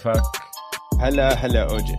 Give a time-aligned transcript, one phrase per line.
[0.00, 0.22] كيفك؟
[1.00, 1.96] هلا هلا أوجي.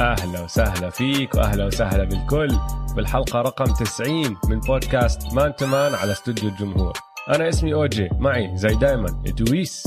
[0.00, 2.58] أهلا وسهلا فيك وأهلا وسهلا بالكل.
[2.96, 6.92] بالحلقة رقم 90 من بودكاست Man to Man على استوديو الجمهور.
[7.28, 8.08] أنا اسمي أوجي.
[8.12, 9.84] معي زي دايما دويس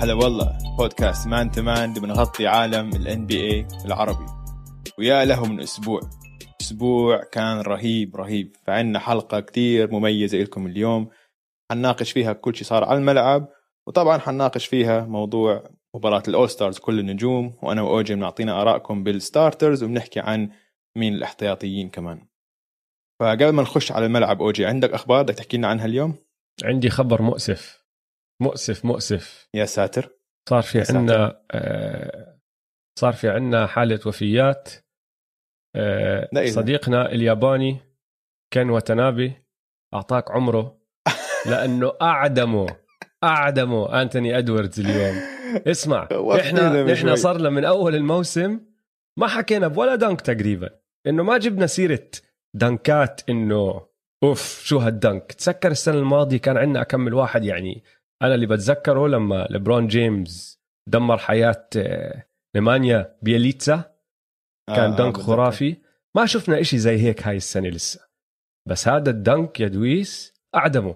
[0.00, 4.26] هلا والله بودكاست Man to Man بنغطي عالم ال NBA العربي.
[4.98, 6.00] ويا له من أسبوع.
[6.60, 8.56] أسبوع كان رهيب رهيب.
[8.66, 11.08] فعندنا حلقة كتير مميزة لكم اليوم.
[11.70, 13.48] حنناقش فيها كل شيء صار على الملعب.
[13.86, 15.64] وطبعا حنناقش فيها موضوع
[15.96, 20.50] مباراة ال All-Stars كل النجوم وأنا وأوجي بنعطينا آرائكم بال starters وبنحكي عن
[20.96, 22.26] مين الإحتياطيين كمان.
[23.20, 26.14] فقبل ما نخش على الملعب أوجي عندك أخبار بدك تحكي لنا عنها اليوم؟
[26.64, 27.84] عندي خبر مؤسف.
[28.42, 29.48] مؤسف مؤسف.
[29.54, 30.18] يا ساتر.
[30.48, 32.40] صار في عندنا آه
[32.98, 34.70] صار في عندنا حالة وفيات.
[35.76, 37.76] آه صديقنا الياباني
[38.52, 39.32] كان وتنابي
[39.94, 40.78] أعطاك عمره
[41.50, 42.66] لأنه أعدمه
[43.24, 44.02] أعدمه.
[44.02, 45.16] أنتوني أدواردز اليوم.
[45.56, 46.08] اسمع
[46.40, 48.60] إحنا إحنا صار لنا من أول الموسم
[49.18, 50.70] ما حكينا بولا dunk تقريبا
[51.06, 52.08] إنه ما جبنا سيرة
[52.54, 53.86] dunk ات إنه
[54.24, 57.82] أوف شو هال dunk تذكر السنة الماضية كان عندنا أكمل واحد يعني
[58.22, 63.92] أنا اللي بتذكره لما ليبرون جيمس دمر حياة آه، نيمانيا بيليتسا
[64.68, 65.76] كان آه دنك آه خرافي.
[66.16, 68.00] ما شفنا إشي زي هيك هاي السنة لسه.
[68.68, 70.94] بس هذا الدنك يا دويس أعدمه.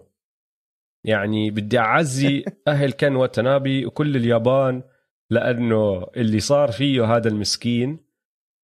[1.06, 4.82] يعني بدي أعزي أهل كان وتنابي وكل اليابان
[5.30, 8.06] لأنه اللي صار فيه هذا المسكين.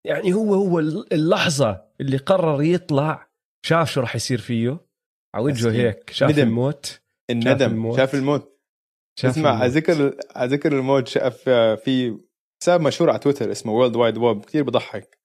[0.05, 0.79] يعني هو هو
[1.11, 3.29] اللحظة اللي قرر يطلع
[3.65, 4.79] شاف شو راح يصير فيه.
[5.35, 6.47] على وجهه هيك شاف ندم.
[6.47, 7.01] الموت.
[7.29, 7.57] الندم.
[7.59, 8.59] شاف الموت, شاف الموت.
[9.19, 11.49] شاف اسمع على ذكر على ذكر الموت شاف
[11.83, 12.17] في
[12.61, 15.19] حساب مشهور على تويتر اسمه Worldwide Wob كثير بضحك.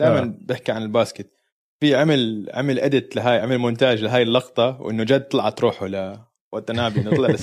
[0.00, 0.34] دائما آه.
[0.40, 1.32] بيحكي عن ال basket.
[1.80, 7.00] في عمل عمل edit لهاي عمل مونتاج لهاي اللقطة وإنه جد طلعت روحه ل واتانابي
[7.00, 7.36] نطلع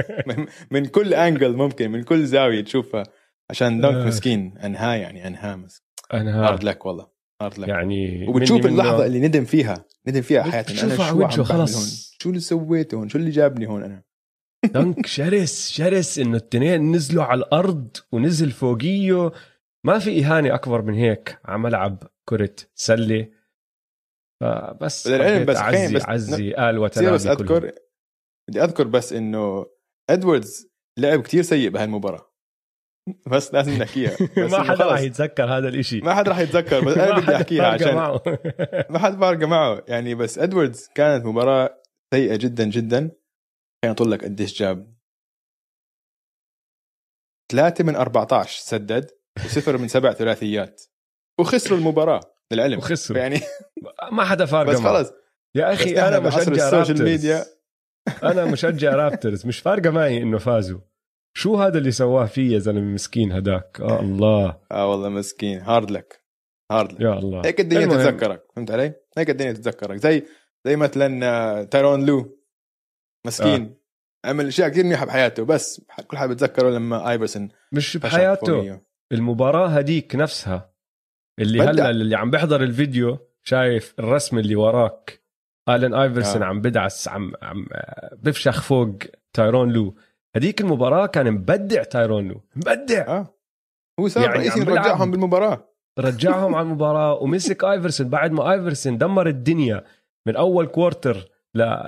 [0.70, 3.02] من كل angle ممكن من كل زاوية تشوفها
[3.50, 7.06] عشان دونك مسكين انهاه يعني انهاه مسكين انهاه hard luck والله
[7.42, 12.10] hard luck يعني وبتشوف اللحظة اللي ندم فيها ندم فيها حياتي أنا شو عم خلص
[12.22, 14.02] شو اللي سويته هون؟ شو اللي جابني هون أنا؟
[14.74, 19.32] دنك شرس شرس إنه التنين نزلوا على الأرض ونزل فوقيه
[19.84, 23.28] ما في إهانة أكبر من هيك على ملعب كرة سلة.
[24.40, 27.72] فبس بس عزي بس عزي قال وتنابي بس أذكر
[28.50, 29.66] بدي أذكر بس إنه
[30.10, 32.30] إدواردز لعب كتير سيء بهالمباراه
[33.26, 34.16] بس لازم نحكيها.
[34.20, 36.00] بس ما حدا راح يتذكر هذا الإشي.
[36.00, 37.94] ما حدا راح يتذكر بس أنا بدي أحكيها عشان
[38.90, 39.84] ما حدا فارقة معه.
[39.88, 41.82] يعني بس إدواردز كانت مباراة
[42.14, 42.98] سيئة جدا جدا.
[43.82, 44.94] خليني أقول لك قديش جاب.
[47.52, 49.10] ثلاثة من 14 سدد
[49.44, 50.82] وصفر من سبع ثلاثيات.
[51.40, 52.20] وخسروا المباراة
[52.52, 52.78] للعلم.
[52.78, 53.18] وخسروا.
[53.18, 53.40] يعني
[54.12, 55.12] ما حدا فارقة بس خلص.
[55.54, 57.44] يا أخي أنا مشجع ال social media
[58.22, 60.80] أنا مشجع رابترز مش فارقة معي إنه فازوا.
[61.36, 64.60] شو هذا اللي سواه فيه يا زلمة مسكين هداك؟ آه الله.
[64.72, 65.60] آه والله مسكين.
[65.60, 66.24] هارد لك
[66.72, 67.42] هارد لك يا الله.
[67.44, 67.98] هيك الدنيا المهم.
[67.98, 69.96] تتذكرك فهمت علي؟ هيك الدنيا تتذكرك.
[69.96, 70.22] زي
[70.66, 72.38] زي مثلا آه، تايرون لو.
[73.26, 73.76] مسكين.
[74.24, 74.28] آه.
[74.28, 78.80] عمل أشياء كثير منيحة بحياته بس كل حد بتذكره لما آيفرسون مش بحياته
[79.12, 80.74] المباراة هديك نفسها.
[81.38, 85.19] اللي هلأ اللي عم بيحضر الفيديو شايف الرسم اللي وراك.
[85.68, 86.46] ألن آيفرسون آه.
[86.46, 87.66] عم بدعس عم عم
[88.18, 88.96] بفشخ فوق
[89.32, 89.94] تايرون لو.
[90.36, 92.40] هذيك المباراة كان مبدع تايرون لو.
[92.56, 93.06] مبدع!
[93.08, 93.34] آه.
[94.00, 95.70] هو صار يعني رئيسي رجعهم بالمباراة.
[95.98, 99.84] رجعهم على المباراة ومسك ايفرسون بعد ما ايفرسون دمر الدنيا
[100.26, 101.30] من أول quarter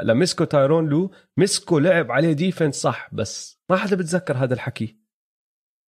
[0.02, 4.96] لمسكو تايرون لو مسكو لعب عليه defense صح بس ما حدا بتذكر هذا الحكي.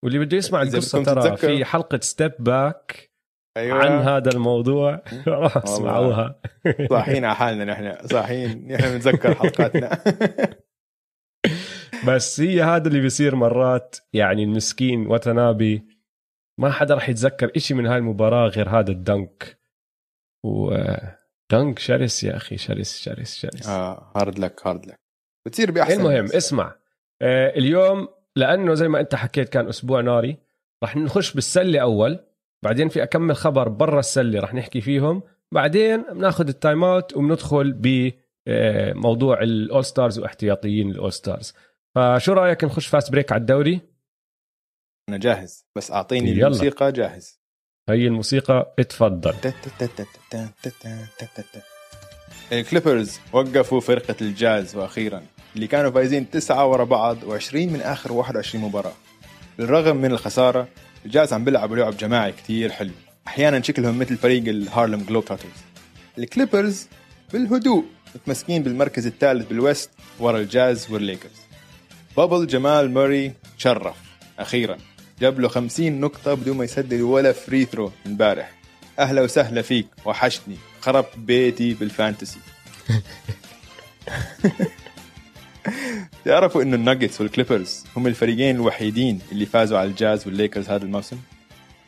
[0.04, 3.13] واللي بده يسمع القصة ترى في حلقة Step Back
[3.56, 3.78] أيوة.
[3.78, 6.40] عن هذا الموضوع راح أسمعوها.
[6.90, 8.06] صاحيين على حالنا نحن.
[8.06, 8.72] صاحيين.
[8.72, 9.98] نحن بنتذكر حلقاتنا.
[12.08, 13.96] بس هي هذا اللي بيصير مرات.
[14.12, 15.84] يعني المسكين واتانابي
[16.58, 19.58] ما حدا راح يتذكر إشي من هاي المباراة غير هذا ال dunk.
[20.44, 20.76] و
[21.52, 23.68] dunk شرس يا أخي شرس شرس شرس.
[23.68, 25.00] آه hard luck hard luck
[25.46, 26.76] بتصير بأحسن المهم اسمع.
[27.22, 30.38] آه اليوم لأنه زي ما أنت حكيت كان أسبوع ناري
[30.82, 32.20] راح نخش بالسلة أول.
[32.64, 35.22] بعدين في أكمل خبر برا السلة رح نحكي فيهم.
[35.54, 41.54] بعدين بناخذ ال timeout وبندخل بموضوع ال All-Stars واحتياطيين ال All-Stars
[41.94, 43.80] فشو رأيك نخش fast break على الدوري؟
[45.08, 46.46] أنا جاهز بس أعطيني يلا.
[46.46, 47.40] الموسيقى جاهز.
[47.88, 49.34] هي الموسيقى اتفضل.
[52.52, 55.22] الكليبرز وقفوا فرقة الجاز وأخيرا
[55.56, 58.92] اللي كانوا فايزين تسعة ورا بعض و20 من آخر 21 مباراة.
[59.58, 60.68] بالرغم من الخسارة
[61.04, 62.90] الجاز عم بيلعبوا لعب جماعي كتير حلو.
[63.26, 65.50] أحيانا شكلهم مثل فريق الهارلم جلوبتروترز
[66.18, 66.86] الكليبرز
[67.32, 67.84] بالهدوء
[68.14, 71.40] متمسكين بالمركز الثالث بال West ورا الجاز والليكرز.
[72.16, 73.96] bubble جمال موري شرف.
[74.38, 74.78] أخيرا
[75.20, 78.52] جاب له 50 نقطة بدون ما يسدد ولا free throw امبارح.
[78.98, 80.56] أهلا وسهلا فيك وحشتني.
[80.80, 82.38] خربت بيتي بال fantasy.
[86.24, 91.18] تعرفوا إنه الناجتس والكليبرز هم الفريقين الوحيدين اللي فازوا على الجاز والليكرز هذا الموسم؟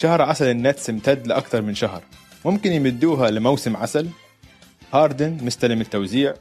[0.02, 2.02] شهر عسل النتس امتد لأكثر من شهر.
[2.44, 4.08] ممكن يمدوها لموسم عسل.
[4.92, 6.34] هاردن مستلم التوزيع.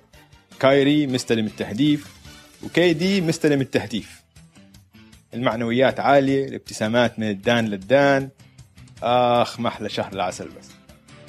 [0.60, 2.16] كايري مستلم التهديف.
[2.64, 4.24] وكي دي مستلم التهديف.
[5.34, 8.30] المعنويات عالية الابتسامات من الدان للدان.
[9.04, 10.70] آخ محلى شهر العسل بس.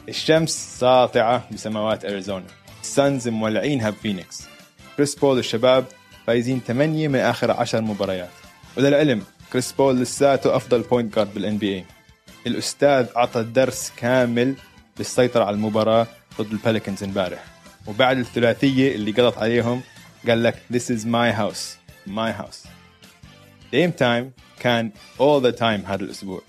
[0.08, 2.46] الشمس ساطعة بسماوات أريزونا.
[2.82, 4.55] السانز مولعينها بفينيكس.
[4.96, 5.84] كريس بول الشباب
[6.26, 8.30] فايزين 8 من آخر 10 مباريات.
[8.76, 9.22] وللعلم
[9.52, 11.84] كريس بول لساته أفضل point guard بال NBA
[12.46, 14.54] الأستاذ أعطى درس كامل
[14.98, 16.06] للسيطرة على المباراة
[16.38, 17.44] ضد البليكنز امبارح.
[17.86, 19.82] وبعد الثلاثية اللي قضت عليهم
[20.28, 21.76] قال لك this is my house
[22.08, 22.68] my house.
[23.72, 26.42] Dame Time كان all the time هذا الأسبوع.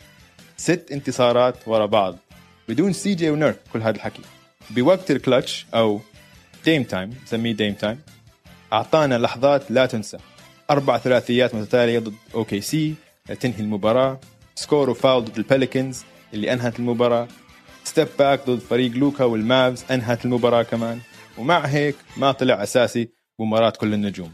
[0.57, 2.17] ست انتصارات ورا بعض
[2.69, 4.21] بدون سي جي ونيرك كل هذا الحكي.
[4.69, 6.01] بوقت الكلتش أو
[6.65, 8.00] Dame Time نسميه Dame Time
[8.74, 10.18] أعطانا لحظات لا تنسى.
[10.69, 12.96] أربع ثلاثيات متتالية ضد أوكي سي
[13.30, 14.19] لتنهي المباراة.
[14.56, 16.04] score و foul ضد البليكنز
[16.34, 17.28] اللي أنهت المباراة.
[17.83, 21.00] step back ضد فريق لوكا والمافز أنهت المباراة كمان.
[21.38, 23.10] ومع هيك ما طلع أساسي
[23.40, 24.31] بمباراة كل النجوم.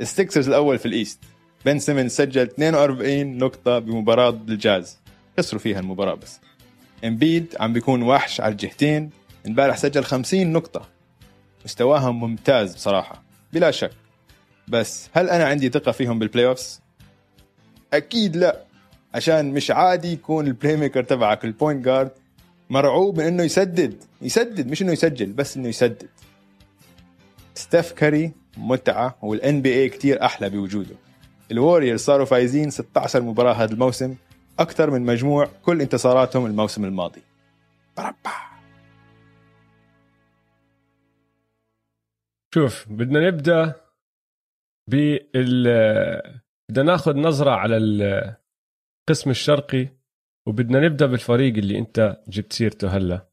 [0.00, 1.20] السكسرز الأول في ال East.
[1.64, 4.98] بن سيمنز سجل 42 نقطة بمباراة ضد الجاز.
[5.38, 6.40] خسروا فيها المباراة بس.
[7.04, 9.10] إمبيد عم بيكون وحش على الجهتين.
[9.48, 10.88] امبارح سجل 50 نقطة.
[11.64, 13.22] مستواهم ممتاز بصراحة
[13.52, 13.90] بلا شك.
[14.68, 16.80] بس هل أنا عندي ثقة فيهم بال playoffs؟
[17.92, 18.64] أكيد لا
[19.14, 22.10] عشان مش عادي يكون ال playmaker تبعك ال point guard
[22.70, 24.04] مرعوب من إنه يسدد.
[24.22, 26.08] يسدد مش إنه يسجل بس إنه يسدد.
[27.54, 30.94] ستيف كاري متعة وال NBA كثير أحلى بوجوده.
[31.50, 34.14] الوريور صاروا فايزين 16 مباراة هذا الموسم
[34.58, 37.22] أكثر من مجموع كل انتصاراتهم الموسم الماضي.
[37.96, 38.47] بربع.
[42.54, 43.74] شوف بدنا نبدأ
[44.90, 45.64] بال
[46.70, 49.88] بدنا ناخذ نظرة على القسم الشرقي
[50.48, 53.28] وبدنا نبدأ بالفريق اللي أنت جبت سيرته هلا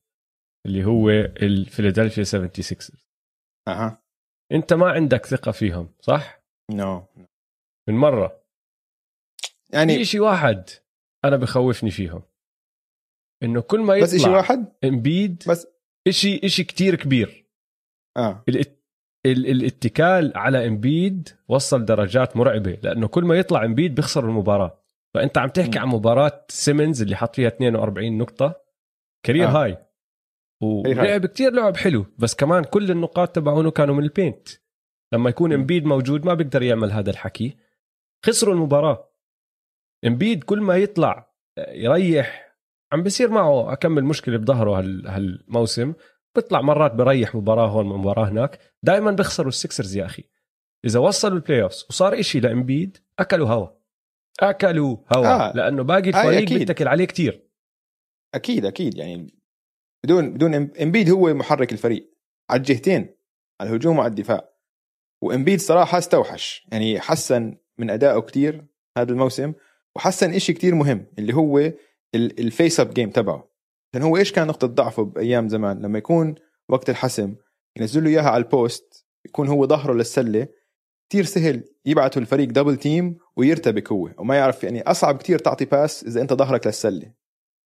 [0.66, 3.00] اللي هو الفيلادلفيا 76
[3.68, 4.04] أها
[4.52, 7.20] أنت ما عندك ثقة فيهم صح؟ نو no.
[7.90, 8.46] من مرة
[9.74, 10.70] يعني في شيء واحد
[11.26, 12.24] أنا بخوفني فيهم
[13.44, 15.68] إنه كل ما يطلع بس شيء واحد إمبيد بس
[16.10, 17.46] شيء شيء كثير كبير
[18.18, 18.44] آه.
[19.26, 24.82] الاتكال على إمبيد وصل درجات مرعبة لأنه كل ما يطلع إمبيد بيخسر المباراة.
[25.14, 25.80] فأنت عم تحكي.
[25.80, 28.62] عن مباراة سيمنز اللي حط فيها 42 نقطة؟
[29.24, 29.64] career آه.
[29.64, 29.78] هاي.
[30.62, 34.48] ولعب كتير لعب حلو بس كمان كل النقاط تبعونه كانوا من ال paint.
[35.14, 37.58] لما يكون إمبيد موجود ما بيقدر يعمل هذا الحكي.
[38.26, 39.12] خسروا المباراة.
[40.06, 42.58] إمبيد كل ما يطلع يريح
[42.92, 45.94] عم بصير معه أكم مشكلة بظهره هالموسم.
[46.36, 48.60] بيطلع مرات بريح مباراة هون مباراة هناك.
[48.84, 50.24] دائما بيخسروا السكسرز يا أخي.
[50.86, 53.68] إذا وصلوا ال playoffs وصار إشي لإمبيد أكلوا هوا.
[54.40, 55.50] أكلوا هوا.
[55.50, 55.54] آه.
[55.56, 57.50] لأنه باقي الفريق بيتكل عليه كتير.
[58.34, 58.98] أكيد أكيد.
[58.98, 59.40] يعني
[60.06, 62.14] بدون بدون إمبيد هو محرك الفريق.
[62.50, 63.16] على الجهتين
[63.62, 64.50] على الهجوم وعلى الدفاع.
[65.24, 66.68] وإمبيد صراحة استوحش.
[66.72, 68.66] يعني حسن من أدائه كتير
[68.98, 69.54] هذا الموسم
[69.96, 71.72] وحسن إشي كتير مهم اللي هو
[72.16, 73.55] ال face up game تبعه.
[73.96, 76.36] لأن هو إيش كان نقطة ضعفه بأيام زمان؟ لما يكون
[76.70, 77.36] وقت الحسم
[77.78, 80.48] ينزل له إياها على ال post يكون هو ظهره للسلة
[81.10, 86.04] كتير سهل يبعثوا الفريق double team ويرتبك هو وما يعرف يعني أصعب كتير تعطي pass
[86.04, 87.14] إذا أنت ظهرك للسلة.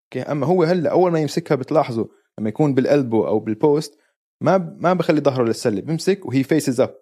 [0.04, 2.06] أوكي؟ أما هو هلأ أول ما يمسكها بتلاحظوا
[2.38, 3.98] لما يكون بال elbow أو بال post
[4.40, 6.94] ما ما بخلي ظهره للسلة بيمسك وهي faces up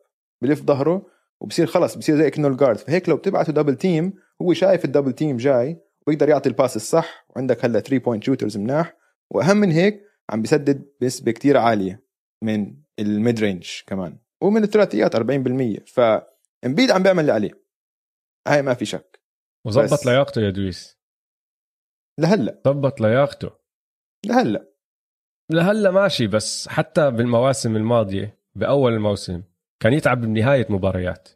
[0.43, 1.07] بلف ظهره
[1.41, 4.89] وبصير خلص بصير زي كانه ال guard فهيك لو بتبعته double team هو شايف ال
[4.89, 8.99] double team جاي ويقدر يعطي ال pass الصح وعندك هلأ 3 point shooters مناح
[9.31, 12.05] وأهم من هيك عم بيسدد بنسبه كتير عالية
[12.45, 15.21] من ال mid range كمان ومن الثلاثيات 40%
[15.87, 17.51] فامبيد عم بيعمل اللي عليه.
[18.49, 19.21] هاي ما في شك.
[19.67, 20.99] وظبط لياقته يا دويس.
[22.21, 22.63] لهلأ.
[22.65, 23.51] ظبط لياقته.
[24.27, 24.73] لهلأ.
[25.53, 29.43] لهلأ ماشي بس حتى بالمواسم الماضية بأول الموسم
[29.83, 31.29] كان يتعب بنهاية مباريات.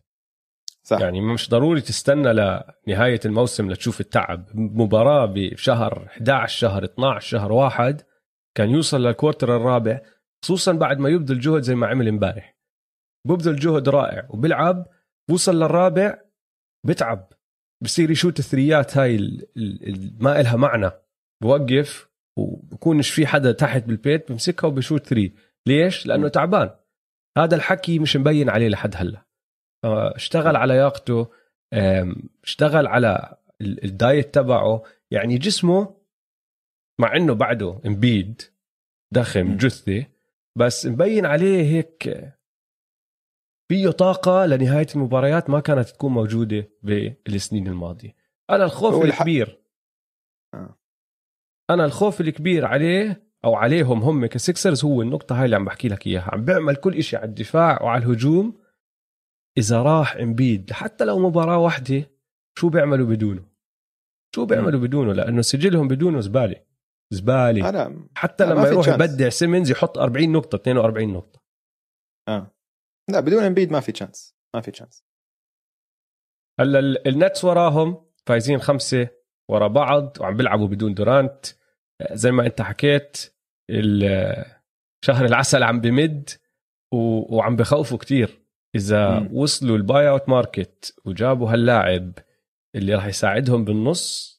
[0.85, 1.01] صح.
[1.01, 4.49] يعني مش ضروري تستنى لنهاية الموسم لتشوف التعب.
[4.55, 8.03] مباراة بشهر 11 شهر 12 شهر واحد
[8.57, 10.01] كان يوصل للكوارتر الرابع
[10.45, 12.57] خصوصا بعد ما يبذل جهد زي ما عمل امبارح.
[13.29, 14.87] ببذل جهد رائع وبيلعب
[15.31, 16.19] بوصل للرابع
[16.87, 17.33] بتعب.
[17.83, 19.19] بصير يشوت ال three ات هاي
[20.21, 20.91] ما إلها معنى.
[21.43, 22.09] بوقف
[22.39, 25.35] وبكونش في حدا تحت بال paint بمسكها وبشوت three
[25.67, 26.71] ليش؟ لأنه تعبان.
[27.39, 29.25] هذا الحكي مش مبين عليه لحد هلأ.
[29.85, 31.31] اشتغل على لياقته
[32.45, 34.83] اشتغل على ال diet تبعه.
[35.11, 35.95] يعني جسمه
[37.01, 38.43] مع إنه بعده إمبيد
[39.15, 40.07] ضخم جثه
[40.59, 42.33] بس مبين عليه هيك
[43.69, 48.15] فيه طاقة لنهاية المباريات ما كانت تكون موجودة بالسنين الماضية.
[48.51, 49.59] أنا الخوف الكبير.
[50.55, 50.79] آه.
[51.71, 56.07] أنا الخوف الكبير عليه أو عليهم هم كسكسرز هو النقطة هاي اللي عم بحكي لك
[56.07, 56.31] إياها.
[56.33, 58.62] عم بيعمل كل إشي على الدفاع وعلى الهجوم.
[59.59, 62.11] إذا راح امبيد حتى لو مباراة واحدة
[62.59, 63.49] شو بيعملوا بدونه؟
[64.35, 66.65] شو بيعملوا بدونه؟ لأنه سجلهم بدونه زبالة
[67.69, 71.43] أنا حتى لما يروح يبدع سيمونز يحط 40 نقطة 42 نقطة.
[72.29, 72.55] آه.
[73.11, 75.05] لا بدون امبيد ما في chance ما في chance
[76.61, 79.09] هلأ النتس وراهم فايزين خمسة
[79.51, 81.47] ورا بعض وعم بيلعبوا بدون دورانت.
[82.13, 83.17] زي ما أنت حكيت
[85.05, 86.31] شهر العسل عم بمد
[87.31, 88.42] وعم بخوفوا كتير.
[88.75, 89.29] إذا م.
[89.33, 92.13] وصلوا ال buyout market وجابوا هاللاعب
[92.75, 94.33] اللي راح يساعدهم بالنص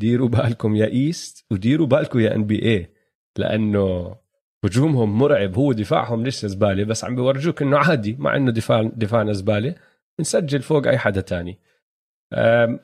[0.00, 2.92] ديروا بالكم يا East وديروا بالكم يا NBA
[3.38, 4.16] لأنه
[4.64, 5.56] هجومهم مرعب.
[5.56, 9.74] هو دفاعهم لسه زبالة؟ بس عم بورجوك إنه عادي مع إنه دفاع دفاعنا زبالة.
[10.20, 11.58] نسجل فوق أي حدا تاني.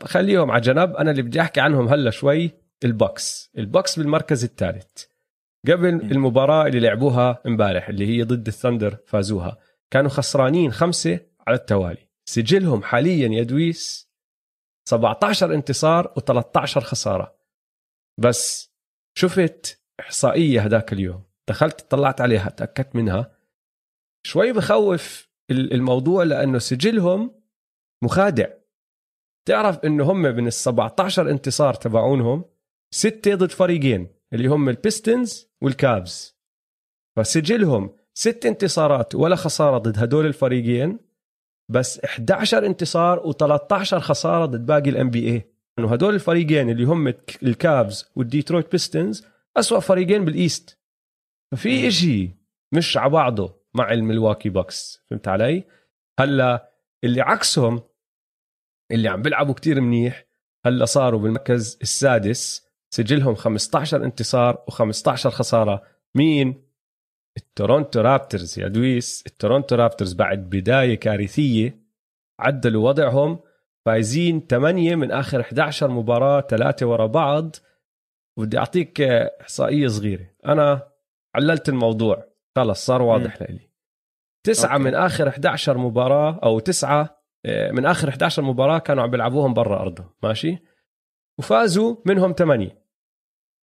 [0.04, 0.96] خليهم على جنب.
[0.96, 2.50] أنا اللي بدي أحكي عنهم هلا شوي
[2.84, 3.50] البوكس.
[3.58, 5.04] البوكس بالمركز الثالث.
[5.68, 9.58] قبل المباراة اللي لعبوها امبارح اللي هي ضد الثندر فازوها.
[9.90, 12.08] كانوا خسرانين خمسة على التوالي.
[12.28, 14.10] سجلهم حاليا يا دويس
[14.88, 17.38] 17 انتصار و13 خسارة.
[18.20, 18.72] بس
[19.18, 21.24] شفت إحصائية هذاك اليوم.
[21.48, 23.38] دخلت طلعت عليها تأكدت منها.
[24.26, 27.42] شوي بخوف الموضوع لأنه سجلهم
[28.04, 28.48] مخادع.
[29.48, 32.44] تعرف إنه هم من ال 17 انتصار تبعونهم
[32.94, 36.38] ستة ضد فريقين اللي هم البيستونز والكافز.
[37.16, 40.98] فسجلهم ست انتصارات ولا خسارة ضد هدول الفريقين
[41.70, 48.10] بس 11 انتصار و13 خسارة ضد باقي ال NBA إنه هدول الفريقين اللي هم الكافز
[48.16, 49.26] والديترويت بيستونز
[49.56, 50.78] أسوأ فريقين بال East
[51.52, 52.30] ففي إشي
[52.74, 55.64] مش على بعضه مع الملواكي بوكس فهمت علي؟
[56.20, 56.72] هلأ
[57.04, 57.82] اللي عكسهم
[58.92, 60.26] اللي عم بيلعبوا كتير منيح
[60.66, 65.82] هلأ صاروا بالمركز السادس سجلهم 15 انتصار و15 خسارة.
[66.14, 66.67] مين؟
[67.38, 71.78] التورونتو رابترز يا دويس التورونتو رابترز بعد بداية كارثية
[72.38, 73.40] عدلوا وضعهم
[73.84, 77.56] فايزين 8 من آخر 11 مباراة ثلاثة ورا بعض.
[78.38, 80.30] بدي أعطيك إحصائية صغيرة.
[80.46, 80.88] أنا
[81.34, 82.28] عللت الموضوع.
[82.56, 83.60] خلص صار واضح لي
[84.46, 84.84] تسعة أوكي.
[84.84, 89.80] من آخر 11 مباراة أو تسعة آه، من آخر 11 مباراة كانوا عم بيلعبوهم برا
[89.80, 90.10] أرضهم.
[90.22, 90.58] ماشي؟
[91.38, 92.82] وفازوا منهم ثمانية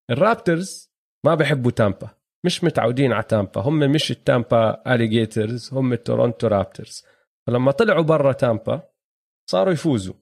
[0.10, 0.92] الرابترز
[1.24, 2.10] ما بحبوا تامبا.
[2.46, 3.62] مش متعودين على تامبا.
[3.62, 7.06] هم مش التامبا اليجيترز هم التورونتو رابترز
[7.48, 8.90] فلما طلعوا برا تامبا
[9.52, 10.16] صاروا يفوزوا.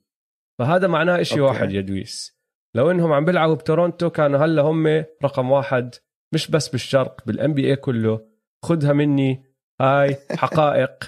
[0.59, 1.41] فهذا معناه أوكي.
[1.41, 2.39] واحد يا دويس.
[2.75, 5.95] لو إنهم عم بيلعبوا بتورونتو كانوا هلا هم رقم واحد
[6.33, 8.29] مش بس بالشرق بال NBA كله.
[8.65, 9.43] خذها مني.
[9.81, 11.03] هاي حقائق.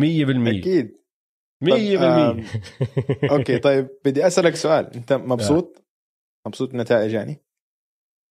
[0.00, 0.04] 100%
[0.60, 1.04] أكيد.
[1.64, 2.44] 100% طيب
[3.30, 4.94] أوكي طيب بدي أسألك سؤال.
[4.94, 5.84] أنت مبسوط؟ آه.
[6.48, 7.43] مبسوط بالنتائج يعني؟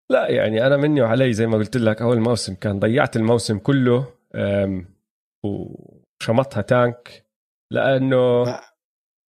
[0.10, 4.13] لا يعني أنا مني وعلي زي ما قلت لك أول موسم كان ضيعت الموسم كله
[5.43, 7.25] وشمطها تانك
[7.72, 8.45] لأنه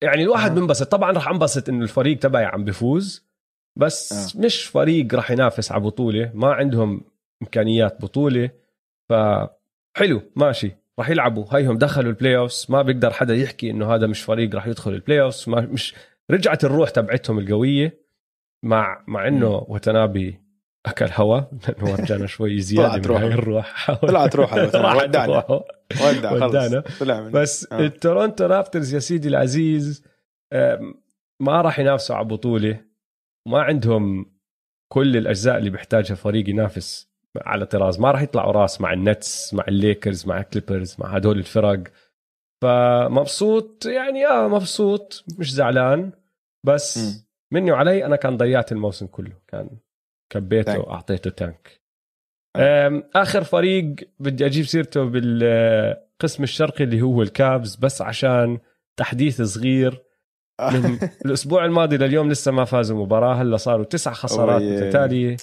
[0.04, 0.56] يعني الواحد آه.
[0.56, 3.28] بنبسط طبعا راح أنبسط إنه الفريق تبعي عم بفوز
[3.80, 4.42] بس آه.
[4.46, 7.02] مش فريق راح ينافس على بطولة ما عندهم
[7.42, 8.50] إمكانيات بطولة
[9.10, 14.22] فحلو ماشي راح يلعبوا هيهم دخلوا البلاي اوفز ما بيقدر حدا يحكي إنه هذا مش
[14.22, 15.96] فريق راح يدخل البلاي اوفز مش
[16.32, 18.04] رجعت الروح تبعتهم القوية
[18.64, 20.43] مع مع إنه وتنابي
[20.86, 21.42] أكل هوا.
[21.68, 23.92] لأنه ورجعنا شوي زيادة من هاي الروح.
[24.08, 24.64] طلعت روحه.
[24.66, 25.64] ودعنا
[26.02, 26.84] ودعنا
[27.30, 27.80] بس آه.
[27.80, 30.04] التورونتو رابترز يا سيدي العزيز
[31.42, 32.80] ما راح ينافسوا على بطوله
[33.48, 34.34] ما عندهم
[34.94, 38.00] كل الأجزاء اللي بيحتاجها فريق ينافس على طراز.
[38.00, 41.84] ما راح يطلعوا راس مع النتس مع الليكرز مع الكليبرز مع هدول الفرق.
[42.62, 45.24] فمبسوط يعني آه مبسوط.
[45.40, 46.12] مش زعلان.
[46.66, 47.26] بس م.
[47.52, 49.34] مني وعلي أنا كان ضيعت الموسم كله.
[49.48, 49.70] كان
[50.40, 51.82] كبيته وأعطيته tank
[53.16, 58.60] آخر فريق بدي أجيب سيرته بالقسم الشرقي اللي هو الكافز بس عشان
[58.98, 60.04] تحديث صغير.
[60.62, 65.38] من الأسبوع الماضي لليوم لسه ما فازوا مباراة هلا صاروا تسع خسارات متتالية.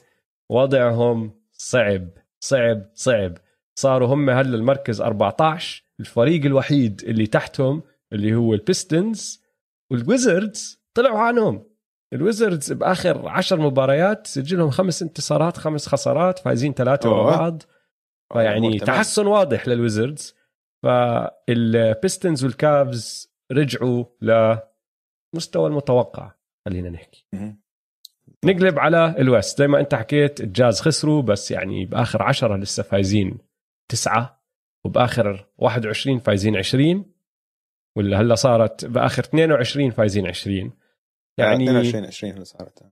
[0.51, 2.09] وضعهم صعب
[2.41, 3.39] صعب صعب.
[3.75, 7.83] صاروا هم هلا المركز 14 الفريق الوحيد اللي تحتهم
[8.13, 9.43] اللي هو البيستونز
[9.91, 11.70] والويزردز طلعوا عنهم
[12.13, 17.63] الويزردز بآخر عشر مباريات سجلهم خمس انتصارات خمس خسارات فايزين ثلاثة ورا بعض.
[18.33, 20.35] فيعني تحسن واضح للويزردز.
[20.83, 26.33] فالبيستونز والكافز رجعوا لمستوى المتوقع
[26.69, 27.27] خلينا نحكي.
[28.45, 29.59] نقلب على ال West.
[29.59, 33.39] زي ما أنت حكيت الجاز خسروا بس يعني بآخر عشرة لسه فايزين
[33.91, 34.43] تسعة
[34.85, 37.13] وبآخر 21 فايزين 20
[37.97, 40.73] ولا هلا صارت بآخر 22 فايزين 20
[41.39, 42.83] يعني 22 20 هلا صارت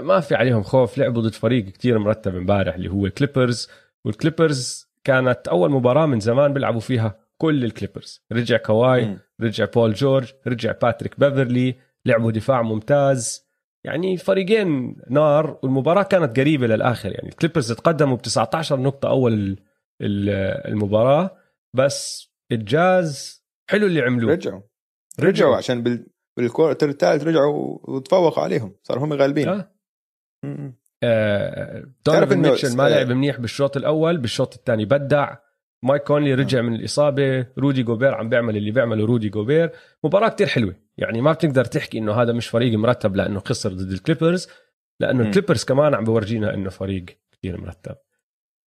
[0.00, 0.98] ما في عليهم خوف.
[0.98, 3.68] لعبوا ضد فريق كتير مرتب امبارح اللي هو الكليبرز
[4.04, 9.18] والكليبرز كانت أول مباراة من زمان بيلعبوا فيها كل الكليبرز رجع كواي م.
[9.40, 11.74] رجع بول جورج رجع باتريك بيفرلي
[12.06, 13.46] لعبوا دفاع ممتاز.
[13.84, 17.12] يعني فريقين نار والمباراة كانت قريبة للآخر.
[17.12, 19.58] يعني الكليبرز تقدموا ب 19 نقطة أول
[20.02, 21.36] المباراة
[21.74, 24.32] بس الجاز حلو اللي عملوه.
[24.32, 24.62] رجعوا.
[25.20, 26.06] رجعوا عشان بال...
[26.36, 28.74] بال quarter الثالث رجعوا وتفوقوا عليهم.
[28.82, 29.48] صاروا هم غالبين.
[29.48, 29.70] آه.
[31.02, 35.36] آه تعرف إنه ميتشل ما لعب منيح بالشوط الأول بالشوط الثاني بدع.
[35.82, 39.70] مايك كونلي رجع من الإصابة رودي جوبير عم بيعمل اللي بيعمله رودي جوبير.
[40.04, 40.76] مباراة كتير حلوة.
[40.96, 44.48] يعني ما بتقدر تحكي إنه هذا مش فريق مرتب لأنه خسر ضد الكليبرز
[45.00, 45.26] لأنه م.
[45.26, 47.96] الكليبرز كمان عم بورجينا إنه فريق كتير مرتب.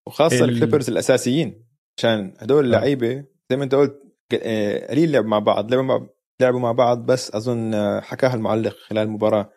[0.08, 0.50] وخاصة ال...
[0.50, 1.66] الكليبرز الأساسيين
[1.98, 3.26] عشان هدول اللعيبة آه.
[3.50, 4.02] زي ما أنت قلت
[4.44, 6.08] آه، قليل لعب مع بعض لعبوا مع
[6.42, 9.50] لعبوا مع بعض بس أظن آه، حكاها المعلق خلال المباراة.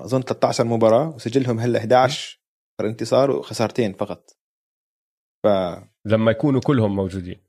[0.00, 2.42] أظن 13 مباراة وسجلهم هلأ 11
[2.80, 4.30] انتصار وخسارتين فقط.
[5.44, 5.48] ف
[6.04, 7.40] لما يكونوا كلهم موجودين.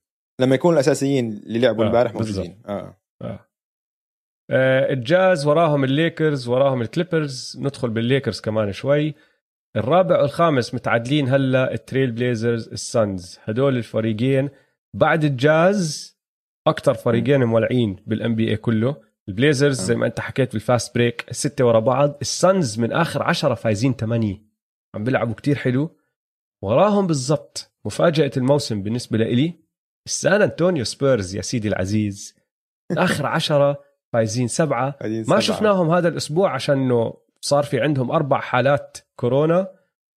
[0.42, 2.62] لما يكونوا الأساسيين اللي لعبوا امبارح آه موجودين.
[2.66, 2.98] آه.
[3.22, 3.50] آه.
[4.52, 7.58] آه الجاز وراهم الليكرز وراهم الكليبرز.
[7.62, 9.16] ندخل بالليكرز كمان شوي.
[9.76, 13.40] الرابع والخامس متعادلين هلأ التريل بليزرز السانز.
[13.44, 14.50] هدول الفريقين.
[14.96, 16.13] بعد الجاز
[16.68, 18.96] أكثر فريقين مولعين بال NBA كله.
[19.30, 22.18] البليزرز زي ما أنت حكيت بال fast break الستة ورا بعض.
[22.22, 24.42] السانز من آخر عشرة فايزين ثمانية
[24.96, 25.98] عم بيلعبوا كتير حلو.
[26.64, 29.54] وراهم بالضبط مفاجأة الموسم بالنسبة لإلي.
[30.06, 32.36] السان أنطونيو سبيرز يا سيدي العزيز.
[32.92, 34.98] آخر عشرة فايزين سبعة.
[35.28, 39.68] ما شفناهم هذا الأسبوع عشان إنه صار في عندهم أربع حالات كورونا.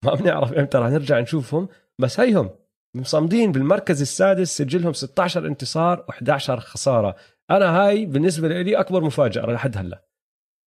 [0.05, 1.69] ما بنعرف إمتى رح نرجع نشوفهم.
[1.99, 2.51] بس هيهم.
[2.97, 7.17] مصمدين بالمركز السادس سجلهم 16 انتصار و11 خسارة.
[7.51, 10.05] أنا هاي بالنسبة لي أكبر مفاجأة لحد هلأ.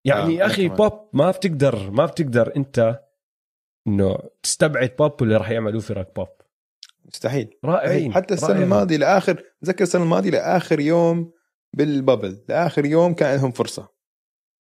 [0.06, 3.00] يعني آه أخي بوب ما بتقدر ما بتقدر أنت
[3.88, 6.28] إنه تستبعد بوب واللي راح يعملوه فرق بوب.
[7.06, 7.60] مستحيل.
[7.66, 11.34] رائعين حتى السنة الماضية لآخر تذكر السنة الماضية لآخر يوم
[11.74, 13.90] بالبابل لآخر يوم كان لهم فرصة.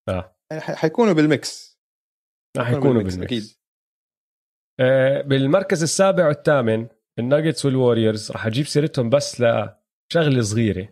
[0.08, 0.36] آه.
[0.50, 1.80] يعني حيكونوا بال mix.
[2.56, 3.32] راح يكونوا بال mix, بال mix.
[3.32, 3.58] أكيد.
[4.80, 10.88] آه بالمركز السابع والثامن الناجتس والوريورز راح أجيب سيرتهم بس لشغلة صغيرة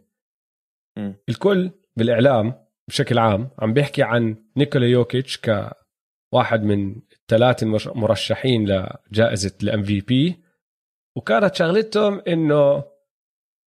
[0.99, 1.13] م.
[1.29, 2.55] الكل بالإعلام
[2.89, 5.41] بشكل عام عم بيحكي عن نيكولا يوكيتش
[6.33, 10.41] كواحد من الثلاث المرشحين لجائزة ال MVP
[11.17, 12.85] وكانت شغلتهم إنه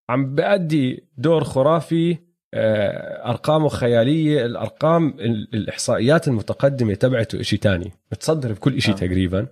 [0.10, 2.18] عم بأدي دور خرافي
[2.54, 8.98] آه، ارقامه خيالية الأرقام الإحصائيات المتقدمة تبعته شيء تاني متصدر بكل شيء آه.
[8.98, 9.48] تقريبا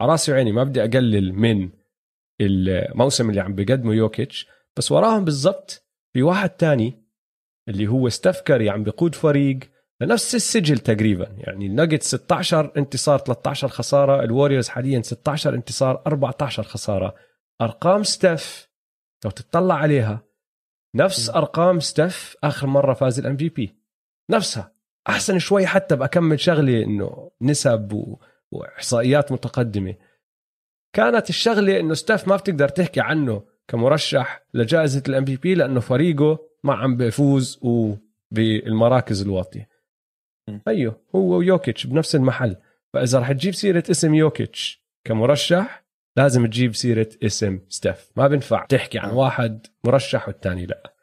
[0.00, 1.68] على راسي وعيني ما بدي أقلل من
[2.40, 7.02] الموسم اللي عم بقدمه يوكيتش بس وراهم بالضبط في واحد تاني
[7.68, 9.58] اللي هو ستيف كاري عم بقود فريق
[10.00, 11.34] لنفس السجل تقريبا.
[11.38, 17.14] يعني الناجتس 16 انتصار 13 خسارة الوريورز حاليا 16 انتصار 14 خسارة.
[17.60, 18.68] أرقام ستيف
[19.24, 20.22] لو تطلع عليها
[20.94, 23.76] نفس أرقام ستيف آخر مرة فاز ال MVP.
[24.30, 24.74] نفسها.
[25.08, 28.20] أحسن شوي حتى بأكمل شغله إنه نسب و...
[28.50, 29.94] وإحصائيات متقدمة.
[30.92, 36.74] كانت الشغلة إنه ستيف ما بتقدر تحكي عنه كمرشح لجائزة ال MVP لأنه فريقه ما
[36.74, 39.68] عم بيفوز وبالمراكز الواطية.
[40.68, 42.56] أيوه هو ويوكيتش بنفس المحل.
[42.94, 45.84] فإذا رح تجيب سيرة اسم يوكيتش كمرشح
[46.16, 50.94] لازم تجيب سيرة اسم ستيف ما بنفع تحكي عن واحد مرشح والثاني لا.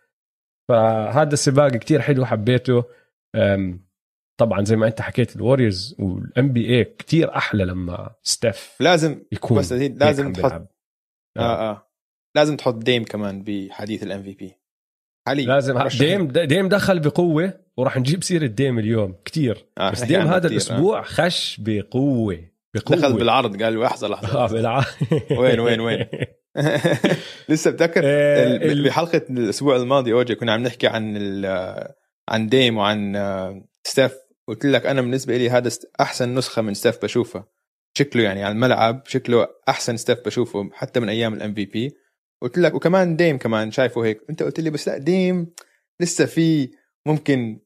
[0.70, 2.84] فهذا السباق كتير حلو حبيته.
[4.40, 9.74] طبعا زي ما أنت حكيت الوريورز وال NBA كثير أحلى لما ستيف لازم يكون بس
[9.74, 10.68] لازم تحط آه.
[11.38, 11.72] آه.
[11.72, 11.92] آه.
[12.36, 14.56] لازم تحط ديم كمان بحديث ال MVP
[15.28, 20.22] حاليا لازم ديم ديم دخل بقوة وراح نجيب سيرة ديم اليوم كثير آه بس ديم
[20.22, 21.04] هذا الأسبوع آه.
[21.04, 22.98] خش بقوة بقوة.
[22.98, 24.86] دخل بالعرض قال لحظه لحظه آه بالعرض
[25.40, 26.06] وين وين وين؟
[27.50, 31.18] لسه بتذكر؟ آه بحلقة الأسبوع الماضي أوجي كنا عم نحكي عن
[32.30, 34.29] عن ديم وعن آه، ستيف.
[34.50, 37.48] قلت لك أنا بالنسبة لي هذا أحسن نسخة من ستيف بشوفها.
[37.98, 41.92] شكله يعني على الملعب شكله أحسن ستيف بشوفه حتى من أيام ال MVP
[42.42, 44.22] قلت لك وكمان ديم كمان شايفه هيك.
[44.30, 45.54] انت قلت لي بس لا ديم
[46.00, 46.72] لسه في
[47.06, 47.60] ممكن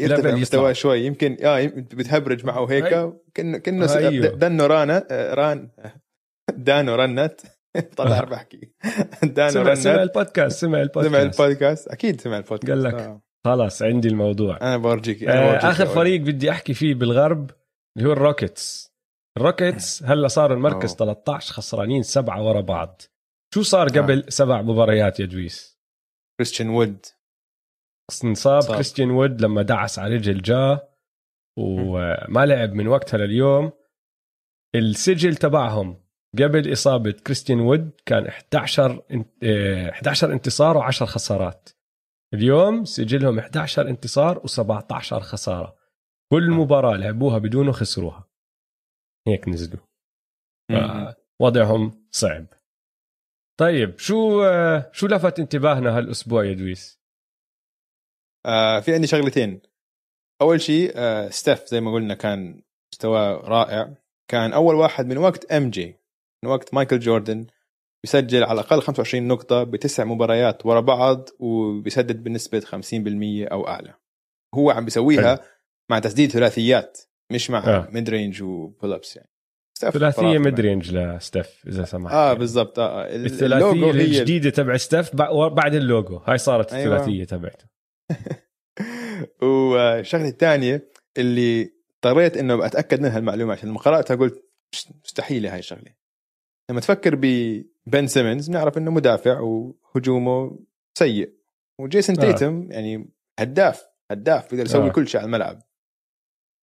[0.00, 1.00] يرتفع مستواه شوي.
[1.00, 3.12] يمكن آه بتهبرج معه هيك.
[3.34, 3.86] كانه كانه.
[4.28, 5.70] دانو رانا آه، ران
[6.66, 7.40] دانو رنت.
[7.96, 8.72] طلع بحكي.
[9.22, 11.08] دانو سمع, سمع البودكاست سمع البودكاست.
[11.08, 11.88] سمع البودكاست.
[11.88, 12.70] أكيد سمع البودكاست.
[12.70, 12.94] قال لك.
[12.94, 13.22] آه.
[13.46, 14.56] خلاص عندي الموضوع.
[14.56, 17.50] أنا بورجيك آه آخر فريق بدي أحكي فيه بالغرب
[17.96, 18.92] اللي هو الروكيتس.
[19.38, 20.98] الروكيتس هلأ صاروا المركز أوه.
[20.98, 23.02] 13 خسرانين سبعة ورا بعض.
[23.54, 24.00] شو صار آه.
[24.00, 24.30] قبل آه.
[24.30, 25.78] سبع مباريات يا دويس
[26.40, 27.06] كريستيان وود.
[28.24, 30.88] انصاب كريستيان وود لما دعس على رجل Ja
[31.58, 33.72] وما لعب من وقتها لليوم.
[34.74, 36.02] السجل تبعهم
[36.38, 41.68] قبل إصابة كريستيان وود كان 11 11 آه، انتصار و10 خسارات.
[42.34, 45.76] اليوم سجلهم 11 انتصار و17 خسارة.
[46.32, 48.28] كل مباراة لعبوها بدونه خسروها.
[49.28, 49.86] هيك نزلوا.
[51.40, 52.46] وضعهم صعب.
[53.60, 57.00] طيب شو آه، شو لفت انتباهنا هالأسبوع يا دويس؟
[58.46, 59.62] آه في عندي شغلتين.
[60.42, 63.94] أول شيء آه ستيف زي ما قلنا كان مستواه رائع.
[64.28, 65.96] كان أول واحد من وقت MJ
[66.44, 67.46] من وقت مايكل جوردن
[68.04, 73.94] بيسجل على الأقل 25 نقطة بتسع مباريات ورا بعض وبيسدد بنسبة 50% أو أعلى.
[74.54, 75.40] هو عم بيسويها
[75.90, 77.00] مع تسديد ثلاثيات
[77.32, 77.88] مش مع آه.
[77.90, 79.32] ميد رينج وبول ابس يعني
[79.90, 82.14] ثلاثية mid range لستيف إذا سمحت.
[82.14, 82.78] آه بالضبط.
[82.78, 83.16] آه, آه.
[83.16, 86.16] الثلاثية الجديدة تبع ستيف بعد اللوجو.
[86.16, 86.96] هاي صارت أيوة.
[86.96, 87.64] الثلاثية تبعته.
[89.42, 94.44] والشغلة الثانية اللي اضطريت إنه أتأكد منها المعلومة عشان لما قرأتها قلت
[95.04, 95.94] مستحيل هاي الشغلة.
[96.70, 97.14] لما تفكر
[97.86, 100.58] ببن سيمنز نعرف إنه مدافع وهجومه
[100.98, 101.42] سيء.
[101.80, 102.32] وجيسون آه.
[102.32, 104.92] تيتم يعني هداف هداف بيقدر يسوي آه.
[104.92, 105.62] كل شيء على الملعب.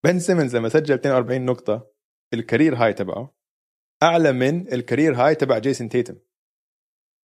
[0.04, 1.92] بن سيمنز لما سجل 42 نقطة
[2.34, 3.36] ال career high تبعه
[4.04, 6.16] أعلى من ال career high تبع جيسون تيتم.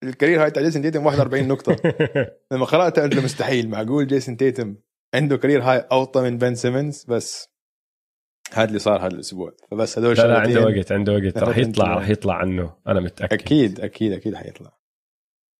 [0.03, 1.75] ال career high تبع جيسون تيتم 41 نقطة.
[2.51, 4.75] لما قرأتها قلت مستحيل معقول جيسون تيتم
[5.15, 7.54] عنده career high أوطى من بن سيمنز؟ بس.
[8.53, 9.51] هذا اللي صار هذا الأسبوع.
[9.71, 11.37] فبس هذول لا, لا عنده وقت عنده وقت.
[11.37, 12.75] راح يطلع راح يطلع عنه.
[12.87, 13.33] أنا متأكد.
[13.33, 14.77] أكيد أكيد أكيد حيطلع.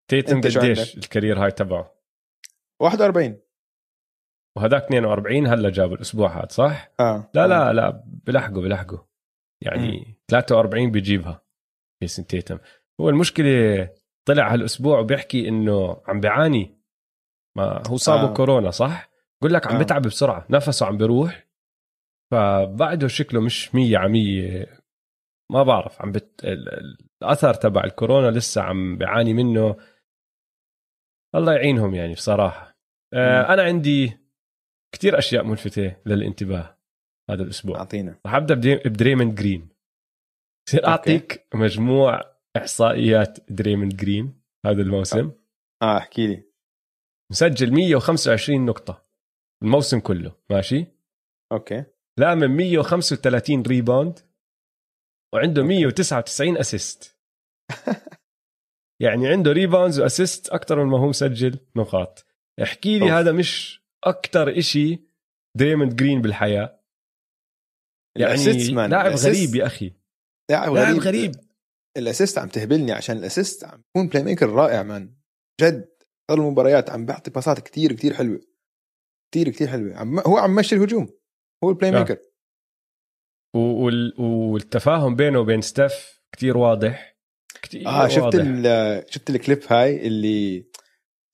[0.07, 1.95] تيتم قديش ال career high تبعه؟
[2.79, 3.37] 41
[4.57, 7.29] وهذاك 42 هلا جاب الأسبوع هذا صح؟ آه.
[7.33, 9.07] لا لا لا بلحقه بلحقه
[9.61, 10.15] يعني م.
[10.31, 11.41] 43 بيجيبها
[12.03, 12.57] جيسون تيتم.
[13.01, 13.89] هو المشكلة
[14.25, 16.77] طلع هالأسبوع وبيحكي إنه عم بيعاني.
[17.57, 18.33] ما هو صابه آه.
[18.33, 19.09] كورونا صح؟
[19.41, 19.79] بقول لك عم آه.
[19.79, 20.45] بتعب بسرعة.
[20.49, 21.44] نفسه عم بيروح.
[22.31, 24.65] فبعده شكله مش مية عمية
[25.51, 26.45] ما بعرف عم بت...
[27.23, 29.75] الأثر تبع الكورونا لسه عم بعاني منه.
[31.35, 32.77] الله يعينهم يعني بصراحة.
[33.13, 34.17] آه أنا عندي
[34.95, 36.77] كتير أشياء ملفتة للانتباه
[37.29, 37.79] هذا الأسبوع.
[37.79, 38.19] أعطينا.
[38.25, 39.69] رح أبدأ بدريموند جرين.
[40.67, 42.21] بصير أعطيك مجموع
[42.57, 45.31] إحصائيات دريموند جرين هذا الموسم.
[45.83, 46.43] آه احكي لي.
[47.31, 49.05] مسجل 125 نقطة.
[49.63, 50.35] الموسم كله.
[50.49, 50.85] ماشي؟
[51.51, 51.85] okay.
[52.19, 54.19] لامم 135 rebound
[55.33, 57.17] وعنده 199 assist
[59.01, 62.25] يعني عنده rebounds و assist أكثر من ما هو مسجل نقاط.
[62.63, 63.11] احكي لي أوف.
[63.11, 64.99] هذا مش أكثر إشي
[65.57, 66.81] دريموند جرين بالحياة.
[68.17, 69.93] يعني لاعب غريب يا أخي.
[70.51, 71.31] لاعب غريب, لاعب غريب.
[71.97, 75.15] ال assist عم تهبلني عشان ال assist عم يكون play maker رائع عن
[75.61, 75.95] جد.
[76.31, 78.41] المباريات عم بيعطي passات كتير كتير حلوة.
[79.31, 79.95] كتير كتير حلوة.
[79.97, 81.09] عم هو عم مشي الهجوم.
[81.63, 82.17] هو ال play maker
[84.19, 87.17] والتفاهم بينه وبين ستيف كتير واضح.
[87.61, 89.05] كتير آه شفت واضح.
[89.09, 90.65] شفت الكليب هاي اللي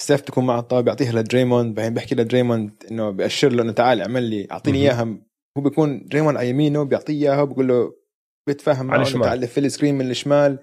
[0.02, 4.24] ستيف تكون مع الطابة بيعطيها لدريموند بعدين بيحكي لدريموند إنه بيأشر له إنه تعال اعمل
[4.24, 5.18] لي أعطيني اياها
[5.58, 8.02] هو بيكون دريموند على يمينه بيعطيه إياها وبقول له
[8.48, 10.60] بيتفاهم معه تعال في ال screen من الشمال.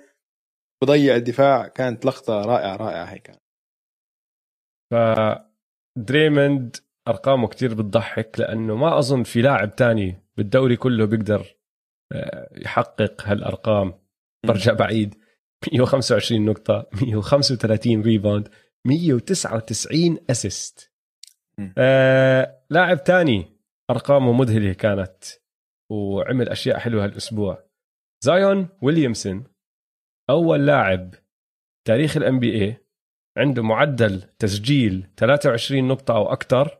[0.83, 3.31] بضيع الدفاع كانت لقطة رائعة رائعة هيك.
[4.93, 4.95] ف
[5.99, 6.77] دريموند
[7.09, 11.47] أرقامه كتير بتضحك لأنه ما أظن في لاعب تاني بالدوري كله بيقدر
[12.13, 13.95] آه، يحقق هالأرقام.
[14.47, 15.15] برجع بعيد.
[15.73, 18.49] 125 نقطة 135 rebound
[18.87, 20.93] 199 assist
[21.79, 23.59] آه لاعب تاني
[23.91, 25.25] أرقامه مذهلة كانت
[25.91, 27.69] وعمل أشياء حلوة هالأسبوع.
[28.25, 29.45] زايون ويليامسون
[30.31, 31.15] أول لاعب
[31.87, 32.77] تاريخ ال NBA
[33.39, 36.79] عنده معدل تسجيل 23 نقطة أو أكثر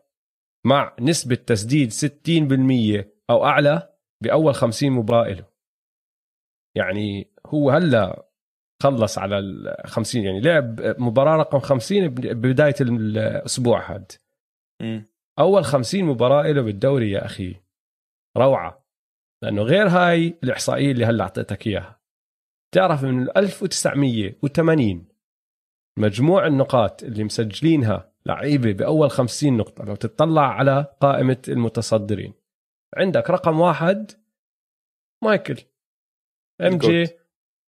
[0.67, 5.47] مع نسبة تسديد 60% أو أعلى بأول 50 مباراة له
[6.77, 8.29] يعني هو هلأ
[8.83, 14.13] خلص على ال 50 يعني لعب مباراة رقم 50 ببداية الأسبوع هاد.
[15.39, 17.57] أول 50 مباراة له بالدوري يا أخي.
[18.37, 18.87] روعة.
[19.43, 22.01] لأنه غير هاي الإحصائية اللي هلأ أعطيتك إياها.
[22.75, 25.09] تعرف من 1980
[25.99, 29.85] مجموع النقاط اللي مسجلينها لعيبة بأول 50 نقطة.
[29.85, 32.35] لو تطلع على قائمة المتصدرين.
[32.97, 34.13] عندك رقم واحد
[35.25, 35.63] مايكل.
[36.61, 37.09] إم جي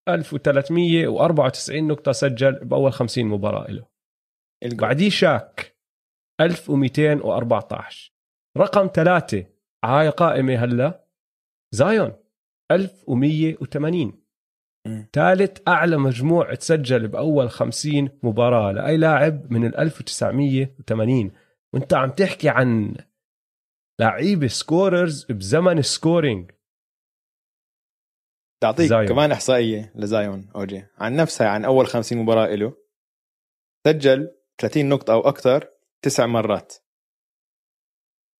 [0.08, 3.86] 1394 نقطة سجل بأول 50 مباراة له.
[4.64, 5.76] بعديه شاك
[6.40, 8.12] 1214
[8.56, 9.46] رقم ثلاثة
[9.84, 11.04] هاي القائمة هلا
[11.74, 12.12] زايون
[12.70, 14.19] 1180
[15.12, 21.32] ثالث أعلى مجموع تسجل بأول 50 مباراة لأي لاعب من ال 1980
[21.72, 22.96] وأنت عم تحكي عن
[24.00, 26.50] لعيبة scorers بزمن ال scoring
[28.62, 29.08] تعطيك زايون.
[29.08, 30.86] كمان إحصائية لزايون OG.
[30.98, 32.76] عن نفسها عن أول 50 مباراة له
[33.86, 35.68] سجل 30 نقطة أو أكثر
[36.04, 36.74] تسع مرات.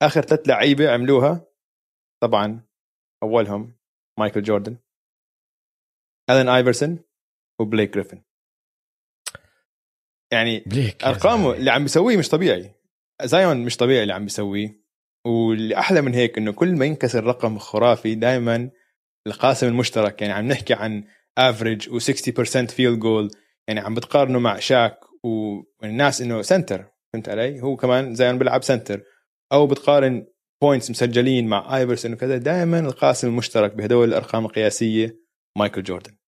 [0.03, 1.47] آخر ثلاث لعيبة عملوها
[2.23, 2.67] طبعا
[3.23, 3.77] أولهم
[4.19, 4.77] مايكل جوردن.
[6.33, 6.99] الين ايفرسون
[7.61, 8.23] وبليك جريفن
[10.33, 12.75] يعني بليك أرقامه اللي عم بيسويه مش طبيعي.
[13.23, 14.81] زايون مش طبيعي اللي عم بيسويه.
[15.27, 18.71] واللي أحلى من هيك إنه كل ما ينكسر رقم خرافي دائما
[19.27, 20.23] القاسم المشترك.
[20.23, 21.05] يعني عم نحكي عن
[21.39, 23.31] average و60% field goal
[23.69, 29.03] يعني عم بتقارنه مع شاك والناس إنه center فهمت علي؟ هو كمان زي بيلعب center
[29.53, 30.27] أو بتقارن
[30.63, 32.39] points مسجلين مع ايفرسون وكذا.
[32.39, 35.21] دائما القاسم المشترك بهدول الأرقام القياسية
[35.59, 36.20] مايكل جوردن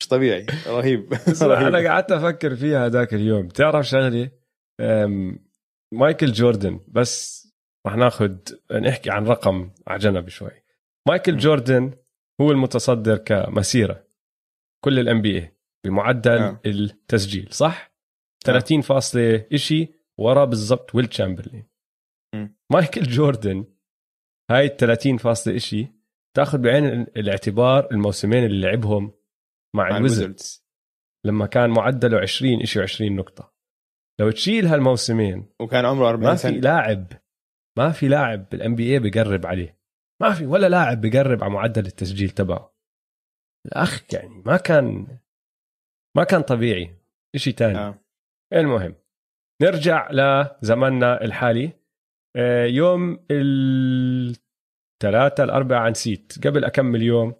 [0.00, 0.46] مش طبيعي.
[0.66, 1.74] رهيب, رهيب.
[1.74, 3.48] أنا قعدت أفكر فيها هذاك اليوم.
[3.48, 4.30] تعرف شغله
[5.92, 6.80] مايكل جوردن.
[6.88, 7.40] بس
[7.86, 8.36] رح ناخذ
[8.72, 10.50] نحكي عن رقم على جنب شوي.
[11.08, 11.94] مايكل جوردن
[12.40, 14.06] هو المتصدر كمسيرة
[14.84, 15.48] كل ال NBA
[15.84, 16.60] بمعدل آه.
[16.66, 17.90] التسجيل صح؟
[18.44, 21.66] 30 فاصلة إشي ورا بالضبط ويل تشامبرلين.
[22.72, 23.64] مايكل جوردن
[24.50, 25.86] هاي ال 30 فاصلة إشي
[26.36, 26.84] تاخذ بعين
[27.16, 29.12] الاعتبار الموسمين اللي لعبهم
[29.76, 30.64] مع, ال Wizards
[31.26, 33.52] لما كان معدله 20 إشي 20 نقطة.
[34.20, 37.06] لو تشيل هالموسمين وكان عمره 40 سنة ما في لاعب
[37.78, 39.80] ما في لاعب بال NBA بقرب عليه.
[40.22, 42.74] ما في ولا لاعب بقرب على معدل التسجيل تبعه.
[43.66, 45.18] الاخ يعني ما كان
[46.16, 46.96] ما كان طبيعي.
[47.36, 47.98] شيء ثاني آه.
[48.52, 48.94] المهم
[49.62, 51.72] نرجع لزماننا الحالي.
[52.36, 53.26] آه، يوم
[55.02, 56.46] الثلاثاء الأربعاء نسيت.
[56.46, 57.34] قبل أكمل يوم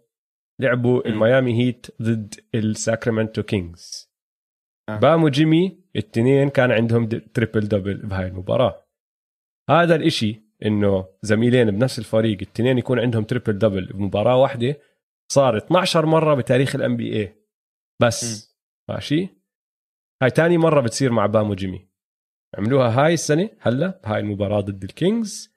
[0.61, 4.11] لعبوا ال Miami Heat ضد ال Sacramento Kings
[4.89, 4.97] آه.
[4.97, 8.87] بام وجيمي الاثنين كان عندهم triple double بهاي المباراة.
[9.71, 14.77] هذا الإشي إنه زميلين بنفس الفريق الاثنين يكون عندهم triple double بمباراة واحدة.
[15.33, 17.35] صار 12 مرة بتاريخ ال NBA
[18.03, 18.51] بس.
[18.89, 18.93] م.
[18.93, 19.29] ماشي؟
[20.23, 21.89] هاي تاني مرة بتصير مع بام وجيمي
[22.59, 25.55] عملوها هاي السنة هلا بهاي المباراة ضد ال Kings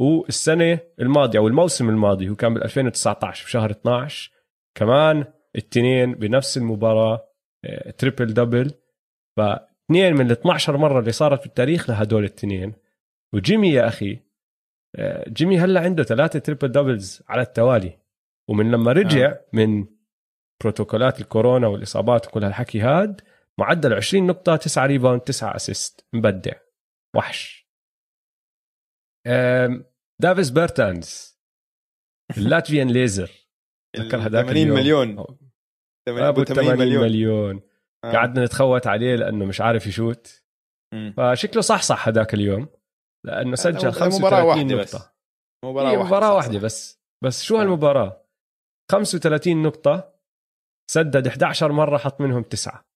[0.00, 4.35] والسنة الماضية أو الموسم الماضي هو كان بال 2019 بشهر 12
[4.76, 7.32] كمان الاثنين بنفس المباراة
[7.98, 8.74] triple double
[9.36, 12.72] فاثنين من ال 12 مرة اللي صارت في التاريخ لهدول الاثنين.
[13.34, 14.20] وجيمي يا أخي
[15.28, 17.98] جيمي هلأ عنده ثلاثة triple doubles على التوالي.
[18.48, 19.44] ومن لما رجع آه.
[19.52, 19.86] من
[20.62, 23.20] بروتوكولات الكورونا والإصابات وكل هالحكي هاد
[23.58, 26.52] معدل 20 نقطة 9 rebound 9 assist مبدع.
[27.16, 27.66] وحش.
[30.20, 31.36] دافيس بيرتانز
[32.36, 33.45] ال Latvian Laser
[33.96, 35.24] تذكر هذاك 80 مليون.
[36.08, 37.60] ابو 80 مليون, مليون.
[38.04, 38.12] آه.
[38.12, 40.42] قعدنا نتخوت عليه لأنه مش عارف يشوت.
[41.16, 42.68] فشكله صح صح هذاك اليوم.
[43.26, 44.82] لأنه سجل 35 نقطة.
[44.82, 44.96] بس.
[45.64, 47.00] مباراة واحدة مباراة واحدة بس.
[47.24, 48.26] بس شو هالمباراة؟
[48.92, 50.14] 35 نقطة.
[50.90, 52.86] سدد 11 مرة حط منهم تسعة.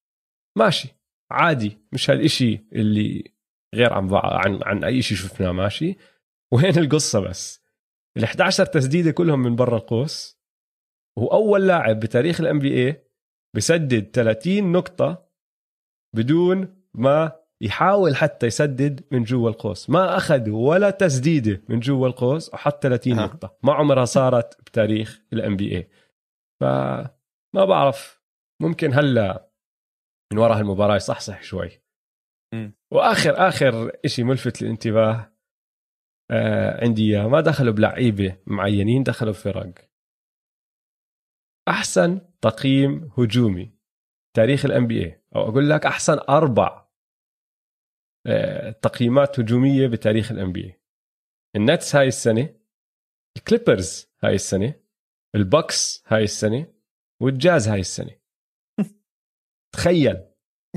[0.59, 0.89] ماشي.
[1.33, 1.79] عادي.
[1.93, 3.33] مش هالشيء اللي
[3.75, 5.53] غير عن عن عن أي شيء شفناه.
[5.53, 5.97] ماشي.
[6.53, 7.61] وين القصة بس؟
[8.17, 10.40] ال 11 تسديدة كلهم من برا القوس.
[11.19, 13.07] وهو أول لاعب بتاريخ الام بي اي
[13.57, 15.31] بسدد 30 نقطة
[16.17, 19.91] بدون ما يحاول حتى يسدد من جوا القوس.
[19.91, 23.25] ما أخذ ولا تسديده من جوا القوس وحط 30 ها.
[23.27, 23.57] نقطة.
[23.63, 25.91] ما عمرها صارت بتاريخ الام بي اي
[26.61, 28.23] فما بعرف
[28.63, 29.51] ممكن هلا
[30.33, 31.83] من وراء المباراه يصحصح شوي.
[32.55, 32.71] م.
[32.93, 35.33] وآخر آخر شيء ملفت للانتباه
[36.31, 39.90] آه عندي ما دخلوا بلعيبة معينين دخلوا بفرق.
[41.71, 43.73] أحسن تقييم هجومي.
[44.37, 46.87] تاريخ ال NBA أو أقول لك أحسن أربع
[48.27, 50.81] آه، تقييمات هجومية بتاريخ ال NBA
[51.57, 52.55] ال Nets هاي السنة
[53.37, 54.75] ال Clippers هاي السنة
[55.35, 56.67] ال Bucks هاي السنة
[57.23, 58.17] والجاز هاي السنة.
[59.75, 60.17] تخيل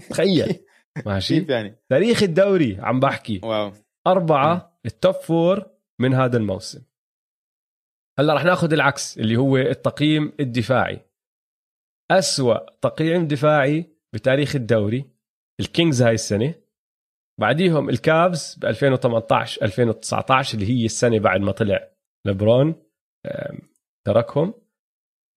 [0.10, 0.66] تخيل.
[1.06, 3.42] ماشي؟ يعني؟ تاريخ الدوري عم بحكي.
[3.44, 3.74] wow.
[4.08, 6.84] أربعة ال top four من هذا الموسم.
[8.20, 11.00] هلا رح ناخذ العكس اللي هو التقييم الدفاعي.
[12.12, 15.06] أسوأ تقييم دفاعي بتاريخ الدوري
[15.60, 16.56] ال Kings هاي السنة.
[17.40, 21.92] بعديهم ال Cavs ب 2018 2019 اللي هي السنة بعد ما طلع
[22.28, 22.84] لبرون
[24.06, 24.54] تركهم.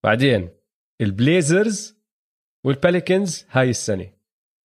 [0.05, 0.51] بعدين
[1.01, 1.97] ال Blazers
[2.67, 4.13] وال Pelicans هاي السنة.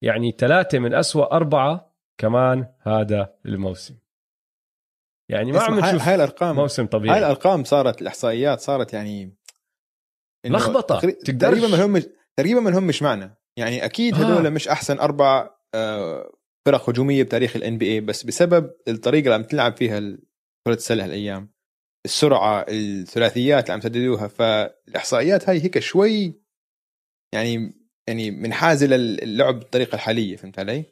[0.04, 4.01] يعني ثلاثة من أسوأ أربعة كمان هذا الموسم.
[5.32, 6.56] يعني ما عم نشوف هاي الأرقام.
[6.56, 7.14] موسم طبيعي.
[7.14, 9.36] هاي الأرقام صارت الإحصائيات صارت يعني
[10.46, 11.00] لخبطة.
[11.10, 12.02] تقريبا ما هم
[12.36, 14.50] تقريبا ما هم مش معنا يعني أكيد هذول آه.
[14.50, 16.32] مش أحسن أربع آه،
[16.66, 20.00] فرق هجومية بتاريخ الان بي اي بس بسبب الطريقة اللي عم تلعب فيها
[20.66, 21.52] كرة السلة هالأيام.
[22.06, 26.42] السرعة الثلاثيات اللي عم تسددوها فالإحصائيات هاي هيك شوي
[27.34, 30.84] يعني يعني منحازه للعب بالطريقة الحالية فهمت علي؟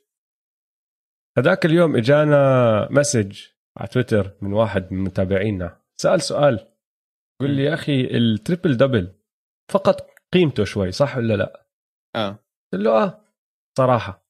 [1.38, 3.43] هذاك اليوم إجانا message
[3.79, 5.81] على تويتر من واحد من متابعينا.
[6.01, 6.67] سأل سؤال.
[7.41, 9.14] قل لي يا أخي ال triple double
[9.73, 11.67] فقد قيمته شوي صح ولا لا؟
[12.17, 12.31] آه.
[12.73, 13.25] قلت له آه
[13.79, 14.27] صراحة.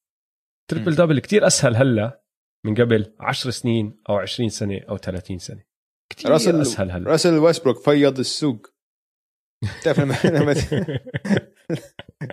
[0.71, 2.23] triple double كتير أسهل هلا
[2.67, 5.65] من قبل 10 سنين أو 20 سنة أو 30 سنة.
[6.13, 7.11] كثير راسل أسهل هلا.
[7.11, 8.67] راسل ويسبروك فيض السوق.
[9.81, 10.53] بتعرف لما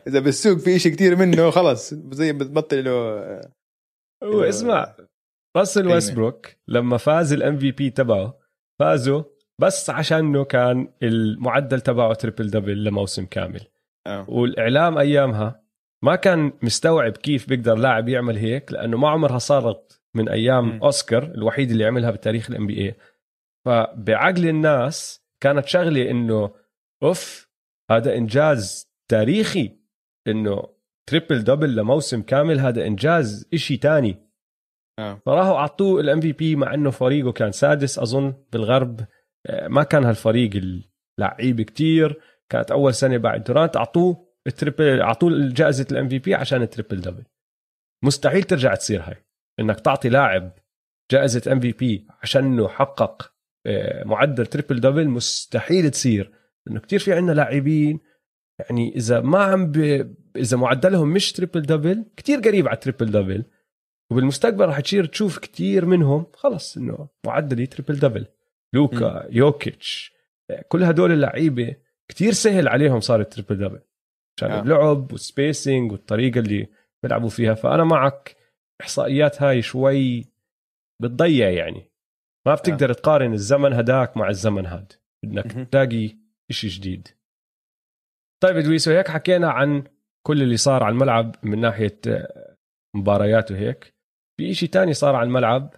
[0.08, 2.92] إذا بالسوق في شيء كثير منه خلص زي بتبطل له
[4.24, 4.96] هو اسمع
[5.58, 8.40] راسل ويسبروك لما فاز ال MVP تبعه
[8.80, 9.24] فازوا
[9.60, 13.62] بس عشانه كان المعدل تبعه triple double لموسم كامل
[14.08, 14.30] أوه.
[14.30, 15.64] والإعلام أيامها
[16.04, 20.84] ما كان مستوعب كيف بيقدر لاعب يعمل هيك لأنه ما عمرها صارت من أيام م.
[20.84, 22.96] أوسكار الوحيد اللي عملها بتاريخ ال NBA
[23.66, 26.52] فبعقل الناس كانت شغلة إنه
[27.04, 27.50] أوف
[27.92, 29.72] هذا إنجاز تاريخي
[30.28, 30.64] إنه
[31.10, 34.27] triple double لموسم كامل هذا إنجاز إشي تاني
[35.00, 35.22] آه.
[35.26, 38.00] فراحوا أعطوه ال MVP مع إنه فريقه كان سادس.
[38.00, 39.02] أظن بالغرب
[39.46, 40.50] آه، ما كان هالفريق
[41.20, 42.22] اللعيب كتير.
[42.50, 43.78] كانت أول سنة بعد دورانت.
[43.78, 47.24] أعطوه ال triple أعطوه جائزة ال MVP عشان ال triple double
[48.04, 49.16] مستحيل ترجع تصير هاي.
[49.60, 50.52] إنك تعطي لاعب
[51.12, 53.34] جائزة MVP عشان حقق
[53.66, 56.32] آه، معدل triple double مستحيل تصير.
[56.68, 58.00] إنه كتير في عندنا لاعبين.
[58.60, 59.78] يعني إذا ما عم ب...
[60.36, 63.44] إذا معدلهم مش triple double كتير قريب على triple double
[64.12, 68.26] وبالمستقبل راح تصير تشوف كتير منهم خلص إنه معدلي triple double
[68.74, 69.28] لوكا م.
[69.30, 70.14] يوكيتش
[70.68, 71.76] كل هدول اللعيبة
[72.12, 73.80] كتير سهل عليهم صار ال triple double
[74.38, 74.62] عشان آه.
[74.62, 76.68] اللعب وال spacing والطريقة اللي
[77.04, 77.54] بيلعبوا فيها.
[77.54, 78.36] فأنا معك
[78.82, 80.26] إحصائيات هاي شوي
[81.02, 81.92] بتضيع يعني.
[82.48, 82.94] ما بتقدر آه.
[82.94, 84.94] تقارن الزمن هداك مع الزمن هاد.
[85.26, 86.18] بدك تلاقي
[86.50, 87.08] إشي جديد.
[88.44, 89.84] طيب إدويسو هيك حكينا عن
[90.28, 92.00] كل اللي صار على الملعب من ناحية
[92.96, 93.97] مباريات وهيك.
[94.38, 95.76] في إشي تاني صار على الملعب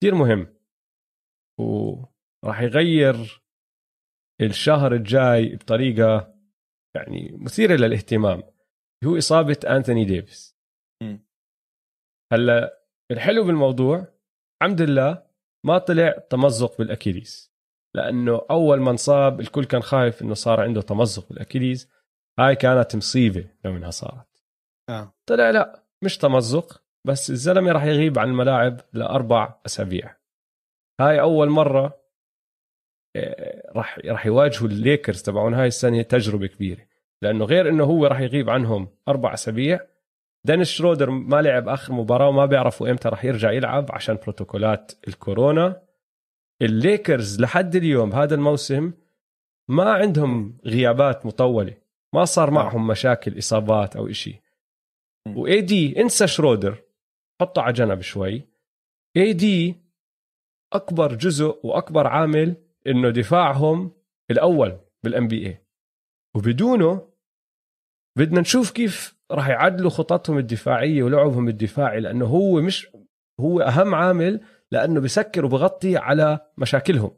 [0.00, 0.56] كثير مهم.
[1.60, 3.42] وراح يغير
[4.40, 6.34] الشهر الجاي بطريقة
[6.96, 8.42] يعني مثيرة للاهتمام.
[9.04, 10.56] هو إصابة أنتوني ديفيس.
[12.32, 14.06] هلأ الحلو بالموضوع
[14.62, 15.26] الحمد لله
[15.66, 17.54] ما طلع تمزق بال Achilles
[17.96, 21.90] لأنه أول ما انصاب الكل كان خايف إنه صار عنده تمزق بال Achilles.
[22.38, 24.44] هاي كانت مصيبة لو إنها صارت.
[24.88, 25.14] آه.
[25.26, 26.83] طلع لا مش تمزق.
[27.06, 30.16] بس الزلمة راح يغيب عن الملاعب لأربع أسابيع.
[31.00, 32.04] هاي أول مرة
[33.16, 36.86] آه، راح راح يواجهوا الليكرز تبعون هاي السنة تجربة كبيرة.
[37.22, 39.80] لأنه غير إنه هو راح يغيب عنهم أربع أسابيع
[40.44, 45.82] دينيس شرودر ما لعب آخر مباراة وما بيعرفوا إمتى راح يرجع يلعب عشان بروتوكولات الكورونا.
[46.62, 48.92] الليكرز لحد اليوم هذا الموسم
[49.68, 51.74] ما عندهم غيابات مطولة.
[52.14, 54.42] ما صار معهم مشاكل إصابات أو إشي.
[55.36, 56.83] و AD انسى شرودر.
[57.40, 58.48] حطه على جنب شوي.
[59.16, 59.76] AD
[60.72, 63.92] أكبر جزء وأكبر عامل إنه دفاعهم
[64.30, 65.66] الأول بال NBA
[66.36, 67.08] وبدونه
[68.18, 72.88] بدنا نشوف كيف راح يعدلوا خططهم الدفاعية ولعبهم الدفاعي لأنه هو مش
[73.40, 77.16] هو أهم عامل لأنه بسكر وبغطي على مشاكلهم.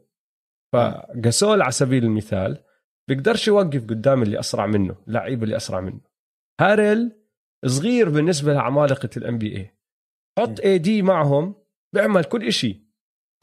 [0.73, 2.63] فجاسول على سبيل المثال
[3.07, 6.01] بيقدرش يوقف قدام اللي أسرع منه اللعيبه اللي أسرع منه.
[6.61, 7.11] هارل
[7.65, 9.76] صغير بالنسبة لعمالقه ال NBA
[10.37, 11.55] حط AD معهم
[11.93, 12.83] بيعمل كل إشي.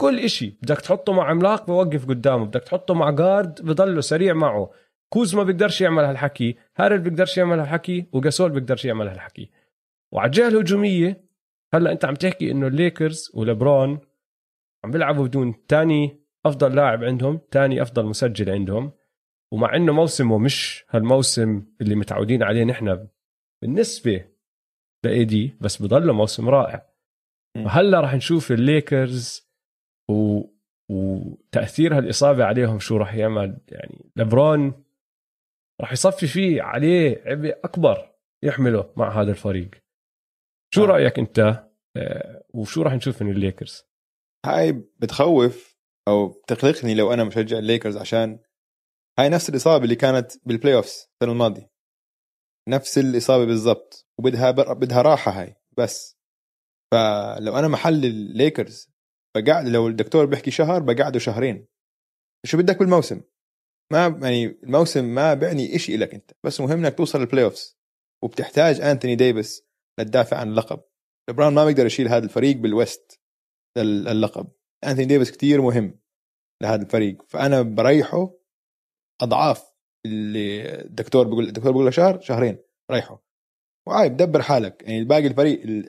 [0.01, 0.59] كل إشي.
[0.63, 2.45] بدك تحطه مع عملاق بوقف قدامه.
[2.45, 4.71] بدك تحطه مع guard بضله سريع معه.
[5.09, 6.57] كوزما بيقدرش يعمل هالحكي.
[6.77, 8.07] هارل بيقدرش يعمل هالحكي.
[8.13, 9.51] وجاسول بيقدرش يعمل هالحكي.
[10.13, 11.25] وعلى الجهة الهجومية
[11.75, 13.99] هلأ أنت عم تحكي إنه الليكرز ولبرون
[14.85, 18.93] عم بيلعبوا بدون تاني أفضل لاعب عندهم تاني أفضل مسجل عندهم.
[19.53, 23.07] ومع إنه موسمه مش هالموسم اللي متعودين عليه نحن
[23.63, 24.34] بالنسبة
[25.05, 26.87] ل AD بس بضله موسم رائع.
[27.57, 29.49] وهلأ راح نشوف الليكرز
[30.11, 30.43] و...
[30.91, 33.59] وتاثير هالإصابة عليهم شو راح يعمل.
[33.69, 34.85] يعني لبرون
[35.81, 39.71] راح يصفي فيه عليه عبء أكبر يحمله مع هذا الفريق.
[40.75, 40.87] شو آه.
[40.87, 41.65] رأيك أنت؟
[41.97, 43.85] آه، وشو راح نشوف من الليكرز؟
[44.47, 45.79] هاي بتخوف
[46.09, 48.39] أو بتقلقني لو أنا مشجع الليكرز عشان
[49.19, 51.71] هاي نفس الإصابة اللي كانت بال playoffs السنة الماضية.
[52.69, 54.04] نفس الإصابة بالضبط.
[54.19, 54.51] وبدها.
[54.51, 56.17] بدها راحة هاي بس.
[56.93, 58.91] فلو أنا محل الليكرز
[59.37, 61.67] بقعد لو الدكتور بيحكي شهر بقعده شهرين.
[62.47, 63.21] شو بدك بالموسم؟
[63.93, 67.79] ما يعني الموسم ما بعني إشي لك أنت بس مهم إنك توصل ال playoffs
[68.25, 69.63] وبتحتاج انتوني ديفيس
[70.01, 70.81] لتدافع عن اللقب.
[71.31, 73.21] لبرون ما بيقدر يشيل هذا الفريق بال West
[73.79, 74.47] اللقب
[74.85, 76.01] انتوني ديفيس كتير مهم
[76.63, 77.23] لهذا الفريق.
[77.29, 78.35] فأنا بريحه
[79.23, 79.75] أضعاف
[80.07, 82.59] اللي الدكتور بيقول الدكتور بيقول له شهر شهرين.
[82.91, 83.25] ريحه.
[83.87, 84.83] وعايب دبر حالك.
[84.87, 85.85] يعني باقي الفريق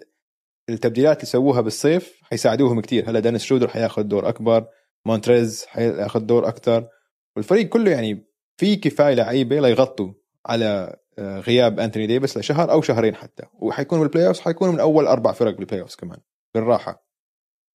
[0.70, 3.10] التبديلات اللي سووها بالصيف حيساعدوهم كتير.
[3.10, 4.68] هلا دانيس شرودر حياخذ دور أكبر
[5.06, 6.88] مونتريز حياخذ دور أكثر
[7.36, 8.28] والفريق كله يعني
[8.58, 10.14] في كفاية لعيبة ليغطوا
[10.46, 13.44] على آه، غياب أنتوني ديفيس لشهر أو شهرين حتى.
[13.54, 16.20] وحيكونوا بال playoff حيكونوا من أول أربع فرق بال playoff كمان
[16.56, 17.06] بالراحة.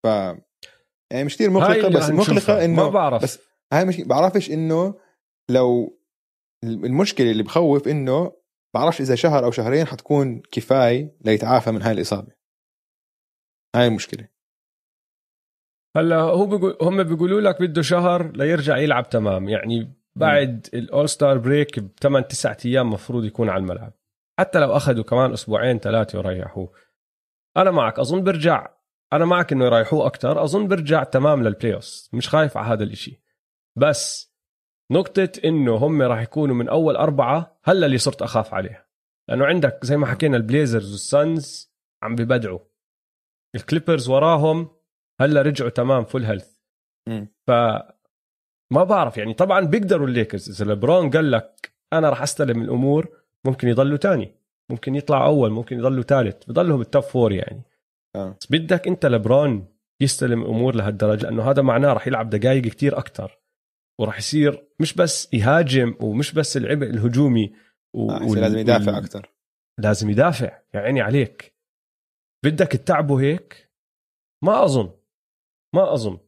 [0.02, 0.06] ف
[1.12, 3.22] يعني مش كثير مقلقه بس مقلقه إنه ما بعرف.
[3.22, 3.38] بس
[3.72, 4.94] هاي مش بعرفش إنه
[5.50, 5.98] لو
[6.64, 8.32] المشكلة اللي بخوف إنه
[8.74, 12.32] بعرفش إذا شهر أو شهرين حتكون كفاية ليتعافى من هاي الإصابة.
[13.76, 14.28] هاي المشكلة.
[15.96, 19.48] هلا هو بيقول هم بيقولوا لك بده شهر ليرجع يلعب تمام.
[19.48, 23.92] يعني بعد ال All-Star break بثمان تسعة أيام مفروض يكون على الملعب.
[24.38, 26.72] حتى لو أخذوا كمان أسبوعين ثلاثة وريحوه.
[27.56, 28.66] أنا معك أظن برجع
[29.12, 31.80] أنا معك إنه يريحوه أكثر أظن برجع تمام لل play
[32.12, 33.22] مش خايف على هذا الإشي.
[33.76, 34.29] بس
[34.91, 38.86] نقطة إنه هم راح يكونوا من أول أربعة هلا اللي صرت أخاف عليها
[39.28, 41.70] لأنه عندك زي ما حكينا البليزرز والسانز
[42.03, 42.59] عم ببدعوا.
[43.55, 44.68] الكليبرز وراهم
[45.20, 46.56] هلا رجعوا تمام full health
[47.47, 47.51] ف
[48.72, 50.62] ما بعرف يعني طبعا بيقدروا الليكرز.
[50.62, 53.09] إذا لبرون قال لك أنا راح أستلم الأمور
[53.47, 54.34] ممكن يضلوا تاني.
[54.70, 57.62] ممكن يطلع أول ممكن يضلوا ثالث بضلوا بالتوب فور يعني.
[58.16, 58.36] آه.
[58.41, 59.68] بس بدك أنت لبرون
[60.01, 63.39] يستلم الأمور لهالدرجة لأنه هذا معناه راح يلعب دقائق كتير أكثر
[64.01, 67.55] وراح يصير مش بس يهاجم ومش بس العبء الهجومي
[67.94, 68.11] و...
[68.11, 69.32] آه لازم يدافع أكثر
[69.80, 70.62] لازم يدافع.
[70.74, 71.57] يا عيني عليك.
[72.44, 73.72] بدك تتعبه هيك؟
[74.44, 74.98] ما أظن.
[75.74, 76.18] ما أظن.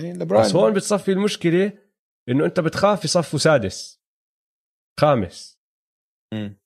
[0.00, 1.72] يعني بس هون بتصفي المشكلة
[2.28, 4.02] إنه أنت بتخاف يصفوا سادس.
[5.00, 5.60] خامس.
[6.34, 6.58] امم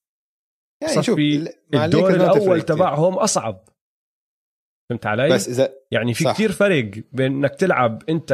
[0.82, 1.18] يعني شوف
[1.74, 3.68] الدور الأول تبعهم أصعب.
[4.90, 8.32] فهمت علي؟ بس إذا يعني في كثير فرق بين إنك تلعب أنت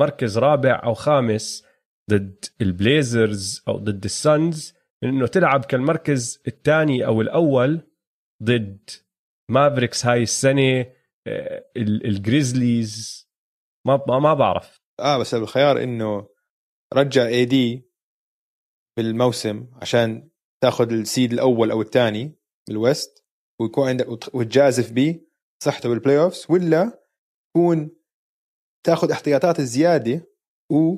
[0.00, 1.66] كمركز رابع أو خامس
[2.10, 7.80] ضد البليزرز أو ضد السانز من انه تلعب كالمركز الثاني أو الأول
[8.42, 8.90] ضد
[9.50, 10.86] مافريكس هاي السنة
[11.26, 13.26] آه، الجريزليز.
[13.86, 14.80] ما ما بعرف.
[15.00, 16.28] آه بس الخيار إنه
[16.94, 17.90] رجع AD
[18.96, 20.30] بالموسم عشان
[20.62, 22.34] تاخذ ال seed الأول أو الثاني
[22.68, 23.24] بال West
[23.60, 27.04] ويكون عندك وتجازف بصحته بال playoffs ولا
[27.50, 27.99] تكون
[28.84, 30.26] تاخذ احتياطات الزياده
[30.70, 30.96] و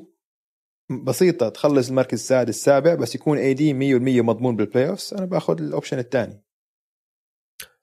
[1.03, 5.66] بسيطة تخلص المركز السادس السابع بس يكون AD 100% مضمون بال playoffs أنا باخذ ال
[5.66, 6.43] option الثاني.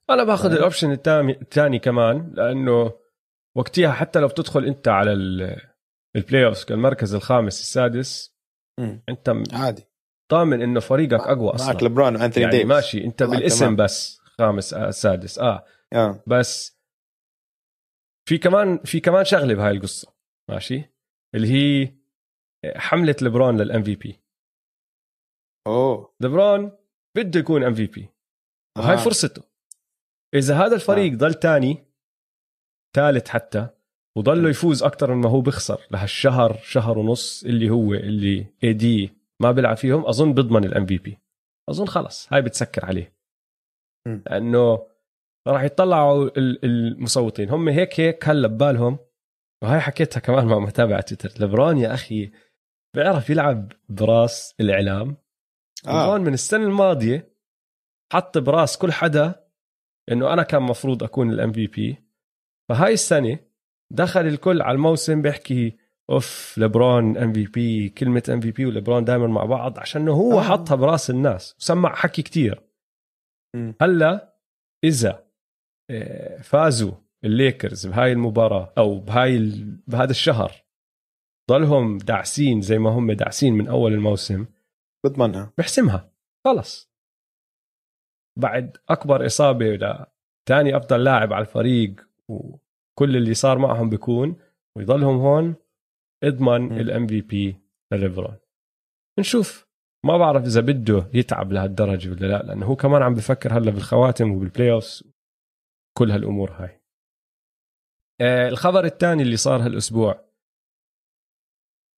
[0.09, 2.91] أنا باخذ ال option الثاني كمان لأنه
[3.55, 5.13] وقتها حتى لو بتدخل أنت على
[6.15, 8.35] ال playoff كالمركز الخامس السادس
[8.79, 9.03] مم.
[9.09, 9.83] أنت عادي.
[10.31, 11.73] ضامن إنه فريقك أقوى أصلا.
[11.73, 12.67] معك لبرون وانثوني يعني ديفيس.
[12.69, 13.75] ماشي أنت بالاسم تمام.
[13.75, 15.65] بس خامس آه سادس آه.
[15.93, 16.23] آه.
[16.27, 16.80] بس
[18.29, 20.13] في كمان في كمان شغلة بهاي القصة
[20.49, 20.83] ماشي؟
[21.35, 21.93] اللي هي
[22.75, 24.19] حملة لبرون لل MVP
[25.67, 26.15] أوه.
[26.21, 26.77] لبرون
[27.17, 28.09] بده يكون MVP
[28.77, 29.03] وهاي آه.
[29.03, 29.43] فرصته.
[30.33, 31.15] إذا هذا الفريق آه.
[31.15, 31.85] ضل تاني
[32.95, 33.69] ثالث حتى
[34.17, 39.77] وضله يفوز أكثر مما هو بيخسر لهالشهر شهر ونص اللي هو اللي AD ما بيلعب
[39.77, 41.17] فيهم أظن بيضمن ال MVP
[41.69, 43.13] أظن خلص هاي بتسكر عليه.
[44.07, 44.87] لأنه
[45.47, 47.49] راح يطلعوا المصوتين.
[47.49, 48.99] هم هيك هيك هلا ببالهم.
[49.63, 51.43] وهاي حكيتها كمان مع متابع تويتر.
[51.43, 52.31] لبرون يا أخي
[52.95, 55.17] بيعرف يلعب براس الإعلام.
[55.87, 55.89] آه.
[55.89, 57.33] لبرون من السنة الماضية
[58.13, 59.45] حط براس كل حدا
[60.11, 61.97] إنه أنا كان مفروض أكون ال MVP.
[62.69, 63.39] فهاي السنة
[63.91, 65.77] دخل الكل على الموسم بيحكي
[66.09, 70.43] أوف لبرون MVP كلمة MVP ولبرون دائما مع بعض عشان هو آه.
[70.43, 71.55] حطها براس الناس.
[71.59, 72.63] وسمع حكي كتير.
[73.81, 74.35] هلا
[74.83, 75.30] إذا
[76.43, 76.91] فازوا
[77.23, 79.39] الليكرز بهاي المباراة أو بهاي
[79.87, 80.51] بهذا الشهر.
[81.49, 84.45] ضلهم داعسين زي ما هم داعسين من أول الموسم.
[85.05, 86.11] بضمنها بحسمها.
[86.45, 86.91] خلص.
[88.39, 94.35] بعد أكبر إصابة لثاني أفضل لاعب على الفريق وكل اللي صار معهم بيكون
[94.77, 95.55] ويضلهم هون
[96.23, 97.55] اضمن ال MVP
[97.93, 98.37] لليبرون
[99.19, 99.71] نشوف.
[100.05, 104.31] ما بعرف إذا بده يتعب لهالدرجة ولا لا لأنه هو كمان عم بفكر هلا بالخواتم
[104.31, 105.03] وبال playoff
[106.01, 106.81] كل هالأمور هاي.
[108.21, 110.25] آه الخبر الثاني اللي صار هالأسبوع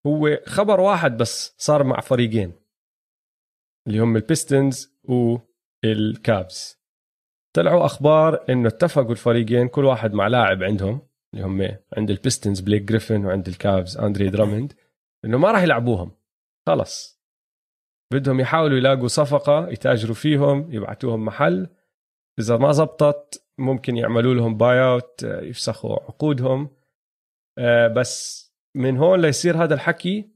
[0.08, 2.54] هو خبر واحد بس صار مع فريقين
[3.88, 5.38] اللي هم ال Pistons و
[5.86, 6.80] ال Cavs
[7.56, 12.60] طلعوا أخبار إنه اتفقوا الفريقين كل واحد مع لاعب عندهم اللي هم عند ال Pistons
[12.60, 14.74] بليك جريفن وعند ال Cavs أندري درامند
[15.26, 16.12] إنه ما راح يلعبوهم.
[16.68, 17.22] خلص
[18.14, 21.70] بدهم يحاولوا يلاقوا صفقة يتاجروا فيهم يبعتوهم محل.
[22.40, 26.70] إذا ما زبطت ممكن يعملوا لهم buyout يفسخوا عقودهم.
[27.60, 28.44] آه، بس
[28.78, 30.34] من هون ليصير هذا الحكي.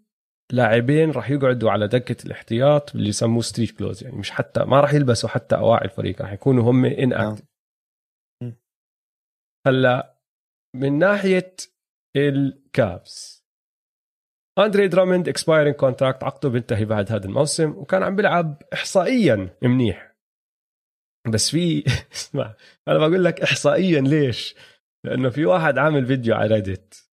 [0.52, 4.94] لاعبين راح يقعدوا على دكة الاحتياط اللي يسموه street clothes يعني مش حتى ما راح
[4.94, 7.46] يلبسوا حتى أواعي الفريق راح يكونوا هم inactive
[9.68, 10.18] هلأ
[10.76, 11.56] من ناحية
[12.18, 13.46] ال Cavs
[14.60, 20.07] اندري درامند expiring contract عقده بينتهي بعد هذا الموسم وكان عم بيلعب احصائيا منيح.
[21.30, 21.84] بس في
[22.16, 22.54] اسمع
[22.88, 24.56] أنا بقول لك احصائيا ليش؟
[25.04, 27.08] لأنه في واحد عامل فيديو على Reddit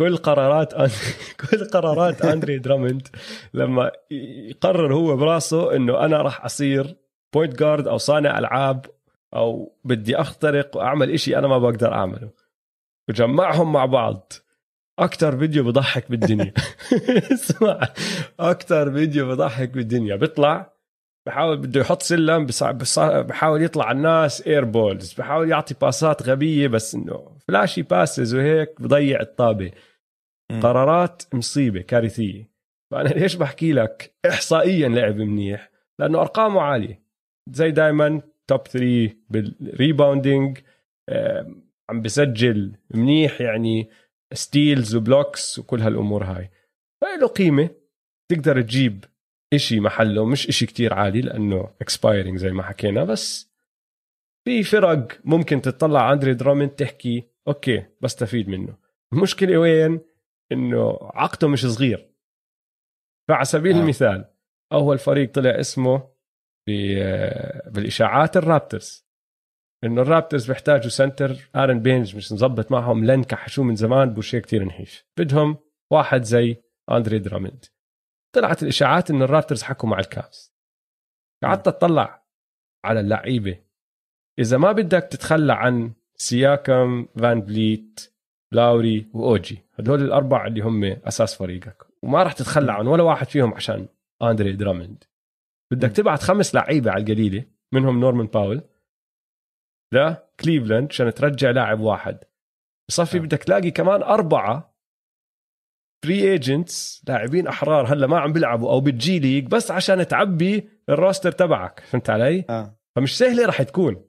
[0.00, 0.90] كل قرارات أن...
[1.50, 3.08] كل قرارات أندري درامند
[3.54, 6.96] لما يقرر هو براسه إنه أنا راح أصير
[7.34, 8.86] point guard أو صانع ألعاب
[9.34, 12.30] أو بدي أخترق وأعمل إشي أنا ما بقدر أعمله.
[13.08, 14.32] وجمعهم مع بعض.
[14.98, 16.52] أكثر فيديو بضحك بالدنيا.
[17.32, 17.80] اسمع
[18.40, 20.16] أكثر فيديو بضحك بالدنيا.
[20.16, 20.75] بيطلع
[21.26, 22.46] بحاول بده يحط سلم
[23.00, 28.80] بحاول يطلع على الناس air balls بحاول يعطي باسات غبية بس إنه flashy passes وهيك
[28.80, 29.70] بضيع الطابة.
[30.52, 30.60] م.
[30.60, 32.50] قرارات مصيبة كارثية.
[32.90, 37.02] فأنا ليش بحكي لك احصائيا لعب منيح؟ لأنه أرقامه عالية.
[37.50, 40.58] زي دائما top 3 بال rebounding
[41.90, 43.90] عم بسجل منيح يعني
[44.32, 46.50] steals و blocks وكل هالأمور هاي.
[47.00, 47.70] فله قيمة.
[48.32, 49.04] تقدر تجيب
[49.52, 53.56] إشي محله مش إشي كتير عالي لأنه expiring زي ما حكينا بس
[54.46, 58.78] في فرق ممكن تطلع على اندري درامند تحكي okay بستفيد منه.
[59.12, 60.00] المشكلة وين؟
[60.52, 62.10] إنه عقده مش صغير.
[63.28, 63.80] فعلى سبيل آه.
[63.80, 64.24] المثال
[64.72, 66.08] أول فريق طلع اسمه
[67.66, 69.06] بالإشاعات ال Raptors.
[69.84, 74.64] إنه الرابترز بيحتاجوا سنتر آرن بينج مش مظبط معهم لن كحشوه من زمان بوشي كتير
[74.64, 75.04] نحيف.
[75.18, 75.56] بدهم
[75.92, 77.64] واحد زي اندري درامند
[78.36, 80.54] طلعت الإشاعات انه الرابترز حكوا مع الكابس
[81.44, 82.24] قعدت أطلع
[82.84, 83.58] على اللعيبة.
[84.38, 88.14] إذا ما بدك تتخلى عن سياكم فان بليت
[88.52, 91.86] لاوري وأوجي هدول الأربع اللي هم أساس فريقك.
[92.02, 93.88] وما راح تتخلى عن ولا واحد فيهم عشان
[94.22, 95.04] أندري درامند
[95.72, 98.62] بدك تبعت خمس لعيبة على القليلة منهم نورمان باول
[99.92, 102.18] لكليفلاند عشان ترجع لاعب واحد.
[102.88, 104.75] بصفي بدك تلاقي كمان أربعة
[106.06, 110.94] free agents لاعبين أحرار هلا ما عم بيلعبوا أو بالجي ليج بس عشان تعبي ال
[110.94, 112.78] roster تبعك فهمت علي؟ آه.
[112.96, 114.08] فمش سهلة رح تكون.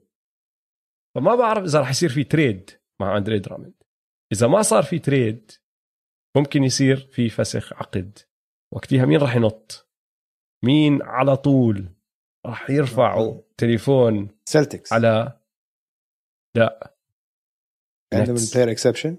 [1.14, 2.70] فما بعرف إذا رح يصير في trade
[3.00, 3.82] مع أندري درامند
[4.32, 5.50] إذا ما صار في trade
[6.36, 8.18] ممكن يصير في فسخ عقد.
[8.74, 9.90] وقتها مين رح ينط؟
[10.64, 11.88] مين على طول
[12.46, 15.40] رح يرفعوا تليفون Celtics على
[16.56, 16.94] لا.
[18.14, 19.18] عندهم ال player exception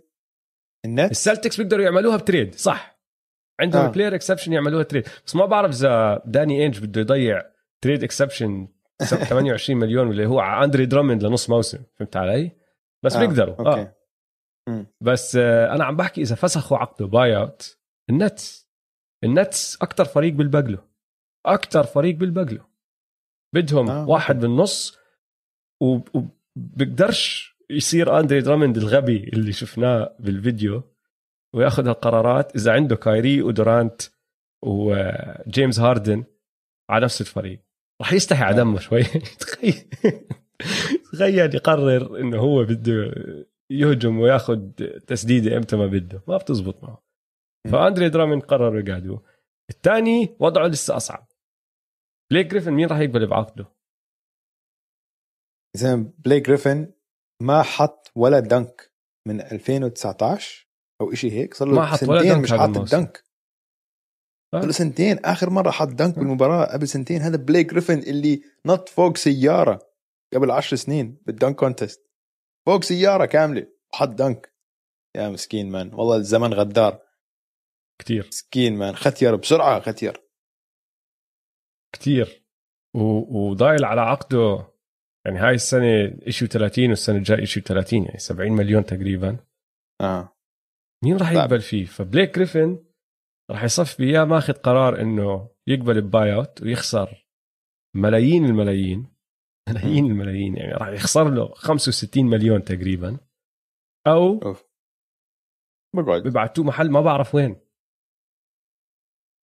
[0.86, 3.00] النت ال Celtics بيقدروا يعملوها ب trade صح
[3.62, 3.90] عندهم آه.
[3.90, 7.42] player exception يعملوها trade بس ما بعرف إذا داني اينج بده يضيع
[7.82, 8.68] trade exception
[9.04, 12.52] 28 مليون اللي هو على أندري درامند لنص موسم فهمت علي؟
[13.04, 13.20] بس آه.
[13.20, 13.82] بيقدروا okay.
[13.82, 13.96] آه
[15.02, 17.80] بس آه أنا عم بحكي إذا فسخوا عقده buyout
[18.10, 18.70] ال Nets
[19.24, 20.84] ال Nets أكثر فريق بالبقلة
[21.46, 22.66] أكثر فريق بالبقلة
[23.56, 24.10] بدهم آه.
[24.10, 24.98] واحد بالنص
[25.82, 30.84] وبقدرش يصير أندري درامند الغبي اللي شفناه بالفيديو
[31.56, 34.02] ويأخذ القرارات إذا عنده كايري ودورانت
[34.64, 36.24] وجيمس هاردن
[36.90, 37.60] على نفس الفريق.
[38.02, 39.04] راح يستحي على دمه شوي.
[39.40, 39.74] تخيل.
[41.14, 43.14] تخيل يقرر إنه هو بده
[43.72, 44.70] يهجم ويأخذ
[45.08, 46.24] تسديدة إمتى ما بده.
[46.28, 47.04] ما بتزبط معه.
[47.72, 49.20] فأندري درامند قرر يقعدوا
[49.70, 51.28] الثاني وضعه لسه أصعب.
[52.32, 53.66] بليك جريفن مين راح يقبل بعقده؟
[55.76, 56.92] اذا بليك جريفن
[57.42, 58.92] ما حط ولا dunk
[59.28, 60.68] من 2019
[61.02, 63.24] أو شيء هيك؟ صار له سنتين مش حاط ال dunk
[64.56, 65.20] صار له سنتين.
[65.26, 67.22] آخر مرة حط dunk بالمباراة قبل سنتين.
[67.22, 69.90] هذا بليك جريفن اللي نط فوق سيارة
[70.34, 72.10] قبل عشر سنين بال dunk contest
[72.66, 73.68] فوق سيارة كاملة.
[73.94, 74.54] وحط dunk.
[75.16, 75.94] يا مسكين man.
[75.94, 77.02] والله الزمن غدار.
[78.02, 78.28] كتير.
[78.28, 78.96] مسكين man.
[78.96, 80.22] ختير بسرعة ختير.
[81.96, 82.46] كتير.
[82.96, 84.79] وضايل على عقده.
[85.26, 89.38] يعني هاي السنة ايشيو 30 والسنة الجاية ايشيو 30 يعني 70 مليون تقريبا.
[90.02, 90.36] آه.
[91.04, 92.86] مين راح يقبل فيه؟ فبليك جريفن
[93.52, 97.28] راح يصفي اياه ماخذ قرار إنه يقبل ب buyout ويخسر
[97.96, 99.08] ملايين الملايين
[99.70, 103.18] ملايين الملايين يعني راح يخسر له 65 مليون تقريبا.
[104.08, 104.70] أو أوف.
[105.96, 107.62] بقعد ببعتوه محل ما بعرف وين.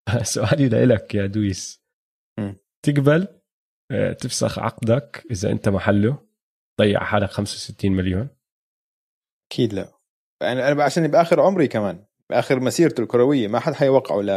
[0.23, 1.85] سؤالي لك يا دويس.
[2.41, 2.55] م.
[2.85, 3.36] تقبل؟
[4.19, 6.27] تفسخ عقدك إذا أنت محله.
[6.81, 8.29] ضيع حالك 65 مليون.
[9.53, 9.93] أكيد لا.
[10.43, 14.31] يعني أنا عشان بآخر عمري كمان بآخر مسيرته الكروية ما حد حيوقعه ل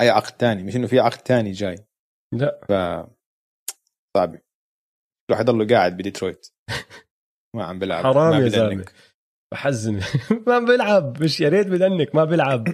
[0.00, 1.86] أي عقد تاني مش إنه في عقد تاني جاي.
[2.34, 2.60] لا.
[2.68, 2.72] ف
[4.16, 4.40] صعبة.
[5.30, 6.46] راح يضله قاعد بديترويت.
[7.56, 8.84] ما عم بيلعب حرام يا زلمة.
[9.52, 10.00] بحزن.
[10.46, 12.68] ما بيلعب مش يا ريت بدنك ما بيلعب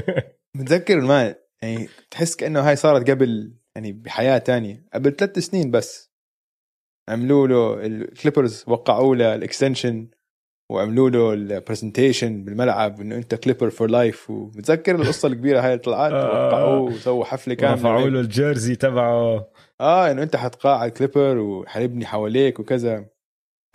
[0.56, 4.86] متذكر ما يعني تحس كأنه هاي صارت قبل يعني بحياة تانية.
[4.94, 6.12] قبل ثلاث سنين بس.
[7.08, 10.08] عملوا له ال Clippers وقعوا له ال extension
[10.72, 16.12] وعملوا له ال presentation بالملعب إنه أنت Clipper for life ومتذكر القصة الكبيرة هاي طلعت؟
[16.12, 16.48] آه.
[16.48, 17.74] وقعوه وسووا حفلة كاملة.
[17.74, 19.50] رفعوا له ال jersey تبعه.
[19.80, 23.06] آه إنه أنت حتتقاعد Clipper وحنبني حواليك وكذا.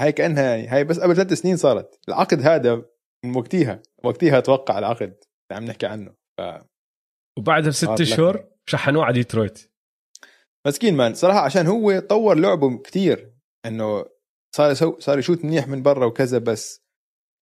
[0.01, 1.99] هاي كأنها يعني هاي بس قبل ثلاث سنين صارت.
[2.09, 2.85] العقد هذا
[3.25, 6.13] من وقتها وقتها أتوقع العقد اللي عم نحكي عنه.
[6.39, 6.41] ف
[7.39, 9.71] وبعدها بست اشهر شحنوه على ديترويت.
[10.67, 11.13] مسكين man.
[11.13, 13.33] صراحة عشان هو طور لعبه كثير
[13.65, 14.05] إنه
[14.55, 16.87] صار صار يشوت منيح من برا وكذا بس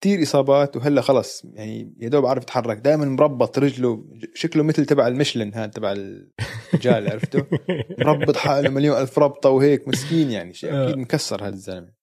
[0.03, 1.45] كثير إصابات وهلا خلص.
[1.53, 2.77] يعني يا دوب عارف يتحرك.
[2.77, 7.45] دائما مربط رجله شكله مثل تبع ال Michelin هذا تبع الرجال عرفته؟
[7.99, 9.87] مربط حاله مليون ألف ربطة وهيك.
[9.87, 11.01] مسكين يعني شيء أكيد آه.
[11.01, 11.93] مكسر هذا الزلمة.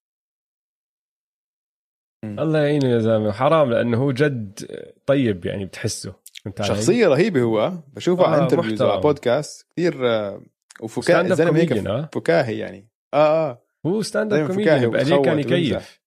[2.23, 3.31] الله يعينه يا زلمة.
[3.31, 4.59] حرام لأنه هو جد
[5.05, 6.13] طيب يعني بتحسه.
[6.61, 7.71] شخصية رهيبة هو.
[7.93, 9.93] بشوفه آه على interviews على بودكاست كثير
[10.81, 12.89] وفكاهي زلمة هيك فكاهي يعني.
[13.13, 13.63] آه آه.
[13.85, 16.03] هو stand up comedian ب LA كان يكيف.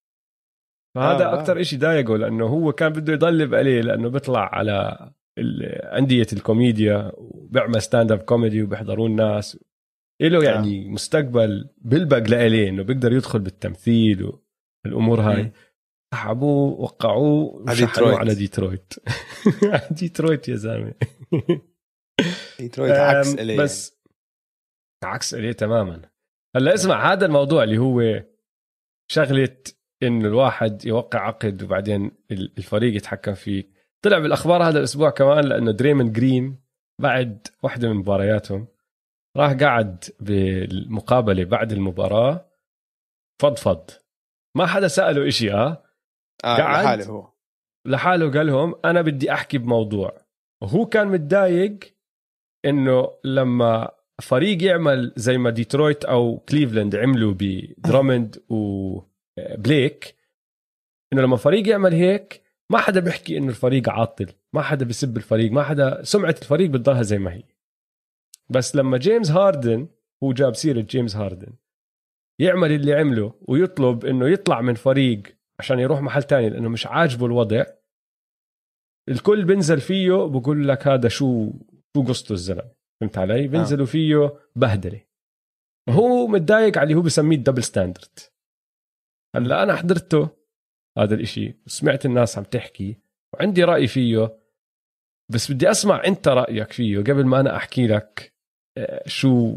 [0.95, 5.11] فهذا آه أكثر شيء ضايقه لأنه هو كان بده يضل ب LA لأنه بيطلع على
[5.99, 9.59] أندية الكوميديا وبيعمل stand up comedy وبيحضروا الناس
[10.23, 10.91] له يعني آه.
[10.91, 14.33] مستقبل بلبق ل LA إنه بيقدر يدخل بالتمثيل
[14.85, 15.53] والأمور هاي.
[16.15, 18.95] سحبوه وقعوه وشحنوه على ديترويت.
[20.01, 20.49] ديترويت.
[20.49, 20.95] يا زلمة.
[22.59, 23.96] ديترويت عكس بس
[25.05, 26.03] عكس LA تماما.
[26.57, 28.23] هلأ اسمع هذا الموضوع اللي هو
[29.11, 29.57] شغلة
[30.03, 33.71] إنه الواحد يوقع عقد وبعدين الفريق يتحكم فيه
[34.05, 36.61] طلع بالأخبار هذا الأسبوع كمان لأنه دريمن جرين
[37.01, 38.69] بعد واحدة من مبارياتهم
[39.37, 42.51] راح قعد بالمقابلة بعد المباراة.
[43.43, 43.91] فضفض
[44.57, 45.83] ما حدا سأله إشي آه؟
[46.45, 47.33] آه لحاله هو.
[47.87, 50.19] لحاله قال لهم أنا بدي أحكي بموضوع.
[50.63, 51.79] وهو كان متضايق
[52.65, 53.91] إنه لما
[54.23, 60.17] فريق يعمل زي ما ديترويت أو كليفلاند عملوا بدرامند وبليك
[61.13, 65.53] إنه لما فريق يعمل هيك ما حدا بيحكي إنه الفريق عاطل ما حدا بيسب الفريق
[65.53, 67.43] ما حدا سمعة الفريق بتضلها زي ما هي.
[68.51, 69.89] بس لما جيمس هاردن
[70.23, 71.53] هو جاب سيرة جيمس هاردن
[72.41, 75.23] يعمل اللي عمله ويطلب إنه يطلع من فريق
[75.59, 77.65] عشان يروح محل تاني لأنه مش عاجبه الوضع
[79.09, 81.53] الكل بنزل فيه بقول لك هذا شو
[81.97, 82.76] شو قصته الزلمة.
[83.01, 83.49] فهمت علي؟ آه.
[83.49, 83.91] بينزلوا آه.
[83.91, 85.07] فيه بهدلة
[85.89, 88.19] هو متضايق على اللي هو بسميه ال double standard
[89.37, 90.29] هلأ أنا حضرته
[90.99, 92.97] هذا الإشي وسمعت الناس عم تحكي
[93.35, 94.39] وعندي رأي فيه
[95.33, 98.35] بس بدي أسمع أنت رأيك فيه قبل ما أنا أحكي لك
[98.79, 99.57] آه، شو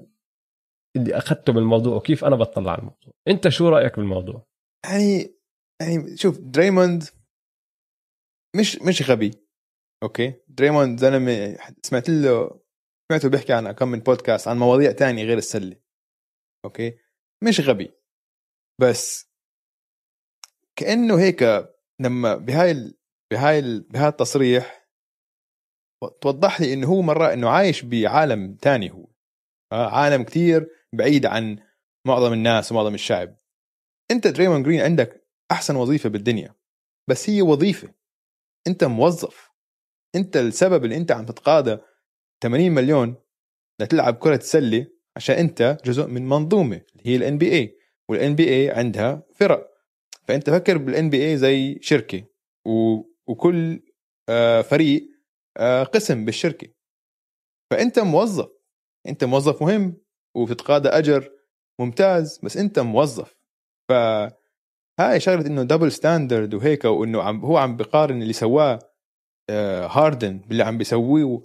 [0.96, 4.48] اللي أخذته بالموضوع وكيف أنا بطلع على الموضوع أنت شو رأيك بالموضوع
[4.86, 5.36] يعني
[5.82, 7.04] يعني شوف دريموند
[8.56, 9.32] مش مش غبي
[10.04, 12.60] okay دريموند زلمة سمعت له
[13.12, 15.76] سمعته بيحكي عن كم من بودكاست عن مواضيع تانية غير السلة.
[16.66, 16.98] okay؟
[17.44, 17.92] مش غبي.
[18.82, 19.30] بس
[20.76, 21.44] كأنه هيك
[22.00, 22.94] لما بهاي
[23.32, 24.90] بهاي بهاي التصريح
[26.22, 29.08] توضح لي إنه هو مرة إنه عايش بعالم تاني هو.
[29.72, 31.60] آه، عالم كتير بعيد عن
[32.08, 33.36] معظم الناس ومعظم الشعب.
[34.12, 36.56] أنت دريمون جرين عندك أحسن وظيفة بالدنيا
[37.10, 37.94] بس هي وظيفة.
[38.68, 39.52] أنت موظف.
[40.16, 41.89] أنت السبب اللي أنت عم تتقاضى
[42.42, 43.16] 80 مليون
[43.80, 47.18] لتلعب كرة سلة عشان أنت جزء من منظومة اللي هي
[47.52, 47.78] ال
[48.10, 49.70] NBA عندها فرق.
[50.28, 50.78] فأنت فكر
[51.10, 52.24] ب NBA زي شركة
[52.66, 53.02] و...
[53.28, 53.82] وكل
[54.30, 55.10] آه، فريق
[55.58, 56.68] آه، قسم بالشركة.
[57.72, 58.50] فأنت موظف.
[59.08, 59.98] أنت موظف مهم
[60.36, 61.30] وبتتقاضى أجر
[61.80, 63.36] ممتاز بس أنت موظف.
[63.90, 63.92] ف
[65.00, 68.80] هاي شغلة إنه double standard وهيك وإنه عم هو عم بقارن اللي سواه
[69.86, 71.42] هاردن آه، باللي عم بيسويه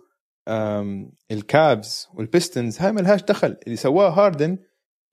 [1.31, 3.57] ال Cavs وال Pistons هاي ملهاش دخل.
[3.67, 4.59] اللي سواه هاردن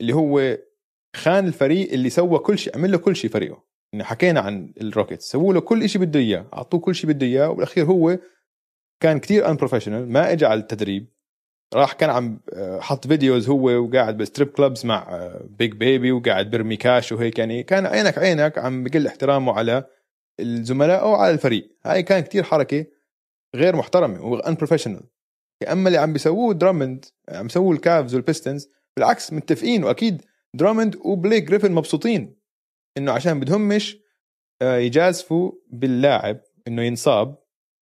[0.02, 0.58] اللي هو
[1.16, 3.64] خان الفريق اللي سوى كل شيء عمل له كل شيء فريقه.
[3.94, 7.26] انه حكينا عن ال Rockets سووا له كل شيء بده إياه أعطوه كل شيء بده
[7.26, 8.18] إياه وبالأخير هو
[9.00, 11.08] كان كتير unprofessional ما اجى على التدريب.
[11.74, 15.08] راح كان عم آه، حط videos هو وقاعد بال strip clubs مع
[15.44, 17.40] big آه، baby وقاعد بيرمي كاش وهيك.
[17.40, 19.84] يعني كان عينك عينك عم بقل احترامه على
[20.40, 21.72] الزملاء أو على الفريق.
[21.86, 22.86] هاي كان كتير حركة
[23.56, 25.02] غير محترمة و unprofessional
[25.64, 30.22] أما اللي عم بيسووه درامند عم يسووه ال Cavs وال Pistons بالعكس متفقين وأكيد
[30.54, 32.36] درامند وبليك جريفن مبسوطين
[32.98, 33.98] إنه عشان بدهمش
[34.62, 37.38] آه، يجازفوا باللاعب إنه ينصاب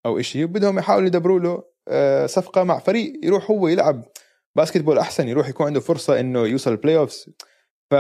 [0.05, 4.05] أو إشي وبدهم يحاولوا يدبروا له آه، صفقة مع فريق يروح هو يلعب
[4.55, 7.29] basketball أحسن يروح يكون عنده فرصة إنه يوصل ال playoffs
[7.91, 7.95] ف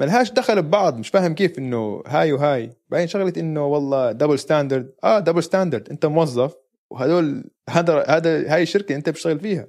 [0.00, 2.70] ملهاش دخل ببعض مش فاهم كيف إنه هاي وهاي.
[2.88, 6.54] بعدين شغلة إنه والله double standard آه double standard أنت موظف
[6.92, 9.68] وهدول هذا هذا هاي الشركة أنت بتشتغل فيها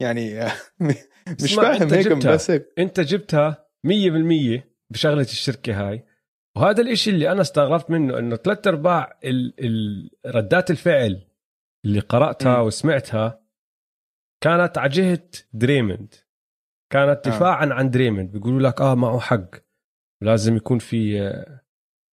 [0.00, 0.40] يعني
[1.42, 4.60] مش فاهم هيك بس هيك أنت جبتها 100%
[4.90, 6.04] بشغلة الشركة هاي
[6.56, 9.18] وهذا الإشي اللي أنا استغربت منه إنه ثلاث أرباع
[10.26, 11.26] ردات الفعل
[11.84, 12.66] اللي قرأتها م.
[12.66, 13.44] وسمعتها
[14.42, 16.14] كانت على جهة دريمند
[16.92, 17.30] كانت آه.
[17.30, 17.72] دفاعا آه.
[17.72, 19.50] عن دريمند بيقولوا لك آه معه حق
[20.22, 21.20] لازم يكون في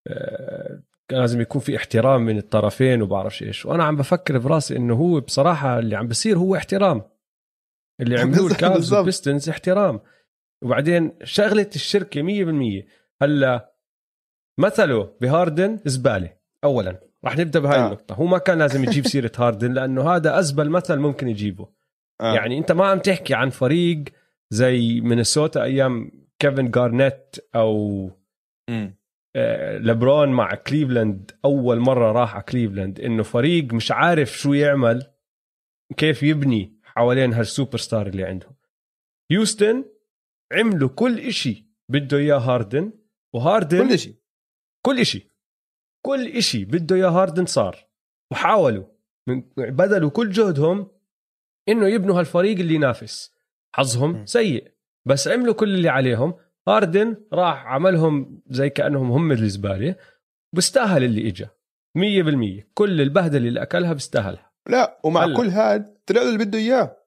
[0.08, 3.66] آه لازم يكون في احترام من الطرفين وبعرفش إيش.
[3.66, 7.02] وأنا عم بفكر براسي إنه هو بصراحة اللي عم بصير هو احترام.
[8.02, 10.00] اللي عملوه ال Cavs وال Pistons احترام.
[10.64, 12.22] وبعدين شغلة الشركة
[12.82, 12.86] 100%
[13.22, 13.74] هلأ
[14.60, 16.34] مثله بهاردن زباله
[16.64, 17.00] اولا.
[17.26, 17.86] راح نبدأ بهاي آه.
[17.86, 18.16] النقطة.
[18.16, 21.68] هو ما كان لازم يجيب سيرة هاردن لأنه هذا أزبل مثل ممكن يجيبه.
[22.22, 22.36] آه.
[22.36, 24.04] يعني أنت ما عم تحكي عن فريق
[24.54, 28.06] زي مينيسوتا أيام كيفن جارنيت أو
[28.70, 28.90] م.
[29.38, 35.14] آه، لبرون مع كليفلاند أول مرة راح على كليفلاند إنه فريق مش عارف شو يعمل
[35.98, 38.56] كيف يبني حوالين هالسوبر ستار اللي عندهم.
[39.32, 39.86] هيوستن
[40.52, 42.94] عملوا كل إشي بده إياه هاردن
[43.36, 44.16] وهاردن كل شيء
[44.86, 45.28] كل إشي.
[46.06, 47.88] كل إشي بده إياه هاردن صار
[48.32, 48.86] وحاولوا
[49.28, 50.92] من بذلوا كل جهدهم
[51.70, 53.38] إنه يبنوا هالفريق اللي ينافس.
[53.76, 54.74] حظهم سيء
[55.06, 56.47] بس عملوا كل اللي عليهم.
[56.68, 59.96] هاردن راح عملهم زي كأنهم هم الزباله
[60.56, 61.48] بيستاهل اللي اجى
[61.98, 64.52] 100% كل البهدلة اللي أكلها بيستاهلها.
[64.70, 65.38] لا ومع هلأ.
[65.38, 66.98] كل هذا طلع له اللي بده إياه.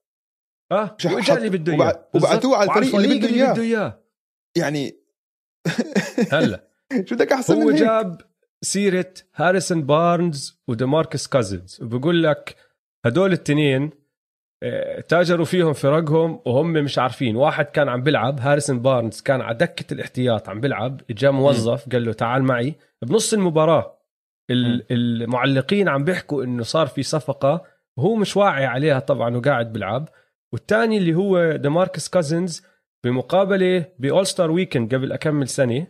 [0.72, 2.08] آه واجا اللي بده إياه.
[2.14, 3.52] وبعتوه على الفريق, اللي بده إياه.
[3.52, 4.02] بده إياه.
[4.56, 4.96] يعني
[6.32, 6.68] هلا.
[7.04, 8.20] شو بدك أحسن هو من هيك؟ جاب
[8.62, 12.56] سيرة هاريسون بارنز وديماركس كازنز وبقول لك
[13.06, 13.90] هدول التنين
[15.08, 17.36] تاجروا فيهم فرقهم وهم مش عارفين.
[17.36, 22.04] واحد كان عم بيلعب هاريسون بارنز كان على دكة الاحتياط عم بيلعب اجا موظف قال
[22.04, 22.74] له تعال معي.
[23.02, 23.96] بنص المباراة
[24.50, 27.64] المعلقين عم بيحكوا إنه صار في صفقة
[27.96, 30.08] وهو مش واعي عليها طبعا وقاعد بيلعب.
[30.52, 32.66] والثاني اللي هو ديماركس كازنز
[33.04, 35.86] بمقابلة بال all-star weekend قبل أكمل سنة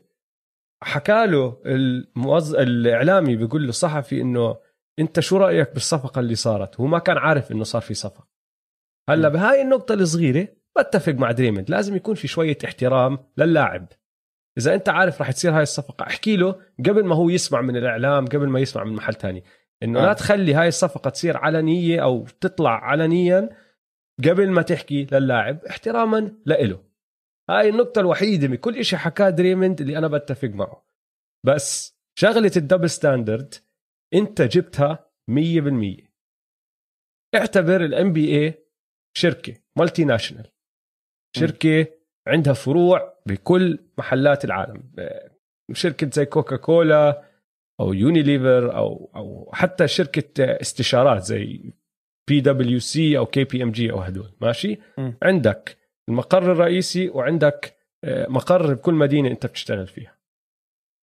[0.83, 4.57] حكى له الموظف الإعلامي بيقول له صحفي إنه
[4.99, 8.30] أنت شو رأيك بالصفقة اللي صارت؟ هو ما كان عارف إنه صار في صفقة.
[9.09, 10.49] هلا بهاي النقطة الصغيرة
[10.79, 13.89] بتفق مع دريمند لازم يكون في شوية احترام للاعب.
[14.59, 16.07] إذا أنت عارف راح تصير هاي الصفقة.
[16.07, 19.45] أحكي له قبل ما هو يسمع من الإعلام قبل ما يسمع من محل تاني
[19.83, 20.07] إنه آه.
[20.07, 23.49] لا تخلي هاي الصفقة تصير علنية أو تطلع علنيا
[24.25, 26.83] قبل ما تحكي للاعب احتراما لإله.
[27.51, 30.87] هاي النقطة الوحيدة من كل شيء حكاه دريمند اللي أنا بتفق معه.
[31.47, 33.55] بس شغلة ال double standard
[34.15, 36.11] أنت جبتها 100%
[37.35, 38.60] اعتبر ال NBA
[39.17, 40.51] شركة multinational
[41.37, 41.87] شركة
[42.27, 44.93] عندها فروع بكل محلات العالم.
[45.73, 47.25] شركة زي كوكا كولا
[47.81, 51.73] أو يونيليفر أو أو حتى شركة استشارات زي
[52.29, 54.37] بي دبليو سي أو كي بي ام جي أو هدول.
[54.41, 55.13] ماشي؟ م.
[55.23, 60.19] عندك المقر الرئيسي وعندك آه، مقر بكل مدينة أنت بتشتغل فيها.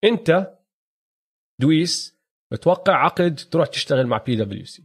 [0.04, 0.58] أنت
[1.62, 2.18] دوس
[2.54, 4.84] بتوقع عقد تروح تشتغل مع بي دبليو سي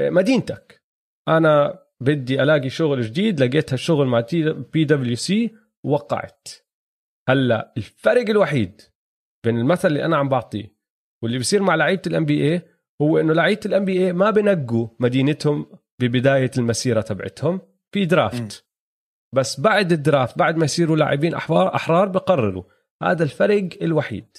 [0.00, 0.82] بمدينتك.
[1.28, 4.24] أنا بدي ألاقي شغل جديد لقيت هالشغل مع
[4.72, 5.54] بي دبليو سي
[5.84, 6.48] ووقعت
[7.28, 8.80] هلأ الفرق الوحيد
[9.44, 10.76] بين المثل اللي أنا عم بعطيه
[11.22, 12.62] واللي بصير مع لعيبة ال NBA
[13.02, 15.66] هو إنه لعيبة ال NBA ما بنقوا مدينتهم
[16.00, 17.60] ببداية المسيرة تبعتهم
[17.92, 18.66] في draft م.
[19.34, 22.62] بس بعد ال draft بعد ما يصيروا لاعبين احرار أحرار بقرروا.
[23.02, 24.36] هذا الفرق الوحيد.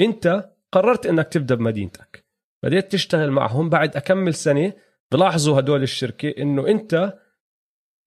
[0.00, 2.24] أنت قررت إنك تبدأ بمدينتك.
[2.64, 4.72] بديت تشتغل معهم بعد أكمل سنة
[5.12, 7.18] بلاحظوا هدول الشركة إنه أنت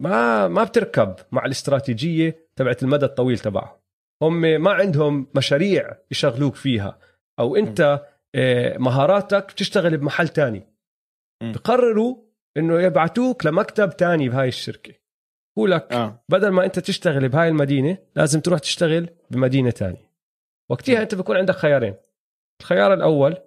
[0.01, 3.79] ما ما بتركب مع الاستراتيجية تبعت المدى الطويل تبعهم
[4.23, 6.99] هم ما عندهم مشاريع يشغلوك فيها
[7.39, 10.67] أو أنت آه، مهاراتك بتشتغل بمحل تاني.
[11.43, 12.17] بقرروا
[12.57, 14.93] إنه يبعتوك لمكتب تاني بهاي الشركة.
[15.59, 16.23] هو لك آه.
[16.29, 20.13] بدل ما أنت تشتغل بهاي المدينة لازم تروح تشتغل بمدينة تانية.
[20.69, 21.95] وقتها أنت بكون عندك خيارين.
[22.61, 23.37] الخيار الأول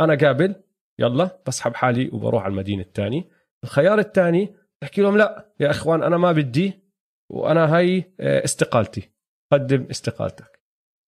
[0.00, 0.54] أنا قابل
[0.98, 3.28] يلا بسحب حالي وبروح على المدينة الثانية
[3.64, 6.86] الخيار الثاني تحكي لهم لا يا إخوان أنا ما بدي
[7.30, 9.10] وأنا هاي آه، استقالتي.
[9.52, 10.60] قدم استقالتك.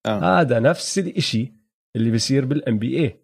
[0.07, 0.41] آه.
[0.41, 1.55] هذا نفس الإشي
[1.97, 3.21] اللي بيصير بال NBA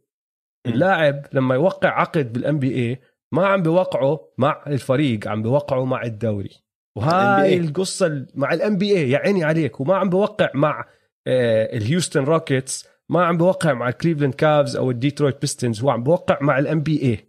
[0.66, 3.00] اللاعب لما يوقع عقد بال NBA
[3.32, 6.50] ما عم بوقعه مع الفريق عم بوقعه مع الدوري.
[6.96, 9.80] وهاي القصة مع ال NBA يا عيني عليك.
[9.80, 10.84] وما عم بوقع مع
[11.26, 16.38] آه، الهيوستن روكيتس ما عم بوقع مع الكليفلاند كافز أو الديترويت بيستونز هو عم بوقع
[16.40, 17.28] مع ال NBA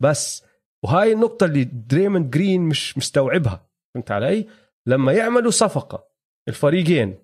[0.00, 0.44] بس
[0.84, 4.46] وهاي النقطة اللي دريموند جرين مش مستوعبها فهمت علي؟
[4.86, 6.08] لما يعملوا صفقة
[6.48, 7.18] الفريقين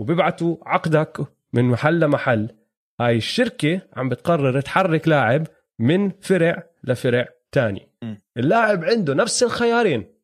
[0.00, 2.56] وبيبعتوا عقدك من محل لمحل
[3.00, 5.46] هاي الشركة عم بتقرر تحرك لاعب
[5.78, 7.88] من فرع لفرع تاني.
[8.36, 10.14] اللاعب عنده نفس الخيارين.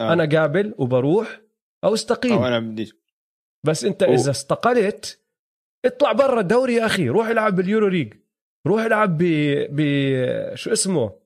[0.00, 0.12] آه.
[0.12, 1.40] أنا قابل وبروح
[1.84, 2.32] أو استقيل.
[2.32, 2.92] أو أنا بدي
[3.66, 4.14] بس أنت أوه.
[4.14, 5.19] إذا استقلت
[5.84, 8.14] اطلع برا الدوري يا أخي روح العب بال EuroLeague
[8.66, 9.24] روح العب ب
[9.70, 9.80] ب
[10.54, 11.20] شو اسمه؟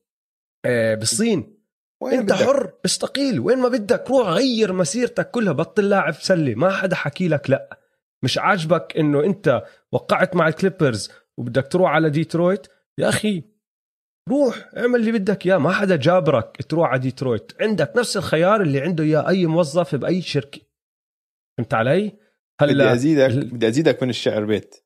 [0.67, 1.55] آه بالصين.
[2.03, 6.55] وين انت بدك؟ حر استقيل وين ما بدك روح غير مسيرتك كلها بطل لاعب سله
[6.55, 7.81] ما حدا حكي لك لا.
[8.25, 12.67] مش عاجبك إنه أنت وقعت مع الكليبرز وبدك تروح على ديترويت؟
[12.99, 13.45] يا أخي
[14.29, 17.53] روح اعمل اللي بدك إياه ما حدا جابرك تروح على ديترويت.
[17.61, 20.61] عندك نفس الخيار اللي عنده إياه أي موظف بأي شركة.
[21.59, 22.24] فهمت علي؟
[22.61, 22.85] هلا.
[22.85, 24.77] بدي ازيدك بدي أزيدك من الشعر بيت.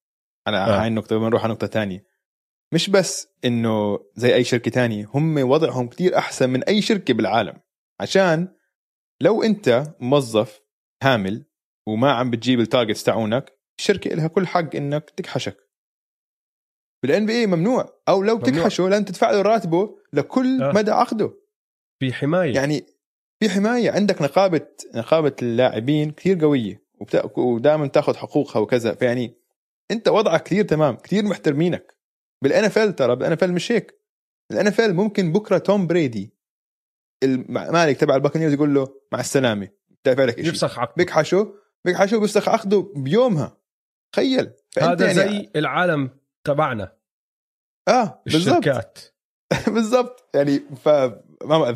[0.47, 0.83] أنا آه.
[0.83, 2.05] هاي النقطة بنروح على نقطة تانية.
[2.75, 7.61] مش بس إنه زي أي شركة تانية هم وضعهم كتير أحسن من أي شركة بالعالم.
[8.01, 8.49] عشان
[9.21, 10.61] لو أنت موظف
[11.03, 11.45] هامل
[11.87, 15.57] وما عم بتجيب ال targets تاعونك الشركة لها كل حق إنها تكحشك.
[17.03, 18.03] بال NBA ممنوع.
[18.09, 18.39] أو لو.
[18.39, 20.73] تكحشه لازم تدفع له راتبه لكل آه.
[20.73, 21.35] مدى عقده.
[22.01, 22.55] في حماية.
[22.55, 22.87] يعني
[23.41, 23.91] في حماية.
[23.91, 26.88] عندك نقابه نقابة اللاعبين كثير قوية.
[27.37, 28.95] ودائما تاخذ حقوقها وكذا.
[28.95, 29.35] فيعني
[29.91, 31.97] أنت وضعك كثير تمام كثير محترمينك.
[32.43, 34.01] بال NFL ترى بال NFL مش هيك.
[34.53, 36.35] ال NFL ممكن بكرة توم بريدي
[37.25, 39.69] المالك تبع الباكانيرز يقول له مع السلامة
[40.05, 40.95] دافع لك شيء يفسخ عقده.
[40.97, 43.59] بيكحشه بيكحشه بيفسخ عقده بيومها.
[44.13, 44.51] تخيل.
[44.79, 46.11] هذا يعني زي العالم
[46.45, 46.97] تبعنا.
[47.89, 49.15] آه بالضبط.
[49.75, 50.31] بالضبط.
[50.35, 50.89] يعني ف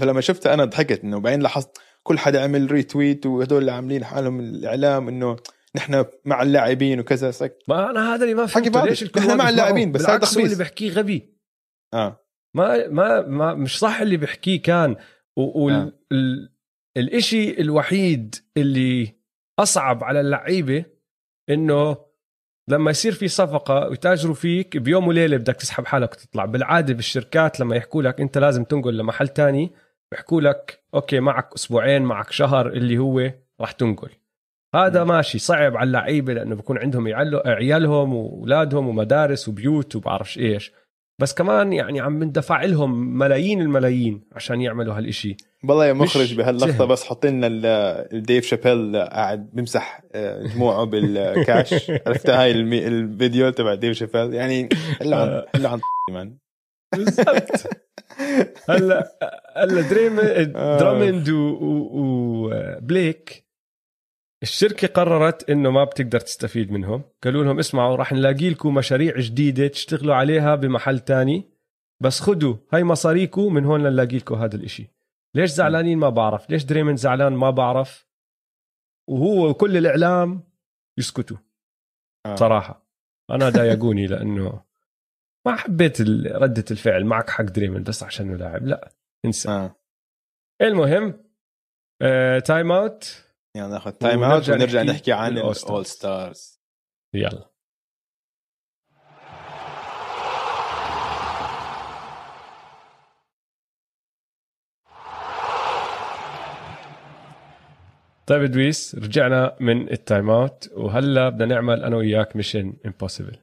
[0.01, 4.41] فلما شفتها أنا ضحكت إنه بعدين لاحظت كل حدا عمل ريتويت وهدول اللي عاملين حالهم
[4.41, 5.37] الإعلام إنه
[5.77, 7.31] نحن مع اللاعبين وكذا.
[7.31, 7.59] سك.
[7.69, 8.85] ما أنا هذا اللي ما فهمته.
[8.85, 11.33] ليش الكل نحن مع اللاعبين بس هذا اللي بيحكيه غبي.
[11.95, 12.25] آه.
[12.57, 14.97] ما ما ما مش صح اللي بيحكيه كان.
[15.37, 16.49] والشيء آه.
[16.97, 19.17] الإشي الوحيد اللي
[19.59, 20.85] أصعب على اللعيبة
[21.51, 21.97] إنه
[22.69, 26.45] لما يصير في صفقة ويتاجروا فيك بيوم وليلة بدك تسحب حالك وتطلع.
[26.45, 29.73] بالعادة بالشركات لما يحكوا لك أنت لازم تنقل لمحل تاني
[30.13, 34.09] بيحكوا لك okay معك أسبوعين معك شهر اللي هو راح تنقل.
[34.75, 37.07] هذا ماشي صعب على اللعيبة لأنه بيكون عندهم
[37.47, 40.73] عيالهم وأولادهم ومدارس وبيوت وبعرفش إيش.
[41.19, 45.37] بس كمان يعني عم ندفع لهم ملايين الملايين عشان يعملوا هالإشي.
[45.69, 47.47] والله يا مخرج بهاللقطة بس حط لنا
[48.13, 51.91] ال ديف شابيل قاعد بمسح آه، دموعه بالكاش.
[52.07, 54.69] عرفت هاي الفيديو تبع ديف شابيل؟ يعني
[55.01, 55.81] هلا عن هلا عن
[56.15, 56.37] مان
[56.97, 57.51] بالضبط.
[58.69, 59.13] هلا
[59.57, 60.79] هلا دريم آه.
[60.79, 61.29] درامند
[61.93, 63.47] وبليك
[64.43, 67.03] الشركة قررت إنه ما بتقدر تستفيد منهم.
[67.25, 71.45] قالوا لهم اسمعوا راح نلاقي لكم مشاريع جديدة تشتغلوا عليها بمحل تاني.
[72.01, 74.91] بس خدوا هاي مصاريكم من هون نلاقي لكم هذا الإشي.
[75.35, 76.51] ليش زعلانين؟ ما بعرف.
[76.51, 78.07] ليش دريمن زعلان؟ ما بعرف.
[79.09, 80.45] وهو وكل الإعلام
[80.99, 81.37] يسكتوا.
[82.27, 82.35] آه.
[82.35, 82.87] صراحة.
[83.31, 84.61] أنا ضايقوني لأنه
[85.47, 88.93] ما حبيت ردة الفعل معك حق دريمن بس عشان لاعب لا
[89.25, 89.49] انسى.
[89.49, 89.77] آه.
[90.63, 91.25] المهم
[92.03, 93.25] آه، time out
[93.57, 96.61] يعني ناخذ time out ونرجع نحكي عن ال All Stars
[97.15, 97.53] يلا.
[108.27, 113.37] طيب ادويس رجعنا من ال time out وهلا بدنا نعمل أنا وياك mission impossible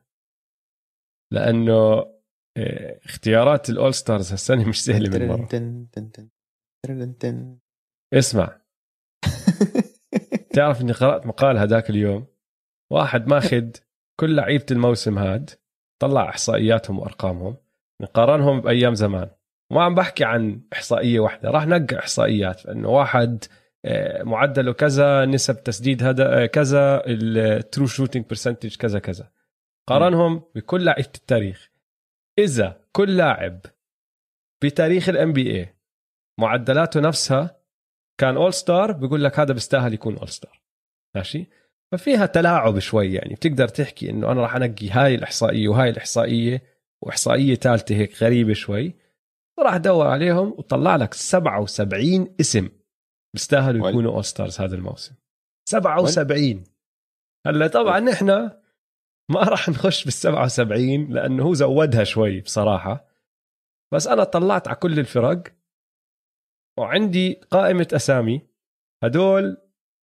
[1.31, 2.05] لأنه
[2.57, 5.45] آه، اختيارات ال All Stars هالسنة مش سهلة من مرة.
[8.13, 8.61] اسمع.
[10.53, 12.27] تعرف إني قرأت مقال هذاك اليوم؟
[12.91, 13.69] واحد ماخذ
[14.19, 15.49] كل لعيبة الموسم هاد
[16.01, 17.57] طلع إحصائياتهم وأرقامهم
[18.13, 19.29] قارنهم بأيام زمان.
[19.71, 23.43] ما عم بحكي عن إحصائية واحدة راح نقى إحصائيات انه واحد
[23.85, 29.29] آه، معدله كذا نسب تسديد هذا آه، كذا ال true shooting percentage كذا كذا.
[29.89, 31.71] قارنهم بكل لعيبة التاريخ.
[32.39, 33.61] إذا كل لاعب
[34.63, 35.75] بتاريخ ال NBA
[36.39, 37.59] معدلاته نفسها
[38.19, 40.61] كان All Star بقول لك هذا بيستاهل يكون All Star
[41.15, 41.47] ماشي؟
[41.91, 43.33] ففيها تلاعب شوي يعني.
[43.33, 46.63] بتقدر تحكي إنه أنا راح أنقي هاي الإحصائية وهاي الإحصائية
[47.01, 48.95] وإحصائية ثالثة هيك غريبة شوي.
[49.57, 52.69] وراح أدور عليهم وطلع لك 77 اسم
[53.33, 55.13] بيستاهلوا يكونوا All Stars هذا الموسم.
[55.69, 56.63] 77
[57.47, 58.51] هلأ طبعا نحن
[59.29, 63.05] ما راح نخش بال 77 لأنه هو زودها شوي بصراحة.
[63.93, 65.43] بس أنا طلعت على كل الفرق.
[66.79, 68.47] وعندي قائمة أسامي.
[69.03, 69.57] هدول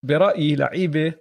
[0.05, 1.15] برأيي لعيبة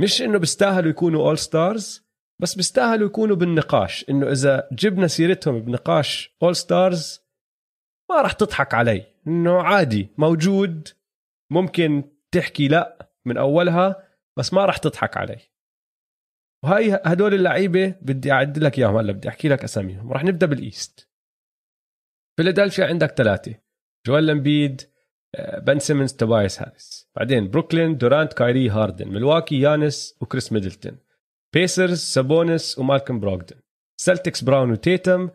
[0.00, 2.04] مش إنه بيستاهلوا يكونوا All Stars
[2.42, 4.04] بس بيستاهلوا يكونوا بالنقاش.
[4.10, 7.20] إنه إذا جبنا سيرتهم بنقاش All Stars
[8.10, 9.06] ما راح تضحك علي.
[9.26, 10.88] إنه عادي موجود
[11.52, 15.53] ممكن تحكي لا من أولها بس ما راح تضحك علي.
[16.64, 20.64] وهي هدول اللعيبة بدي أعد لك إياهم هلا بدي أحكي لك اساميهم راح نبدأ بال
[20.64, 21.08] East.
[22.36, 23.54] فيلادلفيا عندك ثلاثة.
[24.06, 24.82] جويل امبيد
[25.58, 27.10] بن سيمنز توبايس هاريس.
[27.16, 29.08] بعدين بروكلين دورانت كايري هاردن.
[29.08, 30.98] ملواكي يانس وكريس ميدلتون.
[31.54, 33.56] بيسرز سابونس ومالكم بروغدن.
[34.00, 35.30] سلتكس براون وتيتم.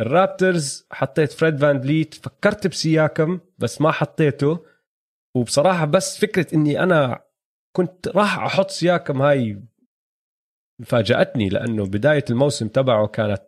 [0.00, 2.14] الرابترز حطيت فريد فان بليت.
[2.14, 4.66] فكرت بسياكم بس ما حطيته.
[5.36, 7.24] وبصراحة بس فكرة إني أنا
[7.76, 9.62] كنت راح أحط سياكم هاي
[10.84, 13.44] فاجأتني لأنه بداية الموسم تبعه كانت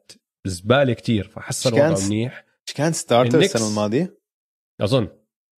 [0.46, 2.44] زبالة كتير فحس الوضع منيح.
[2.68, 4.18] إيش كان starter السنة الماضية؟
[4.80, 5.08] أظن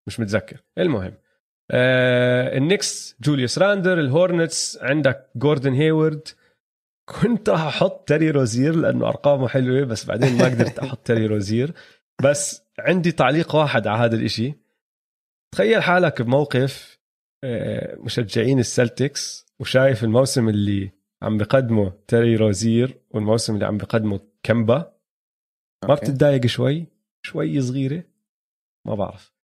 [0.07, 0.65] مش متذكر.
[0.79, 1.15] المهم
[1.71, 6.29] آه النكس جوليوس راندل الهورنتس عندك جوردن هيورد.
[7.09, 11.75] كنت راح أحط تيري روزير لأنه أرقامه حلوة بس بعدين ما قدرت أحط تيري روزير.
[12.23, 14.55] بس عندي تعليق واحد على هذا الإشي.
[15.55, 16.99] تخيل حالك بموقف
[17.45, 24.99] آه، مشجعين السلتكس وشايف الموسم اللي عم بقدمه تيري روزير والموسم اللي عم بقدمه كمبا
[25.89, 26.87] ما بتتضايق شوي؟
[27.27, 28.05] شوي صغيرة؟
[28.87, 29.35] ما بعرف.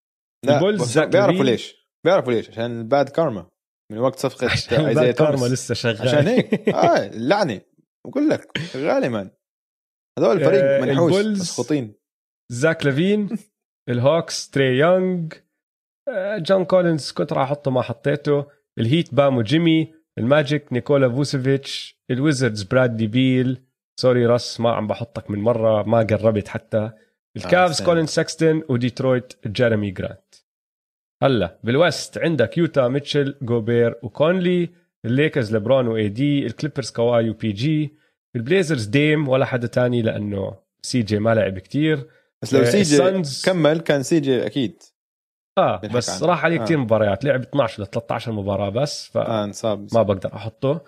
[0.46, 1.88] لا بيعرفوا ليش.
[2.04, 3.50] بيعرفوا ليش عشان ال bad karma
[3.92, 4.52] من وقت صفقة
[4.88, 6.08] ايزايا كارما لسه شغال.
[6.08, 6.68] عشان هيك.
[6.68, 7.60] آه اللعنة.
[8.06, 9.30] بقول لك شغالة man
[10.18, 11.94] هذول الفريق آه، منحوس مسخوطين.
[12.52, 13.28] زاك لافين
[13.88, 15.28] الهوكس تري يونغ
[16.36, 18.46] جون كولينز كنت راح أحطه ما حطيته.
[18.78, 23.60] الهيت بامو جيمي الماجيك نيكولا فوسيفيتش الويزردز برادلي بيل.
[24.00, 26.90] sorry راس ما عم بحطك من مرة ما قربت حتى.
[27.36, 30.34] الكافز آه كولين سكستن وديترويت جيريمي جرانت.
[31.22, 34.70] هلا بال West عندك يوتا ميتشل جوبير وكونلي
[35.04, 37.94] الليكرز لبرون و AD الكليبرز كواي و PG
[38.36, 42.06] البليزرز ديم ولا حدا تاني لأنه CJ ما لعب كتير.
[42.42, 44.82] بس لو آه، CJ كمل كان CJ أكيد.
[45.58, 46.30] آه بس عنه.
[46.30, 46.80] راح عليه كثير آه.
[46.82, 47.24] مباريات.
[47.24, 49.52] لعب 12 ل 13 مباراه بس ف آه
[49.92, 50.80] ما بقدر أحطه.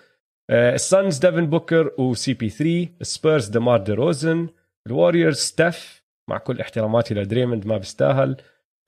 [0.50, 4.48] آه السانز ديفن بوكر و CP 3 السبيرز ديمار دي روزن
[4.86, 8.36] الوريورز ستيف مع كل احتراماتي لدريموند ما بيستاهل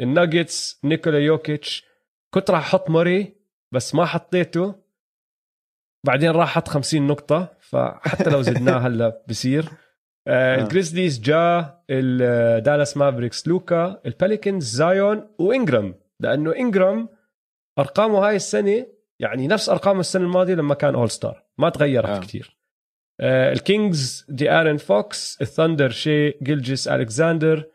[0.00, 1.84] الناجتس نيكولا يوكيتش.
[2.34, 3.34] كنت راح أحط موري
[3.74, 4.74] بس ما حطيته.
[6.06, 9.68] بعدين راح حط 50 نقطة فحتى لو زدناه هلأ بصير
[10.28, 10.62] آه، آه.
[10.62, 17.08] الجريزليز جا الدالاس مافريكس لوكا البليكنز زايون وإنجرام لأنه إنجرام
[17.78, 18.86] أرقامه هاي السنة
[19.20, 22.20] يعني نفس أرقامه السنة الماضية لما كان All Star ما تغيرت آه.
[22.20, 22.58] كثير
[23.20, 27.66] آه الكينجز دي ارن فوكس الثندر شي جيلجيس الكساندر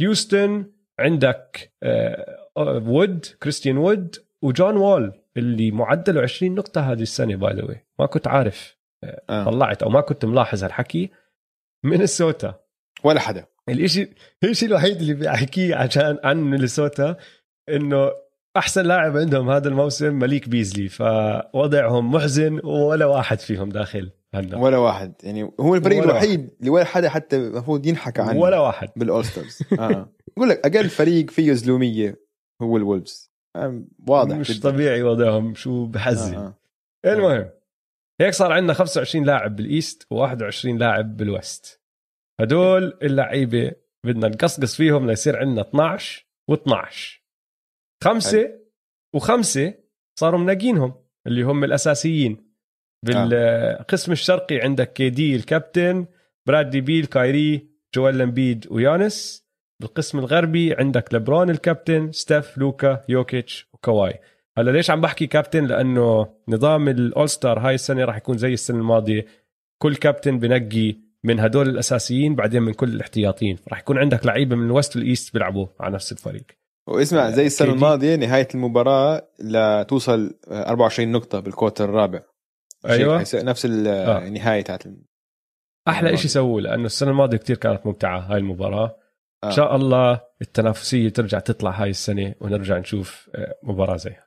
[0.00, 7.54] هيوستن عندك آه وود كريستيان وود وجون وول اللي معدله 20 نقطة هذه السنة by
[7.54, 9.22] the ما كنت عارف آه.
[9.30, 9.44] آه.
[9.44, 11.10] طلعت أو ما كنت ملاحظ هالحكي
[11.84, 12.54] مينيسوتا
[13.04, 14.14] ولا حدا الإشي
[14.44, 17.16] الشيء الوحيد اللي بحكيه عشان عن مينيسوتا
[17.68, 18.10] إنه
[18.56, 24.76] أحسن لاعب عندهم هذا الموسم مليك بيزلي فوضعهم محزن ولا واحد فيهم داخل هلا ولا
[24.76, 26.50] واحد يعني هو الفريق الوحيد واحد.
[26.60, 30.12] اللي ولا حدا حتى المفروض ينحكى عنه ولا واحد بال All-Stars آه.
[30.36, 32.20] بقول لك أقل فريق فيه زلومية
[32.62, 34.70] هو الولفز آه، واضح مش جدا.
[34.70, 36.54] طبيعي وضعهم شو بحزن آه.
[37.04, 37.12] آه.
[37.14, 37.50] المهم
[38.20, 41.82] هيك صار عندنا 25 لاعب بال East و21 لاعب بال West
[42.40, 43.72] هدول اللعيبة
[44.06, 46.94] بدنا نقصقص فيهم ليصير عندنا 12 و12
[48.04, 48.60] خمسة
[49.14, 49.74] وخمسة
[50.18, 50.94] صاروا مناقينهم
[51.26, 52.46] اللي هم الأساسيين.
[53.06, 56.06] بالقسم الشرقي عندك كي دي الكابتن
[56.46, 59.46] برادلي بيل كايري جويل امبيد ويانيس
[59.82, 64.20] بالقسم الغربي عندك لبرون الكابتن ستيف لوكا يوكيتش وكواي.
[64.58, 68.78] هلا ليش عم بحكي كابتن؟ لأنه نظام ال All-Star هاي السنة راح يكون زي السنة
[68.78, 69.26] الماضية.
[69.78, 74.66] كل كابتن بنقي من هدول الأساسيين بعدين من كل الاحتياطيين راح يكون عندك لعيبة من
[74.66, 76.44] ال West وال East بيلعبوا على نفس الفريق.
[76.88, 82.22] واسمع زي السنة الماضية نهاية المباراة لتوصل 24 نقطة بال quarter الرابع.
[82.86, 83.24] أيوه.
[83.34, 84.62] نفس النهايه آه.
[84.62, 84.82] تاعت
[85.88, 88.96] أحلى شيء سووه لأنه السنة الماضية كتير كانت ممتعة هاي المباراة.
[89.44, 89.46] آه.
[89.46, 94.25] ان شاء الله التنافسية ترجع تطلع هاي السنة ونرجع نشوف آه، مباراة زيها.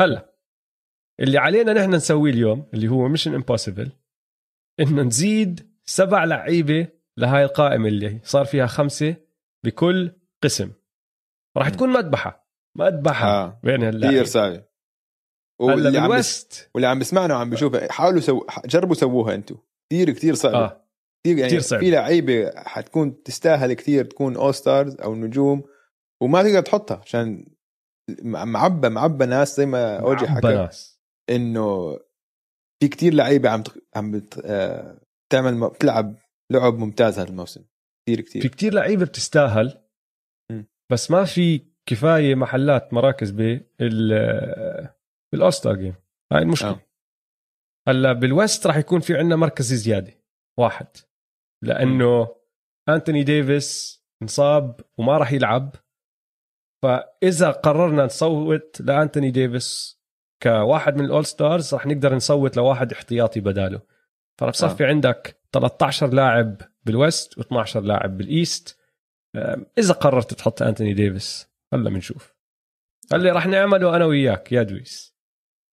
[0.00, 0.34] هلا
[1.20, 3.92] اللي علينا نحن نسويه اليوم اللي هو mission impossible
[4.80, 9.16] إنه نزيد سبع لعيبة لهاي القائمة اللي صار فيها خمسة
[9.64, 10.72] بكل قسم.
[11.56, 13.60] راح تكون مذبحة مذبحة آه.
[13.62, 14.64] بين اللعيبه كثير صعبه
[15.60, 16.68] واللي عم بس...
[16.74, 18.46] واللي عم بسمعنا وعم بيشوفها حاولوا سو...
[18.64, 19.56] جربوا سووها أنتم
[19.90, 20.86] كثير كثير صعبه آه.
[21.24, 21.80] كثير يعني كتير صعب.
[21.80, 25.64] في لعيبة حتكون تستاهل كثير تكون All-Stars أو نجوم
[26.22, 27.46] وما تقدر تحطها عشان
[28.22, 31.00] معبى معبى ناس زي ما أوجي حكى ناس.
[31.30, 31.98] إنه
[32.82, 33.62] في كتير لعيبة عم
[33.96, 34.40] عم بت...
[34.44, 35.00] آه...
[35.32, 35.68] تعمل م...
[35.68, 36.14] بتلعب
[36.52, 37.64] لعب ممتاز هذا الموسم.
[38.06, 39.82] كثير كثير في كتير لعيبة بتستاهل
[40.92, 44.90] بس ما في كفاية محلات مراكز بال
[45.32, 45.94] بال All-Star Game
[46.32, 46.70] هاي المشكلة.
[46.70, 46.80] آه.
[47.88, 50.12] هلأ بال West راح يكون في عندنا مركز زيادة
[50.58, 50.86] واحد.
[51.64, 52.36] لأنه
[52.88, 55.74] أنتوني ديفيس انصاب وما راح يلعب.
[56.82, 60.00] فإذا قررنا نصوت لأنتوني ديفيس
[60.42, 63.80] كواحد من ال All-Stars راح نقدر نصوت لواحد احتياطي بداله.
[64.38, 64.88] فراح بصفي آه.
[64.88, 68.78] عندك 13 لاعب بال West و12 لاعب بال East.
[69.78, 72.34] إذا قررت تحط أنتوني ديفيس هلا بنشوف
[73.12, 75.16] اللي راح نعمله أنا وياك يا دويس.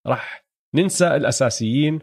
[0.06, 2.00] راح ننسى الأساسيين.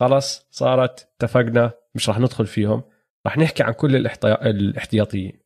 [0.00, 2.82] خلص صارت اتفقنا مش راح ندخل فيهم.
[3.26, 5.40] راح نحكي عن كل الاحتياطيين.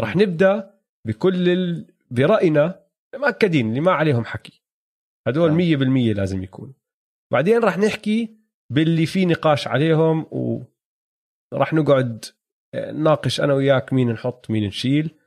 [0.00, 0.74] راح نبدأ
[1.06, 1.86] بكل.
[2.10, 2.84] برأينا
[3.14, 4.62] مأكدين اللي ما عليهم حكي.
[5.28, 5.98] هدول 100% نعم.
[5.98, 6.74] لازم يكون.
[7.32, 8.38] بعدين راح نحكي
[8.70, 10.26] باللي في نقاش عليهم
[11.52, 12.24] وراح نقعد
[12.74, 15.18] نناقش أنا وياك مين نحط مين نشيل.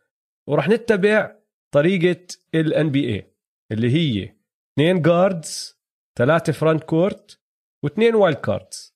[0.49, 1.35] وراح نتبع
[1.73, 2.25] طريقة
[2.55, 3.33] ال NBA
[3.71, 4.35] اللي هي
[4.73, 5.79] اثنين guards
[6.17, 7.39] ثلاثة frontcourt
[7.83, 8.95] واثنين wild cards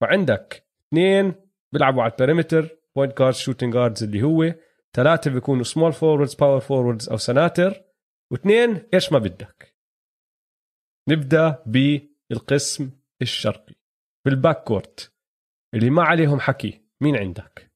[0.00, 1.34] فعندك اثنين
[1.72, 4.54] بيلعبوا على ال perimeter point guards shooting guards اللي هو.
[4.96, 7.84] ثلاثة بيكونوا small forwards power forwards أو سناتر
[8.32, 9.76] واثنين إيش ما بدك.
[11.08, 12.90] نبدأ بالقسم
[13.22, 13.74] الشرقي
[14.26, 15.14] بال backcourt
[15.74, 16.84] اللي ما عليهم حكي.
[17.02, 17.72] مين عندك؟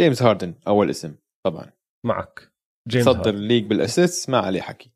[0.00, 1.16] جيمس هاردن أول اسم
[1.46, 1.72] طبعا.
[2.06, 2.52] معك.
[2.88, 4.90] جيمس متصدر ال league بال assist ما عليه حكي.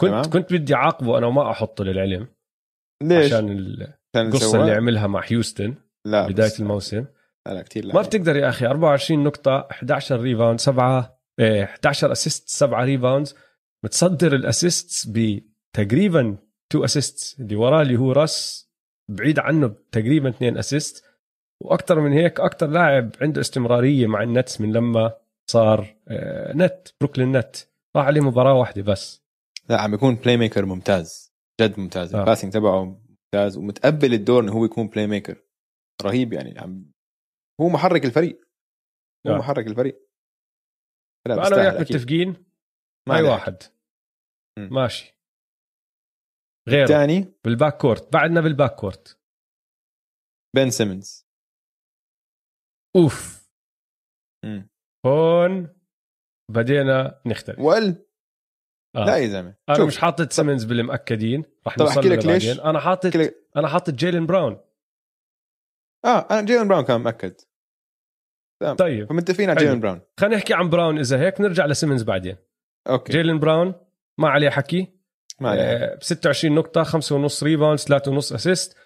[0.00, 2.34] كنت تمام؟ كنت بدي أعاقبه أنا وما أحطه للعلم.
[3.02, 3.50] ليش؟ عشان
[4.16, 5.74] القصة اللي عملها مع هيوستن
[6.06, 7.06] لا بداية الموسم.
[7.46, 8.66] لا, كثير ما بتقدر يا أخي.
[8.66, 13.28] 24 نقطة 11 rebound 7 إيه 11 assist 7 rebound
[13.84, 16.36] متصدر ال assist بتقريبا
[16.72, 18.68] 2 assist اللي وراه اللي هو راس
[19.10, 21.04] بعيد عنه تقريبا 2 assist
[21.62, 25.12] وأكثر من هيك أكثر لاعب عنده استمرارية مع النتس من لما
[25.50, 27.56] صار آه، نت بروكلين نت.
[27.96, 29.22] راح عليه مباراة واحدة بس.
[29.68, 31.32] لا عم يكون playmaker ممتاز.
[31.60, 32.14] جد ممتاز.
[32.14, 32.20] آه.
[32.20, 32.84] ال passing تبعه
[33.34, 35.36] ممتاز ومتقبل الدور إنه هو يكون playmaker
[36.02, 36.91] رهيب يعني عم
[37.62, 38.48] هو محرك الفريق.
[39.26, 39.38] هو آه.
[39.38, 40.08] محرك الفريق.
[41.26, 42.46] أنا وياك متفقين
[43.10, 43.62] أي واحد.
[44.58, 44.74] م.
[44.74, 45.16] ماشي.
[46.68, 48.12] غير الثاني بال backcourt.
[48.12, 49.20] بعدنا بال backcourt.
[50.56, 51.26] بن سيمنز
[52.96, 53.48] أوف.
[54.44, 54.62] م.
[55.06, 55.80] هون
[56.50, 57.58] بدينا نختلف.
[57.58, 58.06] وال؟
[58.96, 59.04] آه.
[59.04, 59.56] لا يا زلمة.
[59.68, 63.16] أنا مش حاطط سيمنز بالمأكدين رح طب أحكي لك ليش؟ أنا حاطط.
[63.56, 64.60] أنا حاطط جيلين براون.
[66.04, 67.34] آه أنا جيلين براون كان تمام
[68.78, 69.08] طيب.
[69.08, 70.00] فمتفقين على جيلين براون.
[70.20, 72.36] خلينا نحكي عن براون إذا هيك نرجع لسيمنز بعدين.
[72.88, 73.12] okay.
[73.12, 73.74] جيلين براون
[74.18, 74.86] ما عليه حكي.
[75.40, 78.76] ما عليه آه ب 26 نقطة 5 ونص rebound 3 ونص assist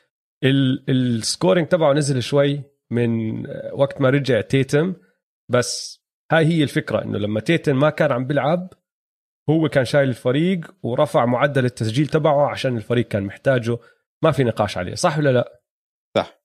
[0.45, 4.95] ال scoring تبعه نزل شوي من آه، وقت ما رجع تيتم.
[5.51, 8.73] بس هاي هي الفكرة إنه لما تيتم ما كان عم بيلعب
[9.51, 13.79] هو كان شايل الفريق ورفع معدل التسجيل تبعه عشان الفريق كان محتاجه.
[14.23, 15.63] ما في نقاش عليه صح ولا لا؟
[16.17, 16.41] صح.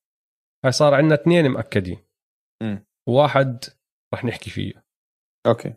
[0.65, 1.97] هاي صار عندنا اثنين مأكدين.
[3.11, 3.65] وواحد
[4.13, 4.73] رح نحكي فيه.
[5.47, 5.73] okay.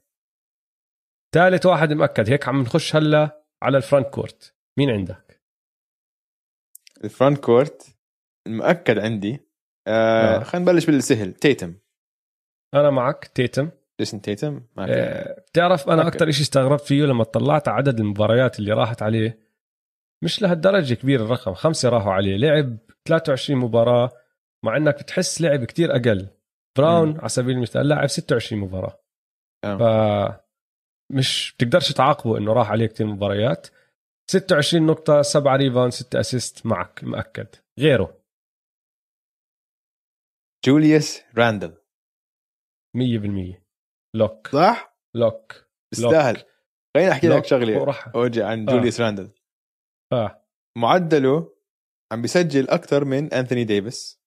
[1.34, 4.54] ثالث واحد مأكد هيك عم نخش هلا على ال frontcourt.
[4.78, 5.42] مين عندك؟
[7.04, 7.96] ال frontcourt
[8.46, 9.40] المؤكد عندي
[9.86, 10.42] آه, آه.
[10.42, 11.34] خلينا نبلش بالسهل.
[11.34, 11.74] تيتم.
[12.74, 13.70] أنا معك تيتم.
[14.00, 19.02] جيسون تيتم؟ آه بتعرف أنا أكثر شيء استغربت فيه لما طلعت عدد المباريات اللي راحت
[19.02, 19.38] عليه
[20.24, 22.36] مش لهالدرجة كبير الرقم خمسة راحوا عليه.
[22.36, 24.10] لعب 23 مباراة
[24.64, 26.28] مع إنك بتحس لعب كتير أقل.
[26.78, 27.18] براون م.
[27.18, 29.00] على سبيل المثال لاعب 26 مباراة.
[29.64, 29.76] أه.
[29.78, 30.44] ف
[31.12, 33.66] مش بتقدرش تعاقبه إنه راح عليه كتير مباريات.
[34.30, 37.46] 26 نقطة 7 rebound 6 assist معك مأكد.
[37.78, 38.20] غيره.
[40.64, 41.76] جوليوس راندل.
[42.96, 43.62] 100%
[44.16, 44.48] lock.
[44.48, 45.68] صح؟ lock.
[45.92, 46.44] يستاهل.
[46.96, 47.94] خليني أحكي لك شغلة.
[48.14, 48.72] اوجي عن آه.
[48.72, 49.30] جوليوس راندل.
[50.12, 50.44] آه.
[50.78, 51.54] معدله
[52.12, 54.23] عم بيسجل أكثر من أنثوني ديفيس.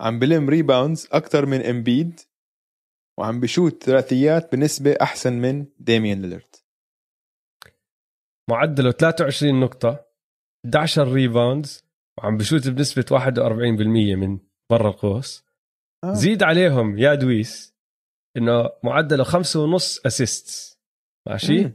[0.00, 2.20] عم بلم rebounds أكثر من امبيد
[3.18, 6.56] وعم بشوت ثلاثيات بنسبة أحسن من ديميان ليلرد
[8.50, 10.06] معدله 23 نقطة
[10.64, 11.84] 11 rebounds
[12.18, 14.38] وعم بشوت بنسبة 41% من
[14.70, 15.44] برا القوس
[16.04, 16.12] آه.
[16.12, 17.74] زيد عليهم يا دويس
[18.36, 20.78] إنه معدله خمسة ونص assist
[21.28, 21.72] ماشي مم.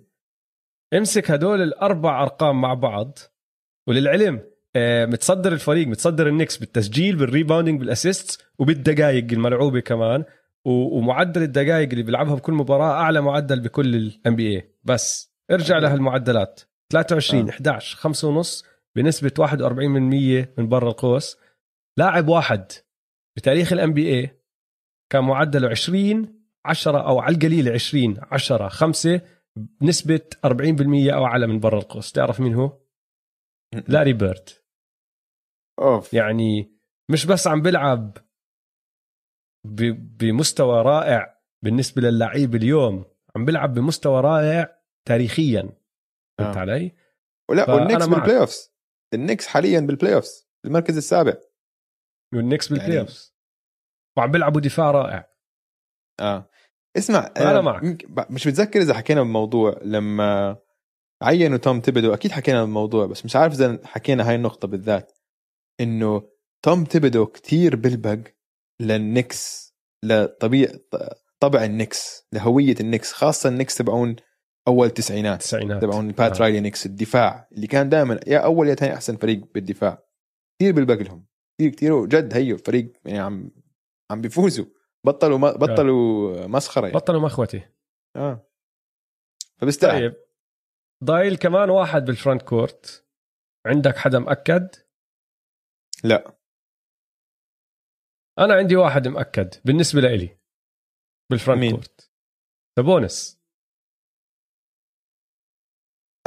[0.94, 3.18] امسك هدول الأربع أرقام مع بعض
[3.88, 4.55] وللعلم
[5.06, 10.24] متصدر الفريق متصدر النكس بالتسجيل بال rebounding بال assist وبالدقائق الملعوبة كمان.
[10.66, 16.62] ومعدل الدقائق اللي بيلعبها بكل مباراة أعلى معدل بكل ال NBA بس ارجع لهالمعدلات.
[16.92, 17.50] 23 آه.
[17.50, 18.66] 11 5 ونص
[18.96, 21.38] بنسبة 41% من برا القوس.
[21.98, 22.72] لاعب واحد
[23.38, 24.42] بتاريخ ال NBA
[25.10, 29.22] كان معدله 20 10 أو على القليل 20 10 5
[29.82, 30.50] بنسبة 40%
[31.14, 32.12] أو أعلى من برا القوس.
[32.12, 32.78] تعرف مين هو؟
[33.88, 34.50] لاري بيرد.
[35.80, 36.14] أوف.
[36.14, 36.76] يعني
[37.12, 38.18] مش بس عم بيلعب
[40.20, 45.62] بمستوى رائع بالنسبة للعيب اليوم عم بيلعب بمستوى رائع تاريخيا.
[46.40, 46.60] فهمت آه.
[46.60, 46.96] علي؟
[47.50, 48.76] ولا والنكس بال play offs
[49.14, 51.34] النكس حاليا بال playoffs المركز السابع.
[52.34, 53.36] والنكس بال playoffs يعني...
[54.18, 55.32] وعم بيلعبوا دفاع رائع.
[56.20, 56.50] آه.
[56.98, 58.06] اسمع أنا آه معك.
[58.32, 60.58] مش متذكر إذا حكينا بالموضوع لما
[61.24, 65.15] عينوا توم تيبودو أكيد حكينا بالموضوع بس مش عارف إذا حكينا هاي النقطة بالذات.
[65.82, 66.30] إنه
[66.66, 68.20] توم تيبودو كتير بلبق
[68.82, 69.74] للنكس
[70.04, 70.72] لطبيعة
[71.40, 74.16] طبع النكس لهوية النكس خاصة النكس تبعون
[74.68, 76.44] أول تسعينات التسعينات تبعون بات آه.
[76.44, 80.04] رايلي نيكس الدفاع اللي كان دائما يا أول يا ثاني أحسن فريق بالدفاع
[80.60, 81.26] كثير بلبق لهم
[81.58, 83.52] كثير كثير وجد هيو فريق يعني عم
[84.12, 84.66] عم بيفوزوا
[85.06, 86.48] بطلوا ما بطلوا آه.
[86.48, 86.96] مسخرة يعني.
[86.96, 87.62] بطلوا مخوتي
[88.16, 88.50] آه
[89.58, 90.16] فبيستاهل طيب
[91.04, 93.06] ضايل كمان واحد بال front court
[93.66, 94.70] عندك حدا مأكد؟
[96.06, 96.38] لا.
[98.40, 100.38] أنا عندي واحد مأكد بالنسبة لإلي.
[101.32, 102.12] بال front مين؟ court
[102.77, 103.41] سابونس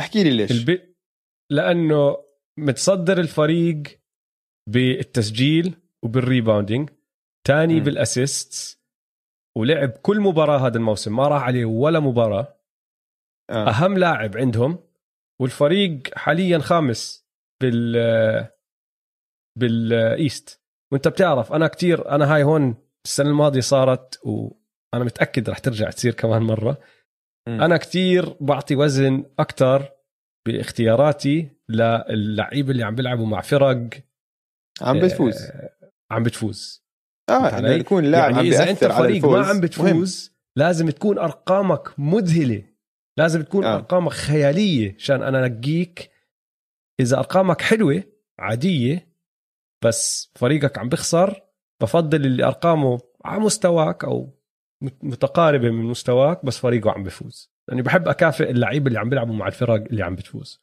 [0.01, 0.51] احكي لي ليش.
[0.51, 0.97] البي...
[1.51, 2.25] لأنه
[2.59, 4.01] متصدر الفريق
[4.69, 6.91] بالتسجيل وبال rebounding.
[7.47, 8.83] تاني بال assists
[9.57, 11.17] ولعب كل مباراة هذا الموسم.
[11.17, 12.61] ما راح عليه ولا مباراة.
[13.51, 13.69] آه.
[13.69, 14.89] أهم لاعب عندهم.
[15.41, 17.29] والفريق حاليا خامس
[17.63, 17.97] بال
[19.59, 20.61] بال East.
[20.93, 22.75] وانت بتعرف أنا كتير أنا هاي هون
[23.05, 26.79] السنة الماضية صارت وأنا متأكد رح ترجع تصير كمان مرة.
[27.49, 27.61] م.
[27.63, 29.91] أنا كتير بعطي وزن أكثر
[30.47, 33.91] باختياراتي للعيبه اللي عم بيلعبوا مع فرق
[34.83, 35.43] عم بتفوز.
[35.43, 35.71] آه
[36.11, 36.85] عم بتفوز.
[37.31, 40.39] آه يعني يكون لاعب يعني إذا أنت فريق ما عم بتفوز مهم.
[40.57, 42.65] لازم تكون أرقامك مذهلة.
[43.19, 43.75] لازم تكون آه.
[43.75, 46.11] أرقامك خيالية عشان أنا أنقيك.
[47.01, 48.03] إذا أرقامك حلوة
[48.39, 49.08] عادية
[49.85, 51.43] بس فريقك عم بخسر
[51.83, 54.39] بفضل اللي أرقامه على مستواك أو
[54.83, 57.53] متقاربة من مستواك بس فريقه عم بفوز.
[57.69, 60.61] لاني بحب أكافئ اللعيبه اللي عم بيلعبوا مع الفرق اللي عم بتفوز.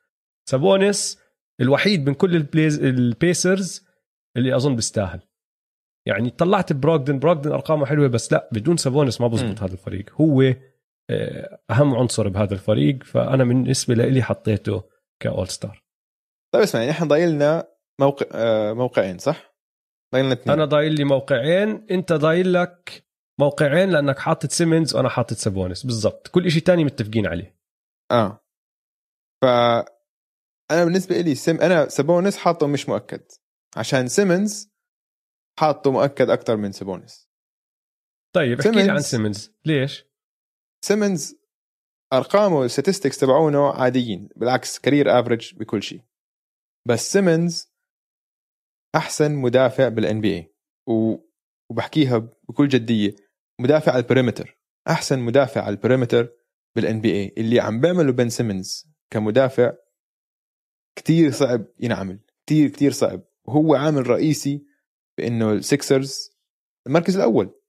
[0.50, 1.20] سابونس
[1.62, 3.86] الوحيد من كل ال players البيسرز
[4.38, 5.20] اللي أظن بيستاهل.
[6.08, 10.22] يعني طلعت بروغدن بروغدن أرقامه حلوة بس لا بدون سابونس ما بزبط هذا الفريق.
[10.22, 10.54] هو
[11.10, 14.84] آه، أهم عنصر بهذا الفريق فأنا بالنسبة لي حطيته
[15.20, 15.84] ك All-Star.
[16.54, 19.56] طيب اسمع يعني إحنا ضايلنا موقع آه، موقعين صح؟
[20.14, 23.06] ضايلنا اثنين أنا ضايل لي موقعين أنت ضايل لك
[23.40, 26.28] موقعين لأنك حاطط سيمنز وأنا حاطط سابونس بالضبط.
[26.28, 27.60] كل شيء تاني متفقين عليه.
[28.12, 28.46] آه.
[29.42, 29.46] ف
[30.72, 33.24] أنا بالنسبة لي سم أنا سابونس حاطه مش مؤكد.
[33.78, 34.72] عشان سيمنز
[35.60, 37.30] حاطه مؤكد أكثر من سابونس
[38.36, 40.06] طيب احكي لي عن سيمنز ليش؟
[40.86, 41.36] سيمنز
[42.14, 44.30] أرقامه ال statistics تبعونه عاديين.
[44.36, 46.02] بالعكس career average بكل شيء.
[46.88, 47.75] بس سيمنز
[48.96, 50.54] أحسن مدافع بال NBA
[51.70, 53.16] وبحكيها بكل جدية
[53.60, 54.58] مدافع على ال perimeter
[54.88, 56.30] أحسن مدافع على ال
[56.76, 59.74] perimeter بال NBA اللي عم بيعمله بن سيمنز كمدافع
[60.96, 62.20] كتير صعب ينعمل.
[62.46, 63.22] كتير كتير صعب.
[63.46, 64.66] وهو عامل رئيسي
[65.18, 66.32] بإنه السكسرز
[66.88, 67.62] المركز الأول.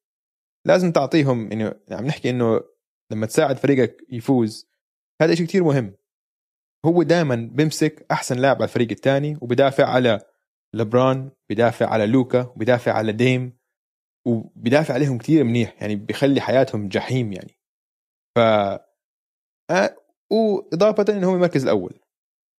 [0.65, 2.61] لازم تعطيهم إنه عم نحكي إنه
[3.11, 4.69] لما تساعد فريقك يفوز
[5.23, 5.95] هذا شيء كتير مهم.
[6.87, 10.21] هو دائما بيمسك أحسن لاعب على الفريق الثاني وبدافع على
[10.75, 13.59] لبرون بدافع على لوكا وبدافع على ديم
[14.27, 17.59] وبيدافع عليهم كثير منيح يعني بيخلي حياتهم جحيم يعني
[18.37, 18.39] ف
[19.71, 19.97] آه،
[20.33, 22.01] وإضافة انه هو المركز الأول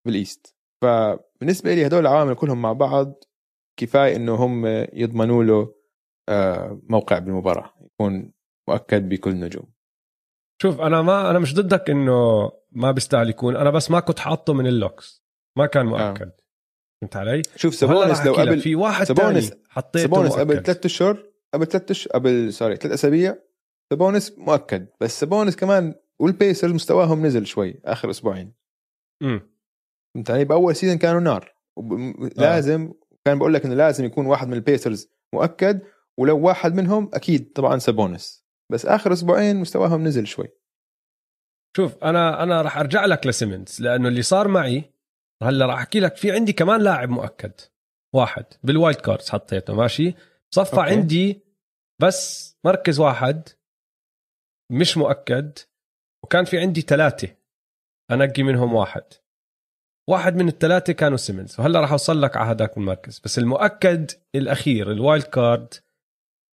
[0.06, 3.24] بال East فبالنسبة لي هدول العوامل كلهم مع بعض
[3.76, 5.74] كفاية إنه هم يضمنوا له
[6.28, 8.32] آه، موقع بالمباراة يكون
[8.68, 9.72] مؤكد بكل نجوم
[10.62, 14.52] شوف أنا ما أنا مش ضدك إنه ما بيستاهل يكون أنا بس ما كنت حاطه
[14.54, 15.24] من ال locks
[15.58, 15.90] ما كان آه.
[15.90, 16.47] مؤكد آه.
[17.00, 21.66] فهمت علي؟ شوف سابونس لو قبل في واحد سابونس حطيته سابونس قبل ثلاث أشهر قبل
[21.66, 23.38] ثلاث اشهر قبل sorry ثلاث أسابيع
[23.92, 24.88] سابونس مؤكد.
[25.00, 28.54] بس سابونس كمان والبيسرز مستواهم نزل شوي آخر أسبوعين.
[29.22, 29.50] امم
[30.14, 31.54] فهمت علي؟ بأول season كانوا نار.
[32.36, 32.94] لازم آه.
[33.24, 35.80] كان بقول لك إنه لازم يكون واحد من البيسرز مؤكد
[36.18, 40.48] ولو واحد منهم أكيد طبعا سابونس بس آخر أسبوعين مستواهم نزل شوي.
[41.76, 44.97] شوف أنا أنا راح أرجع لك لسيمنز لأنه اللي صار معي
[45.42, 47.52] هلا راح احكي لك في عندي كمان لاعب مؤكد.
[48.14, 48.44] واحد.
[48.62, 50.14] بال wild cards حطيته ماشي؟
[50.54, 50.90] صفى okay.
[50.90, 51.42] عندي
[52.02, 53.48] بس مركز واحد
[54.72, 55.58] مش مؤكد
[56.24, 57.36] وكان في عندي ثلاثة.
[58.10, 59.04] انقي منهم واحد.
[60.10, 61.60] واحد من الثلاثة كانوا سيمنز.
[61.60, 63.20] وهلا راح اوصل لك على هذاك المركز.
[63.24, 65.74] بس المؤكد الاخير ال wild card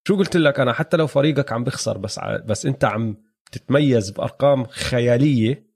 [0.08, 2.36] شو قلت لك؟ أنا حتى لو فريقك عم بخسر بس ع...
[2.36, 3.16] بس أنت عم
[3.52, 5.74] تتميز بأرقام خيالية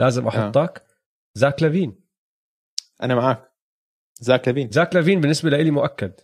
[0.00, 0.28] لازم آه.
[0.28, 0.78] أحطك.
[0.78, 0.88] آه.
[1.34, 2.07] زاك لافين.
[3.02, 3.52] أنا معك
[4.20, 4.70] زاك لافين.
[4.70, 6.20] زاك لافين بالنسبة لي مؤكد.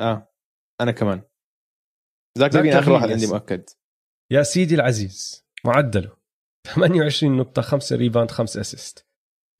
[0.00, 0.32] آه.
[0.80, 1.22] أنا كمان.
[2.38, 3.64] زاك, زاك لافين آخر واحد عندي مؤكد.
[4.32, 6.16] يا سيدي العزيز معدله.
[6.74, 9.06] 28 نقطة 5 rebound 5 assist.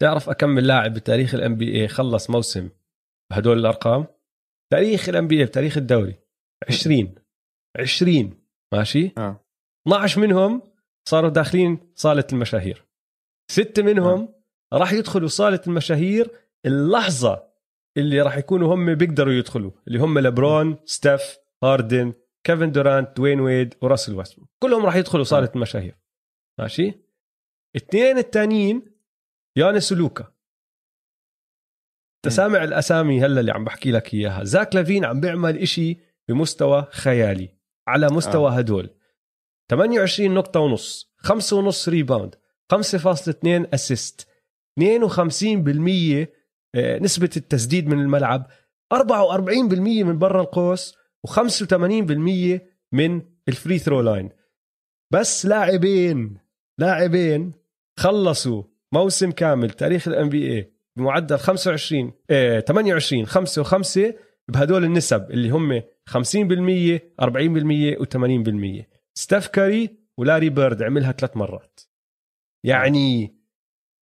[0.03, 2.71] تعرف اكمل لاعب بتاريخ ال NBA خلص موسم
[3.31, 4.07] بهدول الأرقام؟
[4.73, 6.19] تاريخ ال NBA بتاريخ الدوري.
[6.69, 7.15] 20
[7.81, 9.45] 20 ماشي؟ آه.
[9.89, 10.63] 12 منهم
[11.09, 12.87] صاروا داخلين صالة المشاهير.
[13.51, 14.35] ستة منهم
[14.73, 14.79] آه.
[14.79, 17.47] راح يدخلوا صالة المشاهير اللحظة
[17.97, 22.13] اللي راح يكونوا هم بيقدروا يدخلوا اللي هم لبرون ستيف هاردن
[22.45, 24.51] كيفن دورانت دوين ويد وراسل ويستبروك.
[24.59, 25.99] كلهم راح يدخلوا صالة المشاهير
[26.59, 26.93] ماشي؟
[27.77, 28.97] اثنين الثانيين
[29.57, 30.33] يانس ولوكا.
[32.25, 34.45] سامع الأسامي هلا اللي عم بحكي لك إياها.
[34.45, 35.99] زاك لافين عم بيعمل إشي
[36.29, 37.57] بمستوى خيالي
[37.89, 38.53] على مستوى آه.
[38.53, 38.91] هدول.
[39.71, 42.35] 28 نقطة ونص 5 ونص rebound
[42.75, 44.29] 5.2 assist
[44.81, 46.27] 52%
[46.77, 48.47] نسبة التسديد من الملعب
[48.95, 48.99] 44%
[49.79, 50.95] من برا القوس
[51.29, 52.61] و85%
[52.93, 54.31] من ال free throw line
[55.13, 56.39] بس لاعبين
[56.79, 57.53] لاعبين
[57.99, 58.63] خلصوا
[58.95, 64.15] موسم كامل تاريخ ال NBA بمعدل 25 آه 28 5 و5
[64.49, 66.13] بهدول النسب اللي هم 50%
[67.23, 68.85] 40% و80%
[69.15, 71.81] ستيف كاري ولاري بيرد عملها ثلاث مرات.
[72.65, 73.36] يعني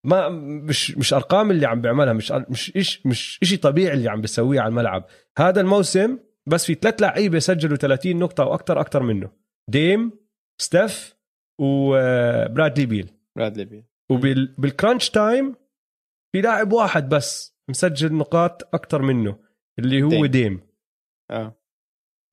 [0.04, 4.20] ما مش مش أرقام اللي عم بيعملها مش مش إيش مش شيء طبيعي اللي عم
[4.20, 5.04] بيسويه على الملعب.
[5.38, 9.30] هذا الموسم بس في ثلاث لعيبة سجلوا 30 نقطة وأكثر أكثر منه.
[9.70, 10.12] ديم
[10.60, 11.16] ستيف
[11.60, 13.10] وبرادلي بيل.
[13.36, 13.84] برادلي بيل.
[14.10, 15.54] وبال crunch time
[16.32, 19.38] في لاعب واحد بس مسجل نقاط أكثر منه
[19.78, 20.60] اللي هو ديم, ديم.
[21.30, 21.56] آه.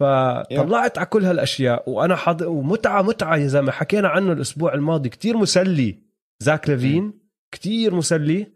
[0.01, 2.41] فطلعت على كل هالأشياء وأنا حض...
[2.41, 3.71] ومتعة متعة يا زلمة.
[3.71, 5.99] حكينا عنه الأسبوع الماضي كتير مسلي.
[6.39, 7.20] زاك لافين.
[7.51, 8.51] كتير مسلي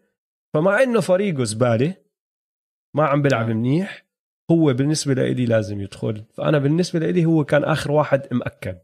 [0.54, 1.96] فمع إنه فريقه زبالة
[2.96, 4.06] ما عم بيلعب منيح
[4.52, 6.26] هو بالنسبة لي لازم يدخل.
[6.34, 8.80] فأنا بالنسبة لي هو كان آخر واحد مأكد.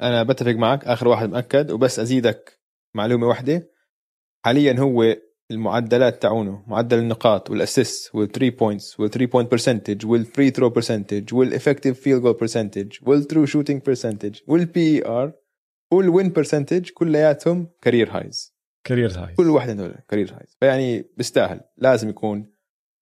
[0.00, 2.60] أنا بتفق معك آخر واحد مأكد وبس أزيدك
[2.94, 3.70] معلومة واحدة.
[4.44, 5.16] حاليا هو
[5.50, 10.50] المعدلات تاعونه معدل النقاط وال assist وال three points وال three point percentage وال free
[10.50, 15.32] throw percentage وال effective field goal percentage وال true shooting percentage وال PER
[15.92, 18.55] وال win percentage كلياتهم career highs
[18.86, 21.60] career highs كل واحد من career highs فيعني بيستاهل.
[21.76, 22.52] لازم يكون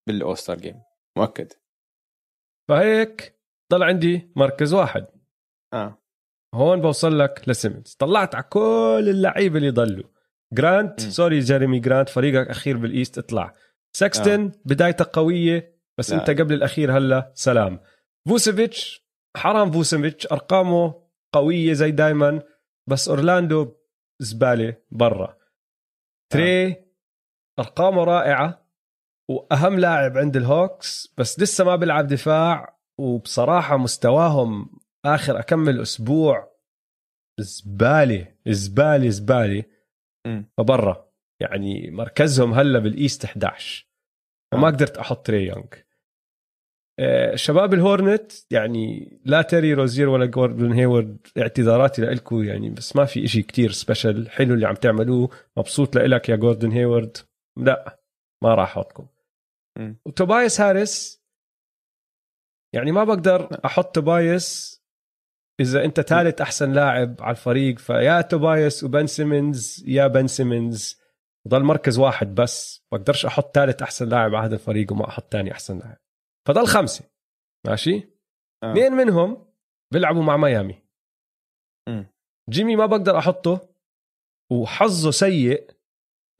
[0.08, 0.82] بال All-Star Game
[1.18, 1.52] مؤكد.
[2.68, 3.40] فهيك
[3.72, 5.06] ضل عندي مركز واحد.
[5.72, 6.02] آه.
[6.54, 10.08] هون بوصل لك لسيمنز طلعت على كل اللعيبة اللي ضلوا.
[10.52, 11.10] جرانت م.
[11.10, 13.54] sorry جيريمي جرانت فريقك أخير بال East اطلع.
[13.96, 14.52] sixteen آه.
[14.64, 16.20] بدايتك قوية بس لا.
[16.20, 17.80] أنت قبل الأخير هلا سلام.
[18.28, 19.06] فوسيفيتش
[19.36, 21.04] حرام فوسيفيتش أرقامه
[21.34, 22.42] قوية زي دايما
[22.90, 23.76] بس أورلاندو
[24.20, 25.43] زبالة برا.
[26.34, 26.84] تري.
[27.58, 28.64] ارقامه رائعة
[29.30, 36.54] وأهم لاعب عند الهوكس بس لسه ما بيلعب دفاع وبصراحة مستواهم آخر اكمل أسبوع
[37.40, 39.64] زباله زباله زباله
[40.58, 43.88] فبرا يعني مركزهم هلا بال East 11
[44.54, 44.70] وما آه.
[44.70, 45.66] قدرت أحط تري يونغ
[47.34, 53.24] شباب الهورنت يعني لا تيري روزير ولا جوردن هيورد اعتذاراتي لكم يعني بس ما في
[53.24, 55.30] إشي كتير special حلو اللي عم تعملوه.
[55.56, 57.16] مبسوط لك يا جوردن هيورد
[57.56, 57.98] لا
[58.42, 59.06] ما راح أحطكم.
[60.06, 61.24] وتوبايس هاريس
[62.74, 64.74] يعني ما بقدر أحط توبايس
[65.60, 67.78] إذا أنت ثالث أحسن لاعب على الفريق.
[67.78, 71.00] فيا توبايس وبن سيمنز يا بن سيمنز.
[71.48, 72.84] ضل مركز واحد بس.
[72.92, 76.03] بقدرش أحط ثالث أحسن لاعب على هذا الفريق وما أحط ثاني أحسن لاعب.
[76.48, 77.04] فضل خمسة
[77.66, 77.96] ماشي
[78.64, 78.72] آه.
[78.72, 79.04] اثنين آه.
[79.04, 79.46] منهم
[79.92, 80.82] بيلعبوا مع ميامي
[81.88, 82.04] م.
[82.50, 83.68] جيمي ما بقدر أحطه
[84.52, 85.70] وحظه سيء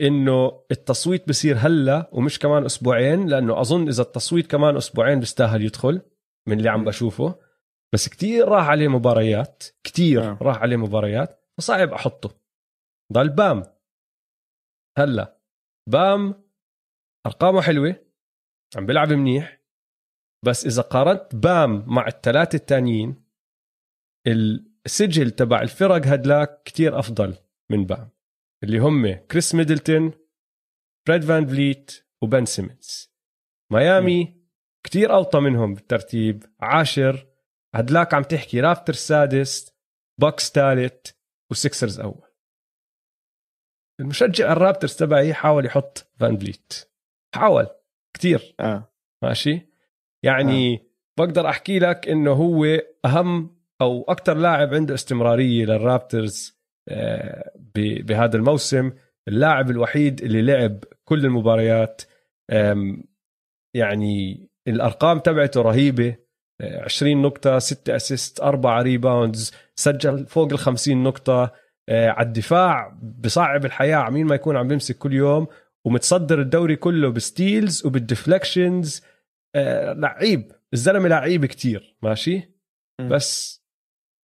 [0.01, 6.03] إنه التصويت بصير هلا ومش كمان أسبوعين لأنه أظن إذا التصويت كمان أسبوعين بيستاهل يدخل
[6.49, 7.41] من اللي عم بشوفه
[7.95, 10.39] بس كتير راح عليه مباريات كتير آه.
[10.43, 12.41] راح عليه مباريات فصعب أحطه
[13.13, 13.63] ضل بام
[14.99, 15.41] هلا
[15.89, 16.45] بام
[17.27, 17.97] أرقامه حلوة
[18.77, 19.64] عم بيلعب منيح
[20.45, 23.25] بس إذا قارنت بام مع الثلاثه الثانيين
[24.87, 27.37] السجل تبع الفرق هدلاك كتير أفضل
[27.71, 28.09] من بام
[28.65, 30.12] اللي هم كريس ميدلتون
[31.09, 33.15] فريد فان فليت وبن سيمنز.
[33.73, 34.45] ميامي
[34.87, 37.27] كتير اوطى منهم بالترتيب عاشر
[37.75, 39.75] هدلاك عم تحكي رابتر سادس
[40.21, 41.11] باكس ثالث
[41.51, 42.31] وسكسرز أول.
[44.01, 46.91] المشجع الرابترز تبعي حاول يحط فان فليت
[47.35, 47.66] حاول
[48.16, 48.55] كتير.
[48.61, 48.95] آه.
[49.23, 49.74] ماشي؟
[50.25, 50.81] يعني آه.
[51.19, 52.65] بقدر أحكي لك إنه هو
[53.05, 58.93] أهم أو أكثر لاعب عنده استمرارية للرابترز آه، بهذا الموسم
[59.29, 62.03] اللاعب الوحيد اللي لعب كل المباريات.
[63.75, 66.17] يعني الأرقام تبعته رهيبة
[66.63, 71.53] 20 نقطة 6 assist 4 rebounds سجل فوق ال 50 نقطة.
[71.89, 75.47] آه، على الدفاع بصعب الحياة عمين ما يكون عم بيمسك كل يوم
[75.87, 79.14] ومتصدر الدوري كله ب steals وبال deflections آه،
[79.93, 80.53] لعيب.
[80.73, 82.55] الزلمة لعيب كتير ماشي؟
[83.11, 83.63] بس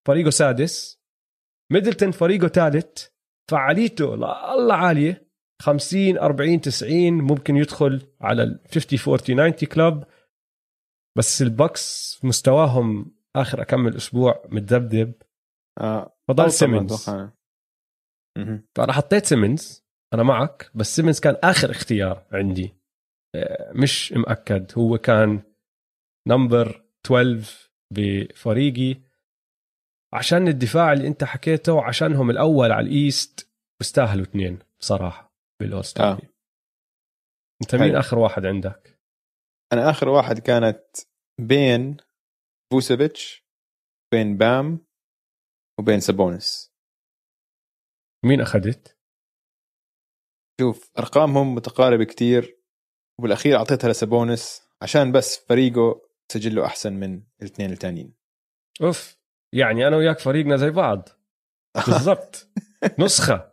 [0.08, 1.00] فريقه سادس.
[1.72, 3.06] ميدلتون فريقه ثالث.
[3.50, 5.30] فعاليته الله عالية.
[5.62, 10.04] 50 40 90 ممكن يدخل على ال 50 40 90 club
[11.18, 15.14] بس ال Bucks مستواهم آخر اكمل أسبوع متذبذب.
[15.80, 17.10] آه فضل سيمنز.
[18.76, 19.84] فأنا حطيت سيمنز
[20.14, 22.64] أنا معك بس سيمنز كان آخر اختيار عندي.
[22.64, 22.79] آه،
[23.74, 25.42] مش مأكد هو كان
[26.28, 29.00] number 12 بفريقي
[30.12, 33.50] عشان الدفاع اللي انت حكيته وعشانهم الأول على ال East
[33.80, 36.18] بيستاهلوا اثنين بصراحة بال all star آه.
[37.62, 39.00] انت مين آخر واحد عندك؟
[39.72, 40.96] أنا آخر واحد كانت
[41.40, 41.96] بين
[42.72, 43.44] فوسيفيتش
[44.12, 44.86] بين بام
[45.78, 46.72] وبين سابونس
[48.24, 48.98] مين أخذت؟
[50.60, 52.59] شوف أرقامهم متقاربة كتير
[53.20, 56.00] وبالأخير أعطيتها لسابونس عشان بس فريقه
[56.32, 58.14] سجله أحسن من الاثنين الثانيين
[58.82, 59.16] أوف
[59.54, 61.08] يعني أنا وياك فريقنا زي بعض.
[61.86, 62.48] بالضبط.
[62.98, 63.52] نسخة.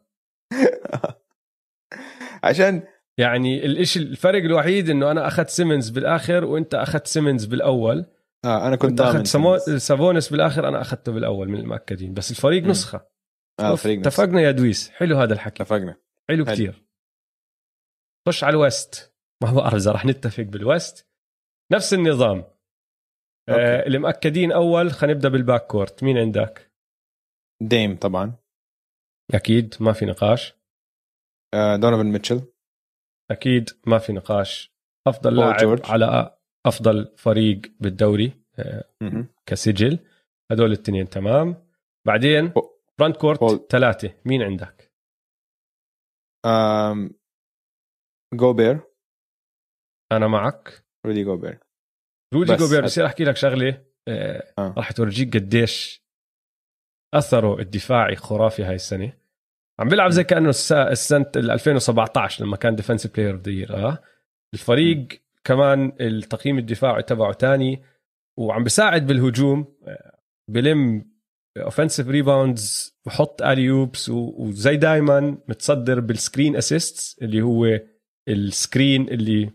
[2.44, 2.84] عشان
[3.18, 8.06] يعني الإشي الفرق الوحيد إنه أنا أخذت سيمنز بالآخر وأنت أخذت سيمنز بالأول.
[8.46, 9.58] آه أنا كنت أخذت سمو...
[9.58, 12.68] سافونس بالآخر أنا أخذته بالأول من المؤكدين بس الفريق م.
[12.68, 13.08] نسخة.
[13.60, 14.90] آه الفريق اتفقنا يا دويس.
[14.90, 15.64] حلو هذا الحكي.
[15.64, 15.96] اتفقنا.
[16.30, 16.56] حلو, حلو.
[16.56, 16.88] كثير
[18.28, 21.08] خش على ال West ما بعرف اذا رح نتفق بال West.
[21.74, 22.44] نفس النظام.
[23.50, 26.04] آه اللي مأكدين أول خلينا نبدأ بال back court.
[26.04, 26.72] مين عندك؟
[27.62, 28.36] ديم طبعا.
[29.34, 30.54] أكيد ما في نقاش.
[31.54, 32.54] آه دونيفن ميتشل.
[33.32, 34.74] أكيد ما في نقاش.
[35.08, 35.82] أفضل لاعب جورج.
[35.86, 38.84] على أفضل فريق بالدوري آه
[39.46, 40.00] كسجل.
[40.52, 41.68] هدول الاثنين تمام.
[42.08, 42.54] بعدين
[43.00, 44.14] front court ثلاثة.
[44.26, 44.92] مين عندك؟
[48.34, 48.82] جوبير
[50.12, 51.60] أنا معك رودي جوبير
[52.34, 54.44] رودي جوبير بصير أحكي لك شغلة آه.
[54.60, 54.74] آه.
[54.78, 56.04] راح تورجيك قديش
[57.14, 59.14] أثره الدفاعي خرافي هاي السنة
[59.80, 64.04] عم بيلعب زي كأنه السنة 2017 لما كان defensive player of the year
[64.54, 65.18] الفريق م.
[65.44, 67.84] كمان التقييم الدفاعي تبعه تاني
[68.40, 70.20] وعم بيساعد بالهجوم آه،
[70.52, 71.12] بلم
[71.58, 77.80] offensive rebounds بحط alley-oops وزي دايما متصدر بال screen assists اللي هو
[78.28, 79.52] ال screen اللي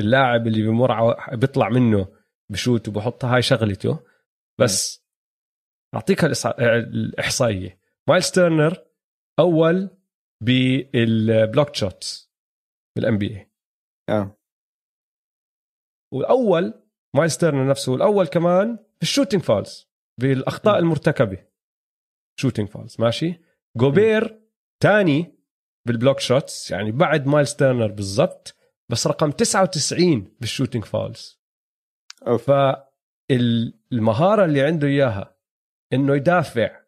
[0.00, 2.08] اللاعب اللي بمر بيطلع منه
[2.52, 3.98] بشوت وبحطها هاي شغلته.
[4.60, 5.04] بس
[5.94, 7.80] أعطيك الإحصائية.
[8.08, 8.84] مايلز تيرنر
[9.38, 9.90] أول
[10.44, 12.32] بال block shots
[12.96, 13.50] بال NBA
[14.08, 14.38] آه.
[16.14, 16.82] والأول
[17.16, 19.88] مايلز تيرنر نفسه والأول كمان في ال shooting fouls
[20.20, 20.78] بالأخطاء م.
[20.78, 21.46] المرتكبة.
[22.40, 23.40] shooting fouls ماشي؟
[23.76, 24.40] جوبير
[24.82, 25.34] ثاني
[25.86, 28.56] بال block shots يعني بعد مايلز تيرنر بالضبط.
[28.94, 31.40] بس رقم 99 بال shooting fouls
[33.30, 35.36] فالمهارة اللي عنده إياها
[35.92, 36.80] إنه يدافع.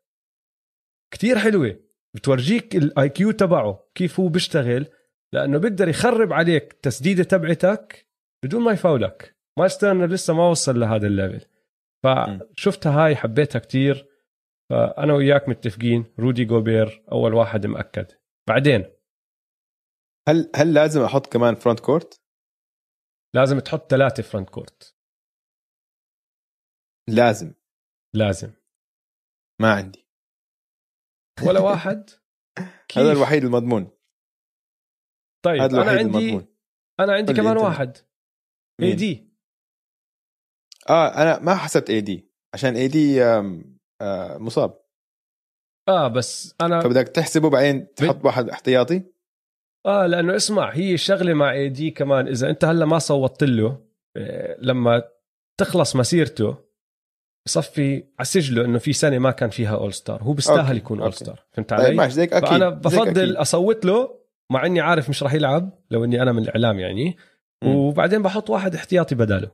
[1.11, 1.81] كتير حلوة.
[2.15, 4.87] بتورجيك ال IQ تبعه كيف هو بيشتغل
[5.33, 8.09] لأنه بيقدر يخرب عليك التسديده تبعتك
[8.45, 9.37] بدون ما يفاولك.
[9.59, 11.47] مايلز تيرنر لسه ما وصل لهذا ال level.
[12.05, 14.07] فشفتها هاي حبيتها كتير.
[14.71, 18.07] فأنا وياك متفقين رودي جوبير أول واحد مأكد.
[18.49, 18.96] بعدين
[20.29, 22.21] هل هل لازم أحط كمان front court؟
[23.35, 24.97] لازم تحط ثلاثة front court
[27.09, 27.55] لازم.
[28.15, 28.53] لازم.
[29.61, 30.07] ما عندي.
[31.47, 32.11] ولا واحد.
[32.97, 33.91] هذا الوحيد المضمون.
[35.45, 36.47] طيب هذا أنا عندي المضمون.
[37.01, 37.97] أنا عندي كمان واحد.
[38.83, 39.33] AD
[40.91, 43.21] آه أنا ما حسبت AD عشان AD
[44.39, 44.87] مصاب.
[45.89, 49.16] آه بس أنا فبدك تحسبه بعدين تحط واحد احتياطي؟
[49.87, 53.79] آه لأنه اسمع هي شغلة مع AD كمان إذا أنت هلأ ما صوتت له
[54.17, 55.03] آه، لما
[55.61, 56.67] تخلص مسيرته
[57.47, 61.13] بصفي على سجله إنه في سنة ما كان فيها all star هو بيستاهل يكون all
[61.13, 63.37] star فهمت طيب، علي؟ طيب ماشي أكيد فأنا بفضل أكيد.
[63.37, 64.19] أصوت له
[64.53, 67.17] مع إني عارف مش راح يلعب لو إني أنا من الإعلام يعني
[67.65, 69.51] وبعدين بحط واحد احتياطي بداله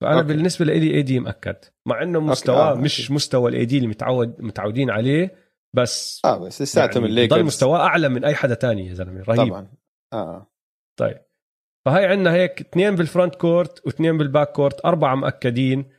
[0.00, 0.26] فأنا أوكي.
[0.28, 2.74] بالنسبة لي AD مأكد مع إنه مستواه آه.
[2.74, 5.43] مش مستوى ال AD اللي متعود متعودين عليه
[5.74, 9.22] بس آه بس لساتهم يعني الليكرز ضل مستواه أعلى من أي حدا تاني يا زلمة
[9.22, 9.48] رهيب.
[9.48, 9.72] طبعا.
[10.12, 10.52] آه.
[10.98, 11.18] طيب.
[11.86, 15.90] فهي عندنا هيك اثنين بال front court واثنين بال back court أربعة مأكدين.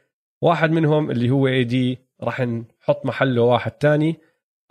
[0.43, 4.17] واحد منهم اللي هو AD راح نحط محله واحد تاني.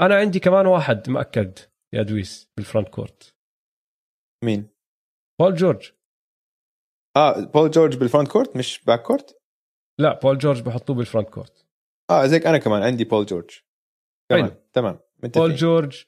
[0.01, 1.59] أنا عندي كمان واحد مأكد
[1.93, 3.35] يا دويس بال front court
[4.45, 4.69] مين؟
[5.41, 5.93] بول جورج
[7.17, 9.41] آه بول جورج بال front court مش back court؟
[10.01, 11.67] لا بول جورج بحطوه بال front court
[12.11, 13.51] آه زيك أنا كمان عندي بول جورج
[14.31, 14.55] تمام حلو.
[14.73, 14.99] تمام.
[15.23, 16.05] بول جورج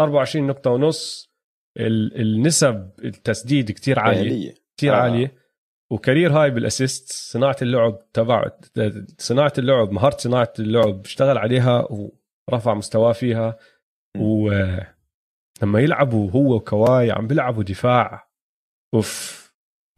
[0.00, 1.30] 24 نقطة ونص
[1.76, 4.96] النسب التسديد كتير عالية كتير آه.
[4.96, 5.34] عالية
[5.92, 8.50] و career high بال assist صناعة اللعب تبع
[9.18, 11.88] صناعة اللعب مهارة صناعة اللعب اشتغل عليها
[12.48, 13.58] ورفع مستواه فيها
[14.16, 18.30] ولما يلعبوا هو وكواي عم بيلعبوا دفاع
[18.94, 19.40] أوف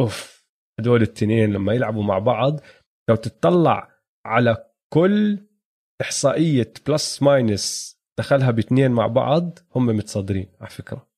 [0.00, 0.46] أوف
[0.80, 2.60] هدول التنين لما يلعبوا مع بعض
[3.10, 3.90] لو تتطلع
[4.26, 5.38] على كل
[6.02, 11.08] إحصائية plus minus دخلها باثنين مع بعض هم متصدرين على فكرة.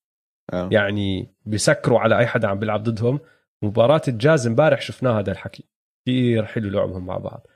[0.52, 0.68] أه.
[0.72, 3.20] يعني بيسكروا على أي حدا عم بيلعب ضدهم.
[3.62, 5.68] مباراة الجاز امبارح شفناه هذا الحكي.
[6.02, 7.46] كثير حلو لعبهم مع بعض.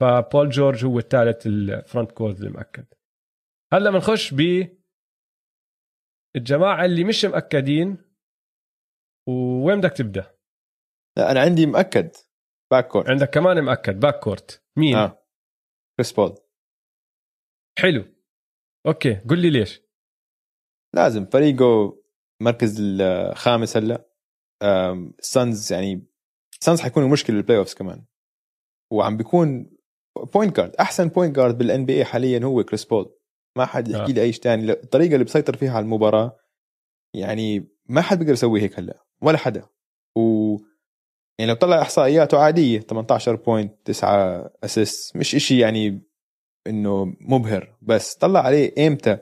[0.00, 2.86] فبول جورج هو الثالث ال front court المأكد
[3.72, 4.68] هلا بنخش ب
[6.36, 7.98] الجماعة اللي مش مأكدين
[9.28, 10.36] وين بدك تبدأ؟
[11.18, 12.10] لا أنا عندي مأكد
[12.70, 15.26] back court عندك كمان مأكد back court مين؟ آه.
[15.96, 16.34] كريس بول
[17.78, 18.04] حلو.
[18.86, 19.82] okay قل لي ليش؟
[20.94, 21.26] لازم.
[21.26, 21.98] فريقه
[22.42, 24.08] مركز الخامس هلا.
[24.62, 26.06] ال Suns يعني
[26.60, 28.04] ال Suns حيكونوا مشكله بال playoffs كمان.
[28.92, 29.76] وعم بيكون
[30.34, 33.16] point guard أحسن point guard بال NBA حاليا هو كريس بول
[33.56, 34.14] ما حد يحكي آه.
[34.14, 36.38] لي أي شيء ثاني الطريقة اللي بسيطر فيها على المباراة
[37.14, 39.68] يعني ما حد بيقدر يسوي هيك هلا ولا حدا.
[40.16, 40.56] و
[41.38, 46.02] يعني لو طلع إحصائياته عادية 18 point 9 assist مش إشي يعني
[46.66, 47.76] إنه مبهر.
[47.82, 49.18] بس طلع عليه إمتى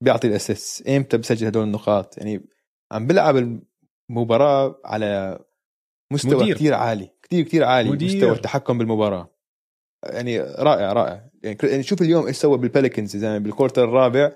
[0.00, 2.46] بيعطي ال assist؟ إمتى بسجل هدول النقاط؟ يعني
[2.92, 3.60] عم بيلعب
[4.10, 5.38] المباراة على
[6.12, 6.56] مستوى مدير.
[6.56, 7.10] كتير عالي.
[7.22, 8.16] كتير كتير عالي مدير.
[8.16, 9.34] مستوى التحكم بالمباراة.
[10.04, 11.30] يعني رائع رائع.
[11.42, 14.32] يعني, يعني شوف اليوم إيش سوى بال Pelicans زي بال quarter الرابع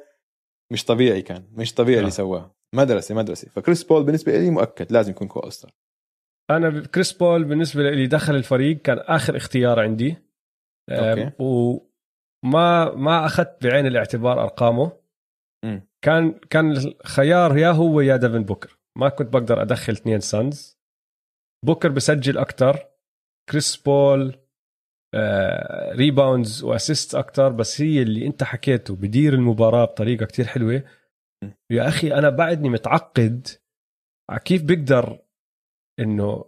[0.72, 1.48] مش طبيعي كان.
[1.52, 2.12] مش طبيعي اللي آه.
[2.12, 2.54] سواه.
[2.74, 3.48] مدرسة مدرسة.
[3.48, 4.92] فكريس بول بالنسبة لي مؤكد.
[4.92, 5.70] لازم يكون all star.
[6.50, 10.16] أنا كريس بول بالنسبة لي دخل الفريق كان آخر اختيار عندي.
[10.90, 11.30] okay.
[11.38, 11.80] وما
[12.44, 14.92] ما أخذت بعين الاعتبار أرقامه.
[15.64, 15.80] م.
[16.04, 18.78] كان كان الخيار يا هو يا ديفن بوكر.
[18.98, 20.78] ما كنت بقدر أدخل اثنين Suns.
[21.64, 22.88] بوكر بسجل أكثر
[23.50, 24.40] كريس بول
[25.14, 30.84] آه rebounds و assist أكثر بس هي اللي أنت حكيته بدير المباراة بطريقة كتير حلوة.
[31.70, 33.48] يا أخي أنا بعدني متعقد
[34.30, 35.18] على كيف بقدر
[36.00, 36.44] إنه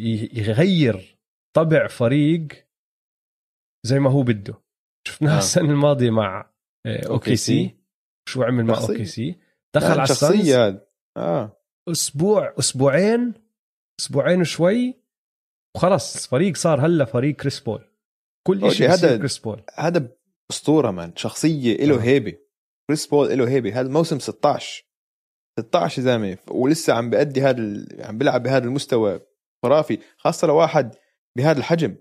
[0.00, 1.18] يغير
[1.56, 2.48] طبع فريق
[3.86, 4.63] زي ما هو بده.
[5.08, 5.38] شفناها آه.
[5.38, 6.50] السنة الماضية مع
[6.86, 7.36] آه، أوكي.
[7.36, 7.76] سي
[8.28, 9.38] شو عمل مع أوكي سي
[9.74, 10.78] دخل على ال Suns.
[11.16, 11.60] آه.
[11.88, 13.34] أسبوع أسبوعين
[14.00, 15.00] أسبوعين وشوي
[15.76, 17.84] وخلص فريق صار هلا فريق كريس بول.
[18.46, 19.62] كل شيء هذا كريس بول.
[19.74, 20.08] هذا
[20.50, 21.16] أسطورة man.
[21.16, 22.00] شخصية له آه.
[22.00, 22.38] هيبة.
[22.86, 23.80] كريس بول له هيبة.
[23.80, 24.84] هذا الموسم 16
[25.60, 26.38] 16 زلمة.
[26.48, 28.02] ولسه عم بأدي هذا ال...
[28.04, 29.20] عم بيلعب بهذا المستوى
[29.64, 30.94] خرافي خاصة لواحد
[31.36, 31.96] بهذا الحجم.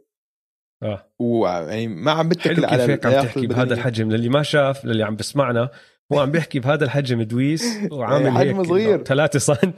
[0.84, 1.14] آه.
[1.20, 5.16] ويعني ما عم بتكل على هيك عم تحكي بهذا الحجم للي ما شاف للي عم
[5.16, 5.70] بسمعنا.
[6.14, 9.04] هو عم بيحكي بهذا الحجم دويس وعامل يعني حجم صغير.
[9.04, 9.56] 3 سم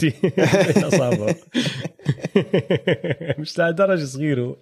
[3.40, 4.56] مش لهالدرجة صغير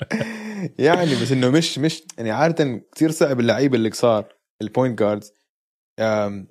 [0.80, 4.26] يعني بس إنه مش مش يعني عادة كثير صعب اللعيبة اللي صار
[4.62, 5.34] ال point guards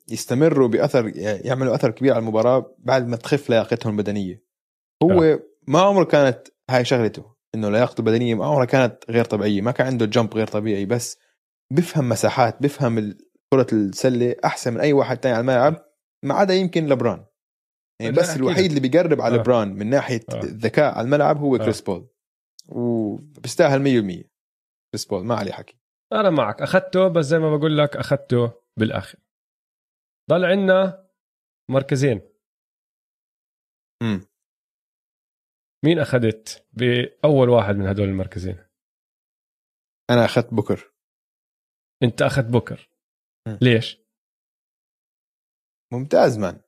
[0.08, 4.42] يستمروا بأثر يعملوا أثر كبير على المباراة بعد ما تخف لياقتهم البدنية.
[5.02, 5.40] هو آه.
[5.68, 7.31] ما عمره كانت هاي شغلته.
[7.54, 11.18] إنه لياقته البدنيه عمرها كانت غير طبيعية ما كان عنده jump غير طبيعي بس
[11.72, 13.14] بفهم مساحات بفهم
[13.52, 15.84] كرة السلة أحسن من أي واحد تاني على الملعب
[16.24, 17.24] ما عدا يمكن لبران.
[18.00, 19.38] يعني بس الوحيد اللي بيقرب على آه.
[19.38, 20.40] لبران من ناحية آه.
[20.42, 21.84] الذكاء على الملعب هو كريس آه.
[21.84, 22.08] بول.
[22.68, 24.28] وبيستاهل 100%
[24.92, 25.78] كريس بول ما عليه حكي.
[26.12, 26.62] أنا معك.
[26.62, 29.18] أخذته بس زي ما بقول لك أخذته بالآخر.
[30.30, 31.08] ضل عندنا
[31.70, 32.20] مركزين.
[34.02, 34.31] امم
[35.84, 38.58] مين أخذت بأول واحد من هدول المركزين؟
[40.10, 40.92] أنا أخذت بوكر.
[42.02, 42.88] أنت أخذت بوكر.
[43.48, 43.56] م.
[43.62, 43.98] ليش؟
[45.92, 46.60] ممتاز man.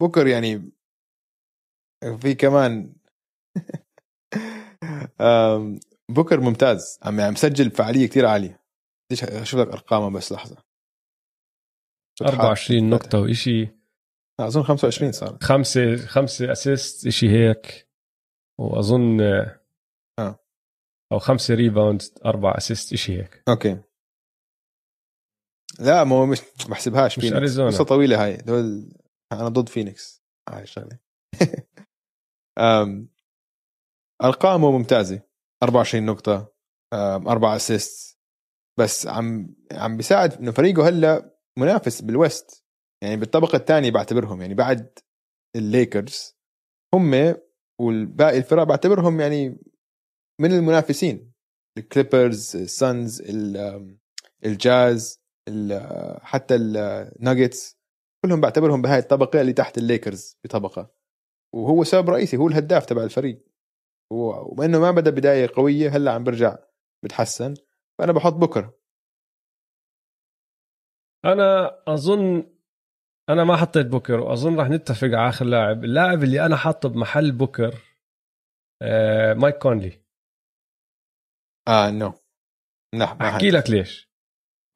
[0.00, 0.72] بوكر يعني
[2.20, 2.96] في كمان
[6.16, 6.98] بوكر ممتاز.
[7.02, 8.64] عم يعني مسجل فعالية كثير عالية.
[9.10, 10.64] ليش أشوف لك أرقامه بس لحظة.
[12.22, 13.68] 24 نقطة وإشي.
[14.40, 15.38] أظن 25 صار.
[15.42, 17.83] خمسة خمسة assist إشي هيك.
[18.60, 19.20] وأظن
[20.18, 20.38] آه.
[21.12, 23.42] أو خمسة rebound أربع assist شيء هيك.
[23.48, 23.80] okay.
[25.80, 28.36] لا مو مش بحسبهاش مش اريزونا قصة طويلة هاي.
[28.36, 28.92] دول
[29.32, 30.98] أنا ضد فينيكس هاي الشغلة.
[34.24, 35.22] أرقامه ممتازة.
[35.62, 36.54] 24 نقطة.
[37.26, 38.18] أربع assist
[38.78, 42.64] بس عم عم بيساعد إنه فريقه هلا منافس بال west.
[43.02, 44.42] يعني بالطبقة الثانية بعتبرهم.
[44.42, 44.98] يعني بعد
[45.56, 46.36] الليكرز
[46.94, 47.14] هم
[47.80, 49.58] والباقي الفرق بعتبرهم يعني
[50.40, 51.32] من المنافسين.
[51.78, 53.22] ال Clippers ال Suns
[54.44, 55.20] ال Jazz
[56.20, 57.78] حتى الناجتس
[58.24, 60.90] كلهم بعتبرهم بهاي الطبقة اللي تحت الليكرز بطبقة.
[61.54, 63.44] وهو سبب رئيسي هو الهداف تبع الفريق.
[64.12, 66.58] وبما انه ما بدا بداية قوية هلأ عم برجع
[67.04, 67.54] بتحسن
[67.98, 68.70] فأنا بحط بوكر
[71.24, 72.53] أنا أظن
[73.30, 75.84] أنا ما حطيت بوكر وأظن راح نتفق على آخر لاعب.
[75.84, 77.74] اللاعب اللي أنا حاطه بمحل بوكر
[78.82, 80.04] آه مايك كونلي.
[81.68, 82.12] آه no
[82.94, 84.10] لا أحكي لك ليش.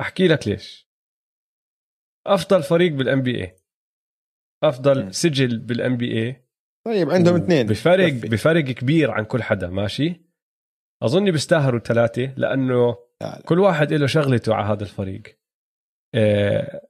[0.01, 0.89] أحكي لك ليش.
[2.27, 3.57] أفضل فريق بال NBA
[4.65, 5.11] أفضل م.
[5.13, 6.49] سجل بال NBA
[6.87, 7.67] طيب عندهم اثنين.
[7.67, 8.29] بفرق كفي.
[8.29, 10.29] بفرق كبير عن كل حدا ماشي؟
[11.03, 13.43] أظن بيستاهلوا ثلاثة لأنه لا لا.
[13.47, 15.39] كل واحد له شغلته على هذا الفريق.
[16.15, 16.89] آه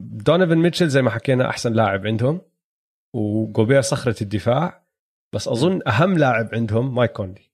[0.00, 2.40] دونيفن ميتشل زي ما حكينا أحسن لاعب عندهم
[3.14, 4.86] وجوبير صخرة الدفاع
[5.34, 7.52] بس أظن أهم لاعب عندهم مايك كونلي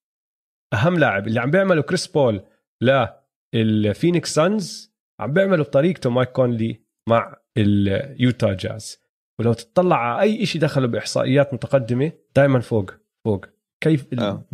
[0.74, 2.44] أهم لاعب اللي عم بيعمله كريس بول
[2.80, 3.22] لا
[3.54, 9.02] الفينيكس سانز عم بيعمله بطريقته مايك كونلي مع ال Utah Jazz.
[9.40, 12.90] ولو تطلع على أي شيء دخله بإحصائيات متقدمة دائما فوق
[13.26, 13.46] فوق.
[13.80, 14.48] كيف آه.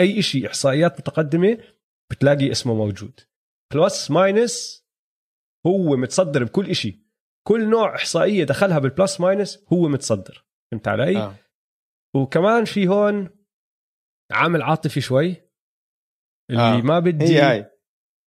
[0.00, 1.58] أي شيء إحصائيات متقدمة
[2.10, 3.20] بتلاقي اسمه موجود.
[3.74, 4.86] plus minus
[5.66, 6.98] هو متصدر بكل شيء
[7.48, 11.34] كل نوع إحصائية دخلها بال plus minus هو متصدر فهمت علي؟ آه.
[12.16, 13.30] وكمان في هون
[14.32, 15.36] عامل عاطفي شوي
[16.50, 16.80] اللي آه.
[16.80, 17.70] ما بدي هي هاي.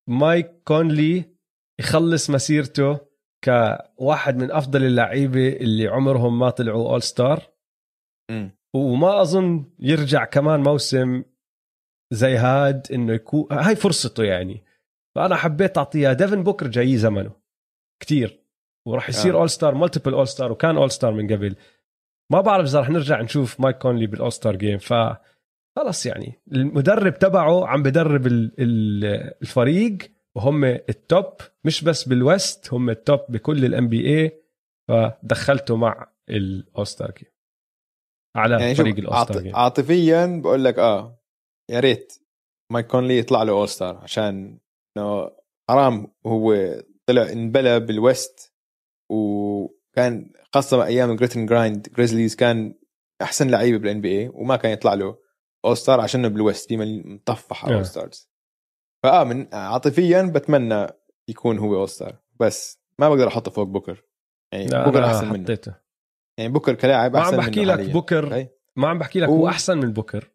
[0.09, 1.35] مايك كونلي
[1.79, 2.99] يخلص مسيرته
[3.45, 7.51] كواحد من أفضل اللعيبة اللي عمرهم ما طلعوا all star
[8.75, 11.23] وما أظن يرجع كمان موسم
[12.13, 14.63] زي هاد إنه يكون هاي فرصته يعني
[15.15, 17.41] فأنا حبيت أعطيها ديفن بوكر جاي زمنه
[18.01, 18.40] كتير
[18.87, 21.55] وراح يصير All-Star multiple All-Star وكان All-Star من قبل.
[22.31, 24.93] ما بعرف إذا رح نرجع نشوف مايك كونلي بال All-Star Game ف
[25.75, 28.27] خلص يعني المدرب تبعه عم بدرب
[29.41, 29.97] الفريق
[30.35, 31.33] وهم ال top
[31.63, 34.41] مش بس بال West هم ال top بكل ال NBA
[34.89, 37.31] فدخلته مع ال All-Star Game
[38.35, 41.19] على يعني فريق ال All-Star Game عاطفيا بقول لك آه
[41.71, 42.13] يا ريت
[42.71, 44.59] مايك كونلي يطلع له All-Star عشان
[44.97, 45.31] إنه
[45.69, 46.75] حرام هو
[47.05, 48.50] طلع انبلى بال West
[49.11, 52.75] وكان خاصة أيام ال grit and grind جريزليز كان
[53.21, 55.17] أحسن لعيبه بال NBA وما كان يطلع له
[55.65, 58.29] All-Star عشانه بال West ديما مطفح All-Stars
[59.03, 60.87] فآه من عاطفيا بتمنى
[61.27, 64.03] يكون هو All-Star بس ما بقدر أحطه فوق بوكر.
[64.53, 65.43] يعني بوكر أحسن منه.
[65.43, 65.75] حطيته.
[66.37, 69.77] يعني بوكر كلاعب احسن ما عم بحكي لك بوكر ما عم بحكي لك هو أحسن
[69.77, 70.31] من بوكر.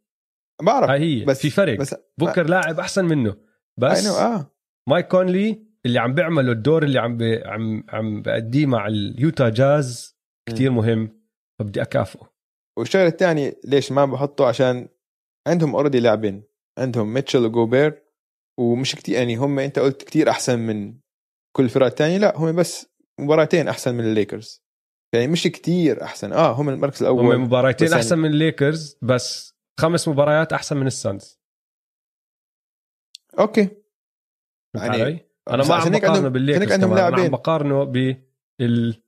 [0.62, 1.78] بعرف هاي هي بس في فرق.
[1.78, 3.36] بس بوكر لاعب أحسن منه.
[3.77, 4.53] بس آه.
[4.89, 10.17] مايك كونلي اللي عم بيعمله الدور اللي عم بي عم عم بأديه مع اليوتا جاز
[10.49, 11.23] كتير مهم
[11.59, 12.33] فبدي أكافئه.
[12.79, 14.89] والشغلة الثانية ليش ما بحطه؟ عشان
[15.49, 16.43] عندهم already لاعبين.
[16.79, 18.03] عندهم ميتشل وجوبير
[18.61, 20.99] ومش كتير يعني هم أنت قلت كتير أحسن من
[21.57, 22.87] كل الفرق الثانية لا هم بس
[23.21, 24.67] مباراتين أحسن من الليكرز
[25.15, 26.33] يعني مش كتير أحسن.
[26.33, 27.35] آه هم المركز الأول.
[27.35, 28.19] هم مباراتين يعني أحسن.
[28.19, 31.41] من الليكرز بس خمس مباريات أحسن من السانز.
[33.39, 33.69] okay.
[34.77, 37.24] يعني أنا ما عم بقارنه بالليكرز عندهم كمان لاعبين.
[37.24, 39.02] عم بقارنه بال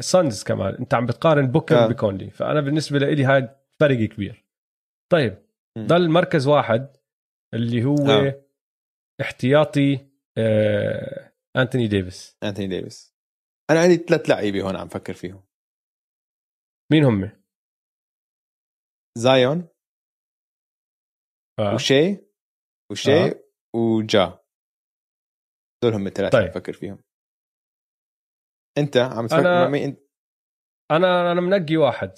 [0.00, 1.86] سانز كمان أنت عم بتقارن بوكر آه.
[1.86, 3.48] بكونلي فأنا بالنسبة لي هاي
[3.80, 4.44] فرق كبير
[5.12, 5.38] طيب
[5.78, 5.86] م.
[5.86, 6.96] ضل مركز واحد
[7.54, 8.42] اللي هو آه.
[9.20, 10.08] احتياطي
[10.38, 13.14] آه أنتوني ديفيس أنتوني ديفيس
[13.70, 15.42] أنا عندي ثلاث لعيبة هون عم فكر فيهم
[16.92, 17.30] مين هم؟
[19.18, 19.68] زايون
[21.58, 21.74] آه.
[21.74, 22.16] وشي
[22.90, 23.34] وشي آه.
[23.74, 24.41] وجا
[25.82, 26.48] دول هم الثلاثه طيب.
[26.50, 26.98] بفكر فيهم.
[28.78, 29.84] أنت عم تفكر أنا...
[29.84, 29.98] أنت؟
[30.90, 32.12] أنا أنا منقي واحد.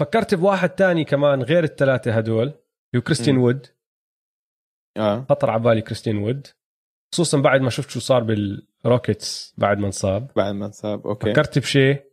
[0.00, 2.54] فكرت بواحد تاني كمان غير الثلاثة هدول
[2.96, 3.38] هو كريستين م.
[3.38, 3.66] وود.
[4.96, 5.26] آه.
[5.30, 6.46] خطر على بالي كريستين وود.
[7.14, 10.30] خصوصا بعد ما شفت شو صار بالروكيتس بعد ما انصاب.
[10.36, 11.32] بعد ما انصاب okay.
[11.32, 12.10] فكرت بشاي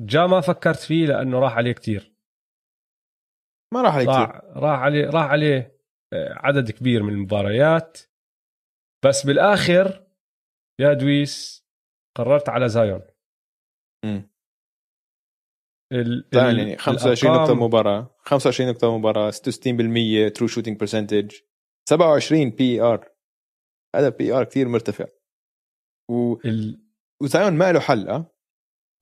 [0.00, 2.12] جا ما فكرت فيه لأنه راح عليه كتير.
[3.74, 5.80] ما راح عليه راح كتير راح عليه راح عليه
[6.12, 7.98] آه، عدد كبير من المباريات.
[9.04, 10.06] بس بالآخر
[10.80, 11.64] يا دويس
[12.16, 13.02] قررت على زايون.
[14.04, 14.30] امم
[15.92, 18.16] ال يعني 25 نقطة مباراة.
[18.18, 21.34] 25 نقطة مباراة 66% true shooting percentage
[21.88, 23.10] 27 PER
[23.96, 25.06] هذا PER كثير مرتفع.
[26.10, 26.82] و ال...
[27.22, 28.34] وزايون ما له حل آه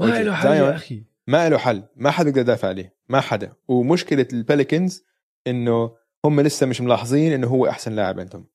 [0.01, 1.05] ما له حل يا أخي.
[1.27, 3.57] ما له حل ما حدا يقدر يدافع عليه ما حدا.
[3.69, 5.05] ومشكلة البيليكنز
[5.47, 8.49] إنه هم لسه مش ملاحظين إنه هو أحسن لاعب عندهم.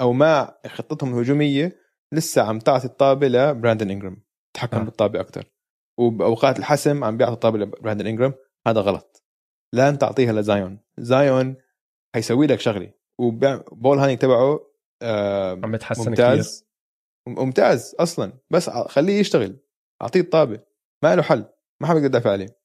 [0.00, 1.80] أو ما خطتهم الهجومية
[2.12, 4.22] لسه عم تعطي الطابة لبراندن إنجرام.
[4.54, 4.82] تحكم آه.
[4.82, 5.44] بالطابة أكثر
[5.98, 8.34] وبأوقات الحسم عم بيعطي الطابة لبراندن إنجرام.
[8.66, 9.24] هذا غلط.
[9.74, 11.56] لن تعطيها لزايون زايون
[12.14, 12.92] حيسوي لك شغلة.
[13.20, 16.60] وبول هانينج تبعه آه عم يتحسن ممتاز.
[16.60, 16.66] كتير.
[17.44, 18.32] ممتاز أصلا.
[18.50, 19.60] بس خليه يشتغل.
[20.02, 20.60] أعطيه الطابة.
[21.04, 21.44] ما له حل.
[21.82, 22.58] ما حدا يقدر يدافع عليه.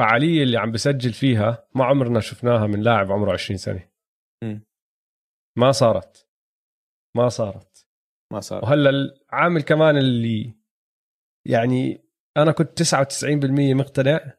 [0.00, 3.88] الفعاليه اللي عم بسجل فيها ما عمرنا شفناها من لاعب عمره 20 سنة.
[4.44, 4.58] م.
[5.58, 6.28] ما صارت.
[7.16, 7.86] ما صارت.
[8.32, 8.64] ما صارت.
[8.64, 10.54] وهلا العامل كمان اللي
[11.48, 12.04] يعني
[12.36, 14.34] أنا كنت 99% مقتنع.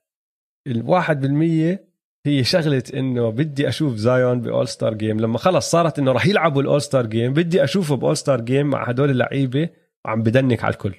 [0.67, 1.95] الواحد بالمية
[2.25, 5.19] هي شغلة إنه بدي أشوف زايون ب All-Star Game.
[5.19, 8.89] لما خلص صارت إنه راح يلعبوا ال All-Star Game بدي أشوفه ب All-Star Game مع
[8.89, 9.69] هدول اللعيبة
[10.05, 10.95] وعم ب dunk على الكل.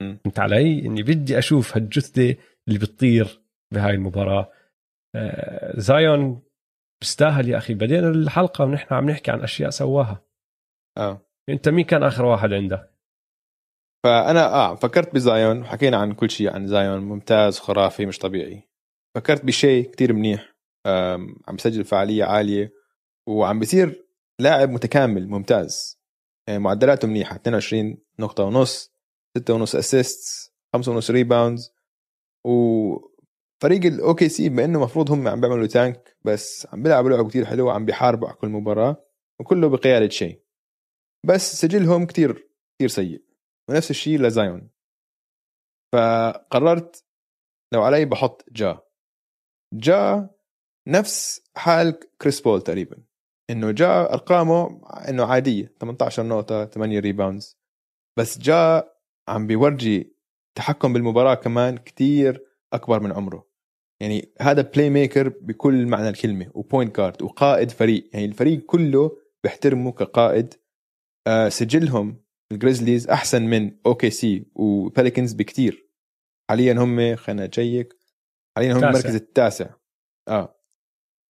[0.00, 2.36] فهمت علي؟ إني بدي أشوف هالجثة
[2.68, 3.39] اللي بتطير.
[3.74, 4.52] بهاي المباراة.
[5.14, 6.42] آه زايون
[7.02, 7.74] بيستاهل يا أخي.
[7.74, 10.24] بدينا الحلقة ونحن عم نحكي عن أشياء سواها.
[10.98, 11.26] آه.
[11.48, 12.90] أنت مين كان آخر واحد عندك؟
[14.04, 15.60] فأنا آه فكرت بزايون.
[15.60, 17.00] وحكينا عن كل شيء عن زايون.
[17.00, 18.68] ممتاز خرافي مش طبيعي.
[19.16, 20.54] فكرت بشاي كتير منيح.
[21.48, 22.72] عم بسجل فعالية عالية.
[23.28, 24.06] وعم بصير
[24.40, 26.00] لاعب متكامل ممتاز.
[26.48, 27.36] يعني معدلاته منيحة.
[27.36, 28.94] 22 نقطة ونص
[29.38, 31.74] 6 ونص assist 5 ونص rebounds
[33.60, 37.44] وفريق ال OKC بما إنه المفروض هم عم بيعملوا tank بس عم بيلعبوا لعب كتير
[37.44, 39.04] حلو عم بيحاربوا على كل مباراة
[39.40, 40.42] وكله بقيادة شاي.
[41.26, 43.24] بس سجلهم كتير كتير سيء
[43.68, 44.70] ونفس الشيء لزايون.
[45.94, 47.04] فقررت
[47.72, 48.78] لو علي بحط جا.
[49.74, 50.30] جا
[50.88, 53.02] نفس حال كريس بول تقريبا.
[53.50, 57.58] إنه جا أرقامه إنه عادية 18 نقطة 8 rebounds
[58.18, 58.90] بس جا
[59.28, 60.16] عم بيورجي
[60.54, 63.49] تحكم بالمباراة كمان كتير أكبر من عمره.
[64.00, 68.10] يعني هذا playmaker بكل معنى الكلمة و point guard وقائد فريق.
[68.12, 70.54] يعني الفريق كله بيحترمه كقائد.
[71.26, 75.90] آه سجلهم الجريزليز أحسن من OKC وبيليكنز بكتير.
[76.50, 77.96] حاليا هم خلينا نشيك
[78.56, 79.70] حاليا هم المركز التاسع.
[80.28, 80.56] آه.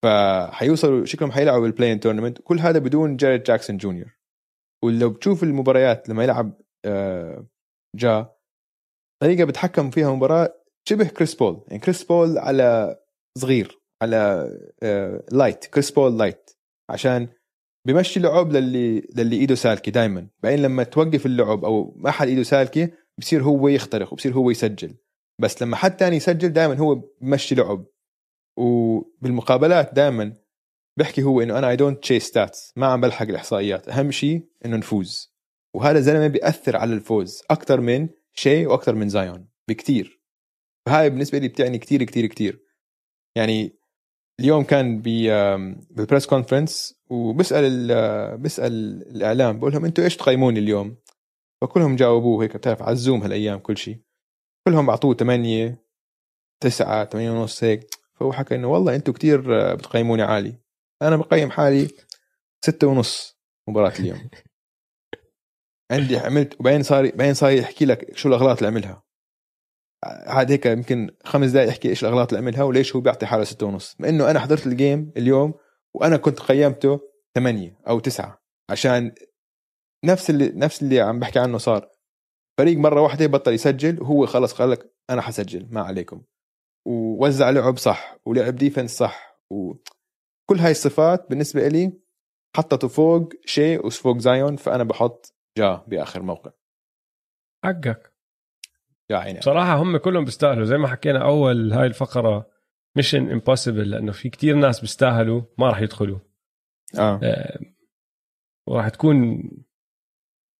[0.04, 4.18] فحيوصلوا شكلهم حيلعبوا بال play-in tournament كل هذا بدون جاريد جاكسون جونيور
[4.84, 7.46] ولو بتشوف المباريات لما يلعب آه
[7.96, 8.32] جا
[9.22, 11.64] طريقه بتحكم فيها مباراة شبه كريس بول.
[11.68, 12.96] يعني كريس بول على
[13.38, 14.50] صغير على
[14.82, 16.50] آه light كريس بول light
[16.88, 17.28] عشان
[17.86, 22.42] بمشي لعب للي للي إيده سالكة دائما بعدين لما توقف اللعب أو ما حد إيده
[22.42, 24.94] سالكة بصير هو يخترق وبصير هو يسجل.
[25.38, 27.86] بس لما حد تاني يسجل دائما هو بمشي لعب
[28.58, 30.36] وبالمقابلات دائما
[30.98, 33.88] بحكي هو إنه أنا I don't chase stats ما عم بلحق الإحصائيات.
[33.88, 35.34] أهم شيء إنه نفوز.
[35.74, 39.48] وهذا الزلمة بيأثر على الفوز أكثر من شاي وأكثر من زايون.
[39.68, 40.19] بكتير.
[40.90, 42.60] فهاي بالنسبة لي بتعني كتير كتير كتير.
[43.36, 43.78] يعني
[44.40, 45.02] اليوم كان
[45.90, 47.88] بال press conference وبسأل
[48.38, 48.72] بسأل
[49.02, 50.96] الإعلام بقول لهم أنتم إيش تقيموني اليوم؟
[51.60, 54.00] فكلهم جاوبوه هيك بتعرف على الزوم هالأيام كل شيء
[54.68, 55.84] كلهم اعطوه 8
[56.60, 57.94] 9 8 ونص هيك.
[58.14, 59.40] فهو حكى إنه والله أنتم كتير
[59.74, 60.58] بتقيموني عالي.
[61.02, 61.88] أنا بقيم حالي
[62.64, 63.38] 6 ونص
[63.68, 64.30] مباراة اليوم.
[65.92, 69.09] عندي عملت وبعدين صار بعدين صار يحكي لك شو الأغلاط اللي عملها.
[70.04, 73.66] عاد هيك يمكن خمس دقائق يحكي إيش الأغلاط اللي عملها وليش هو بيعطي حاله ستة
[73.66, 73.96] ونص.
[73.98, 75.54] مع إنه أنا حضرت ال game اليوم
[75.94, 77.00] وأنا كنت قيمته
[77.34, 79.14] ثمانية أو تسعة عشان
[80.04, 81.90] نفس اللي نفس اللي عم بحكي عنه صار.
[82.58, 86.22] فريق مرة واحدة بطل يسجل وهو خلص قال لك أنا حسجل ما عليكم.
[86.86, 92.00] ووزع لعب صح ولعب defense صح وكل هاي الصفات بالنسبة لي
[92.56, 96.50] حطته فوق شاي وفوق زايون فأنا بحط جا بآخر موقع.
[97.64, 98.09] حقك.
[99.10, 100.64] يا عيني بصراحة هم كلهم بيستاهلوا.
[100.64, 102.50] زي ما حكينا أول هاي الفقرة
[102.96, 106.18] mission impossible لأنه في كتير ناس بيستاهلوا ما راح يدخلوا.
[106.98, 107.58] آه, آه
[108.68, 109.42] وراح تكون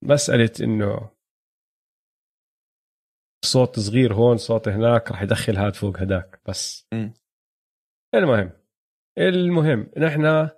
[0.05, 1.11] مسألة إنه
[3.45, 6.89] صوت صغير هون صوت هناك راح يدخل هاد فوق هداك بس.
[6.95, 7.11] م.
[8.15, 8.51] المهم
[9.19, 10.51] المهم نحن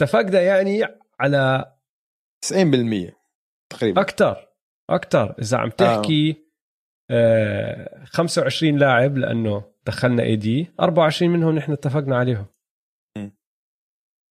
[0.00, 0.84] اتفقنا يعني
[1.20, 1.72] على
[2.46, 3.12] 90%
[3.70, 4.00] تقريبا.
[4.00, 4.48] أكثر
[4.90, 6.47] أكثر إذا عم تحكي آه.
[7.10, 12.46] آه 25 لاعب لأنه دخلنا اي دي 24 منهم نحن اتفقنا عليهم.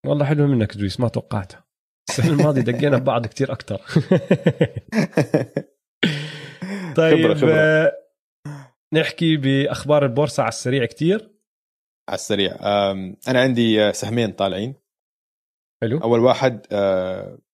[0.06, 1.66] والله حلو منك دويس ما توقعتها
[2.10, 3.78] السنة الماضيه دقينا ببعض كتير أكثر
[6.98, 7.92] طيب خبرة خبرة.
[8.94, 11.20] نحكي بأخبار البورصة على السريع كتير.
[12.10, 12.56] على السريع.
[13.28, 14.76] أنا عندي سهمين طالعين.
[15.84, 15.98] حلو.
[15.98, 16.68] أول واحد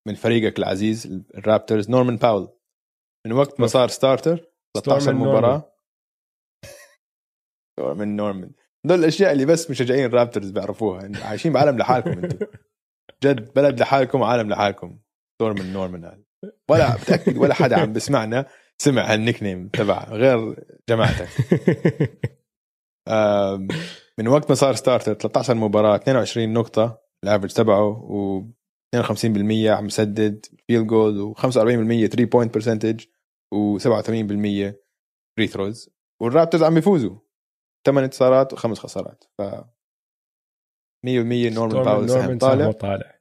[0.08, 2.50] من فريقك العزيز الرابترز نورمان باول.
[3.28, 5.74] من وقت ما صار starter 13 مباراه
[7.80, 8.52] من نورمان
[8.86, 11.12] باول الأشياء اللي بس مشجعين الرابترز بيعرفوها.
[11.24, 12.46] عايشين بعالم لحالكم أنتم
[13.24, 15.00] جد بلد لحالكم وعالم لحالكم.
[15.42, 16.24] نورمان نورمان
[16.70, 18.46] ولا بتأكد ولا حدا عم بسمعنا
[18.78, 21.30] سمع هال nickname تبع غير جماعتك.
[24.20, 28.44] من وقت ما صار starter 13 مباراة 22 نقطة ال average تبعه و
[28.96, 33.06] 52% عم يسدد field goal و45% 3 point percentage
[33.54, 34.74] و87%
[35.38, 35.90] free throws
[36.22, 37.20] والرابترز عم يفوزوا
[37.86, 39.24] ثمان انتصارات وخمس خسارات.
[39.38, 42.72] ف 100% نورمان باول سهم طالع.
[42.72, 43.20] طالع.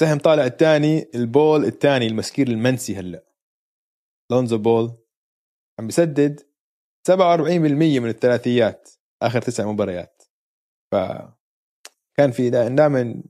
[0.00, 3.26] سهم طالع الثاني البول الثاني المسكين المنسي هلا.
[4.32, 4.98] لونزو بول
[5.80, 6.40] عم بيسدد
[7.08, 8.90] 47% من الثلاثيات
[9.22, 10.22] آخر تسع مباريات.
[10.92, 10.96] ف
[12.18, 13.22] كان في دائما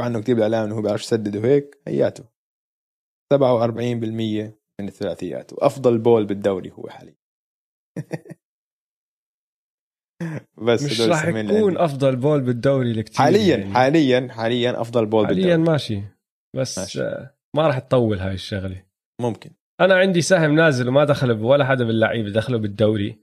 [0.00, 2.24] عنه كثير بالإعلام إنه هو بيعرف يسدد وهيك هياته.
[3.34, 7.16] 47% من الثلاثيات وأفضل بول بالدوري هو حاليا.
[10.66, 13.74] بس مش راح يكون أفضل بول بالدوري لكتير حاليا يعني.
[13.74, 15.72] حاليا حاليا أفضل بول حاليا بالدوري.
[15.72, 16.02] ماشي.
[16.56, 17.00] بس ماشي.
[17.56, 18.86] ما راح تطول هاي الشغلة.
[19.20, 19.50] ممكن.
[19.80, 23.20] أنا عندي سهم نازل وما دخل ولا حدا باللعيبه دخلوا بالدوري.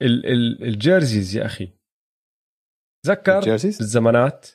[0.00, 1.72] والجيرزيز يا أخي.
[3.06, 4.48] تذكر بالزمانات؟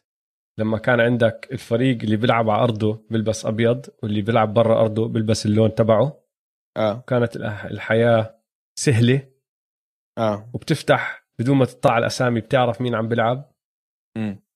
[0.59, 5.45] لما كان عندك الفريق اللي بيلعب على أرضه بيلبس أبيض واللي بيلعب برا أرضه بيلبس
[5.45, 6.23] اللون تبعه.
[6.77, 7.03] آه.
[7.07, 7.35] كانت
[7.71, 8.41] الحياة
[8.79, 9.29] سهلة.
[10.17, 10.49] آه.
[10.53, 13.51] وبتفتح بدون ما تطلع الأسامي بتعرف مين عم بيلعب.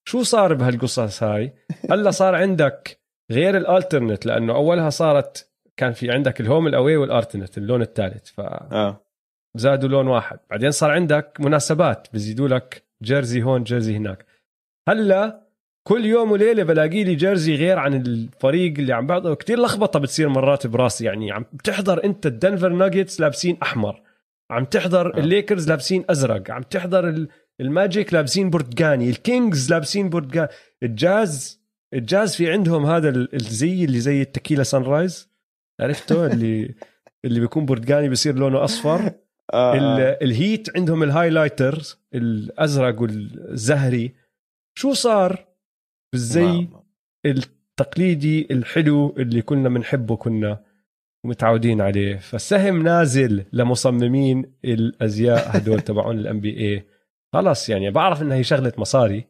[0.07, 1.53] شو صار بهالقصص هاي؟
[1.91, 3.01] هلا صار عندك
[3.31, 7.57] غير ال alternate لأنه أولها صارت كان في عندك ال home ال away وال alternate
[7.57, 8.29] اللون الثالث.
[8.29, 9.05] ف آه.
[9.57, 10.39] زادوا لون واحد.
[10.49, 14.25] بعدين صار عندك مناسبات بزيدوا لك jersey هون jersey هناك.
[14.89, 15.50] هلا
[15.83, 20.29] كل يوم وليلة بلاقي لي jersey غير عن الفريق اللي عم بعضه كثير لخبطة بتصير
[20.29, 24.01] مرات براسي يعني عم بتحضر أنت الدنفر ناجتس لابسين أحمر
[24.51, 25.19] عم تحضر آه.
[25.19, 27.27] الليكرز لابسين أزرق عم تحضر
[27.61, 30.47] الماجيك لابسين برتقاني الكينجز لابسين برتقاني
[30.83, 31.61] الجاز
[31.93, 35.29] الجاز في عندهم هذا الزي اللي زي ال tequila sunrise
[35.81, 36.75] عرفته اللي
[37.25, 39.11] اللي بيكون برتقاني بصير لونه أصفر.
[39.53, 40.17] آه.
[40.21, 44.15] الهيت عندهم ال highlighters الأزرق والزهري.
[44.75, 45.50] شو صار؟
[46.13, 46.67] بالزي
[47.25, 50.63] التقليدي الحلو اللي كنا بنحبه كنا
[51.25, 52.17] متعودين عليه.
[52.17, 56.87] فالسهم نازل لمصممين الأزياء هدول تبعون ال NBA
[57.33, 59.27] خلص يعني بعرف إنها هي شغلة مصاري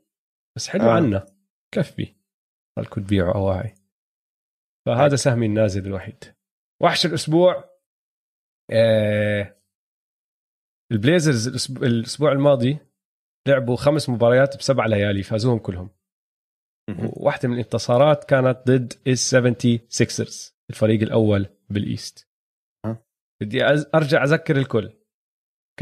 [0.56, 0.92] بس حلو آه.
[0.92, 1.26] عنا.
[1.74, 2.16] كفي.
[2.78, 3.76] خلكم تبيعوا اواعي
[4.86, 6.24] فهذا سهمي النازل الوحيد.
[6.82, 7.72] وحش الأسبوع
[8.72, 9.62] آه
[10.92, 12.78] البليزرز الأسبوع الماضي
[13.48, 15.90] لعبوا خمس مباريات بسبع ليالي فازوهم كلهم.
[17.16, 20.28] واحدة من الانتصارات كانت ضد ال 76
[20.70, 22.28] الفريق الأول بال East.
[23.42, 24.94] بدي أرجع أذكر الكل.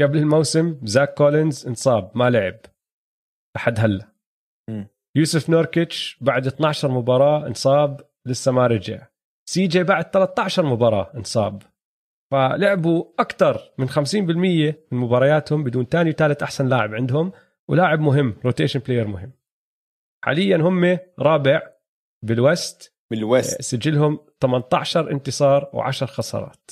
[0.00, 2.60] قبل الموسم زاك كولينز انصاب ما لعب.
[3.56, 4.12] لحد هلا.
[5.16, 9.06] يوسف نوركيتش بعد 12 مباراة انصاب لسه ما رجع.
[9.48, 11.62] سي جي بعد 13 مباراة انصاب.
[12.32, 13.94] فلعبوا أكثر من 50%
[14.92, 17.32] من مبارياتهم بدون ثاني وثالث أحسن لاعب عندهم
[17.68, 19.32] ولاعب مهم rotation player مهم.
[20.24, 21.62] حاليا هم رابع
[22.24, 23.54] بال West بال West.
[23.56, 26.70] آه، سجلهم 18 انتصار و10 خسارات.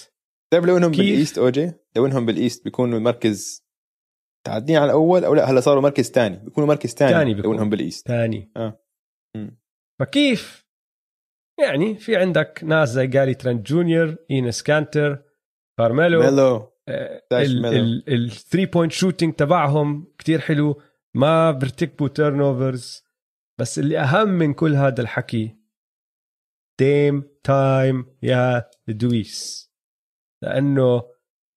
[0.52, 3.68] طيب لو إنهم بال East أوجي؟ لو إنهم بال East بيكونوا مركز
[4.46, 7.81] تعدين على الأول أو لا؟ هلا صاروا مركز ثاني بيكونوا مركز ثاني لو إنهم بال
[7.81, 8.08] East.
[8.08, 8.52] ثاني.
[8.56, 8.80] آه.
[10.00, 10.68] فكيف؟
[11.60, 15.22] يعني في عندك ناس زي جاري ترنت جونيور إينس كانتر
[15.78, 16.72] كارميلو ميلو.
[18.08, 20.82] ال three point shooting تبعهم كتير حلو.
[21.14, 23.07] ما بيرتكبوا turnovers
[23.60, 25.56] بس اللي أهم من كل هذا الحكي
[26.80, 29.68] Dame time يا دويس.
[30.42, 31.02] لأنه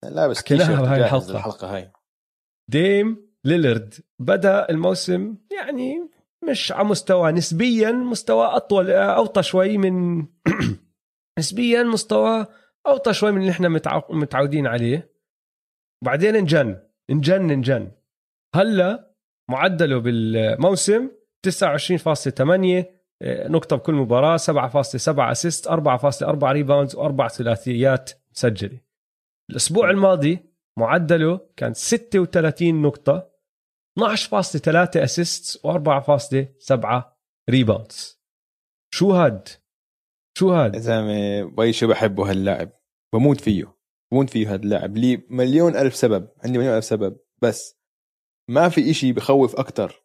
[0.03, 1.31] لا بس حكيناها بهاي الحلقة.
[1.31, 1.91] الحلقة هاي.
[2.69, 3.93] ديم ليلرد.
[4.19, 6.09] بدأ الموسم يعني
[6.49, 10.25] مش على مستوى نسبيا مستوى أطول أوطى شوي من
[11.39, 12.47] نسبيا مستوى
[12.87, 13.69] أوطى شوي من اللي إحنا
[14.09, 15.13] متعودين عليه.
[16.03, 17.91] بعدين انجن انجن انجن.
[18.55, 19.15] هلأ
[19.49, 22.85] معدله بالموسم 29.8
[23.23, 28.81] نقطة بكل مباراة 7.7 assist 4.4 rebounds واربع ثلاثيات مسجلة
[29.51, 30.39] الأسبوع الماضي
[30.79, 33.31] معدله كان 36 نقطة
[33.99, 34.07] 12.3
[34.95, 37.03] assist و4.7
[37.49, 38.21] rebounds
[38.93, 39.49] شو هاد؟
[40.37, 42.69] شو هاد؟ يا زلمه باي شو بحبه هاللاعب.
[43.13, 43.77] بموت فيه.
[44.11, 46.27] بموت فيه هذا اللاعب لي مليون ألف سبب.
[46.45, 47.17] عندي مليون ألف سبب.
[47.41, 47.81] بس
[48.49, 50.03] ما في إشي بخوف أكتر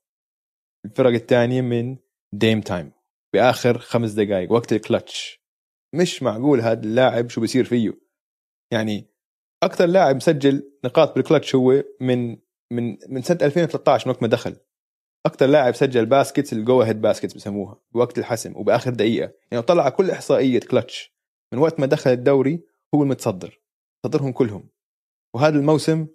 [0.86, 1.96] الفرق الثانية من
[2.32, 2.92] Dame time
[3.34, 5.40] بآخر خمس دقائق وقت الكلتش.
[5.94, 7.92] مش معقول هذا اللاعب شو بيصير فيه.
[8.72, 9.06] يعني
[9.62, 12.38] أكثر لاعب مسجل نقاط بالكلتش هو من
[12.72, 14.56] من من سنة 2013 من وقت ما دخل.
[15.26, 19.32] أكثر لاعب سجل baskets ال go-ahead baskets بسموها بوقت الحسم وبآخر دقيقة.
[19.50, 21.16] يعني طلع كل إحصائية كلتش.
[21.52, 22.60] من وقت ما دخل الدوري
[22.94, 23.60] هو المتصدر.
[24.06, 24.68] صدرهم كلهم.
[25.34, 26.06] وهذا الموسم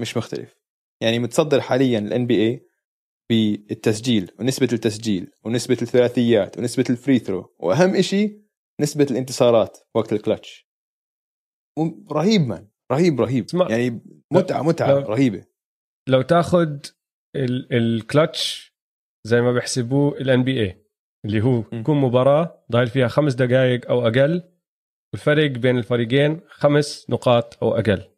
[0.00, 0.58] مش مختلف.
[1.00, 2.67] يعني متصدر حاليا ال NBA
[3.30, 8.42] بالتسجيل ونسبة التسجيل ونسبة الثلاثيات ونسبة ال free throw وأهم شيء
[8.80, 10.68] نسبة الانتصارات وقت الكلتش
[12.12, 13.46] رهيب مان رهيب رهيب.
[13.70, 14.00] يعني
[14.32, 15.44] متعة متعة لو رهيبة.
[16.08, 16.78] لو تاخذ
[17.72, 18.74] الكلتش
[19.26, 20.84] زي ما بيحسبوه ال NBA
[21.24, 24.52] اللي هو تكون مباراة ضايل فيها خمس دقائق أو أقل
[25.12, 28.10] والفرق بين الفريقين خمس نقاط أو أقل.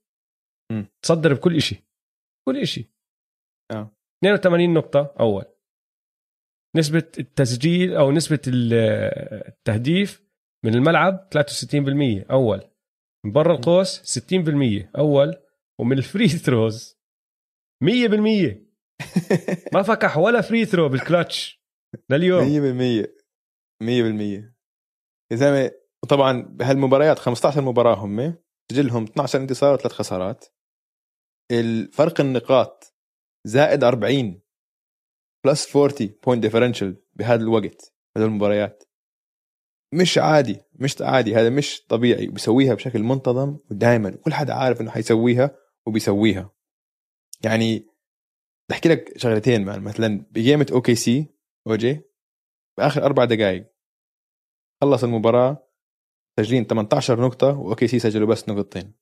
[0.72, 0.84] م.
[1.02, 1.78] تصدر بكل شيء
[2.48, 2.86] كل شيء
[3.70, 3.96] آه.
[4.24, 5.44] 82 نقطة أول.
[6.76, 10.22] نسبة التسجيل أو نسبة التهديف
[10.64, 12.70] من الملعب 63% أول.
[13.24, 15.36] من برا القوس 60% أول.
[15.80, 17.00] ومن ال free throws
[17.84, 17.86] 100%
[19.74, 21.62] ما فكح ولا free throw بال clutch
[22.10, 22.44] لليوم.
[23.04, 23.06] 100%
[23.82, 23.86] 100%
[25.32, 25.70] يا زلمة
[26.04, 28.34] وطبعا بهالمباريات 15 مباراة هم
[28.72, 30.46] سجلهم 12 انتصار وثلاث خسارات.
[31.52, 32.89] الفرق النقاط
[33.44, 34.40] زائد 40
[35.44, 35.92] plus 40
[36.24, 38.84] point differential بهذا الوقت بهذه المباريات.
[39.94, 42.26] مش عادي مش عادي هذا مش طبيعي.
[42.26, 45.56] بيسويها بشكل منتظم ودائما كل حدا عارف إنه حيسويها
[45.86, 46.50] وبيسويها.
[47.44, 51.26] يعني بدي احكي لك شغلتين man مثلا ب game ال OKC
[51.66, 52.00] اوجي
[52.78, 53.66] بآخر أربع دقائق
[54.80, 55.70] خلص المباراة
[56.40, 58.99] سجلين 18 نقطة و OKC سجلوا بس نقطتين.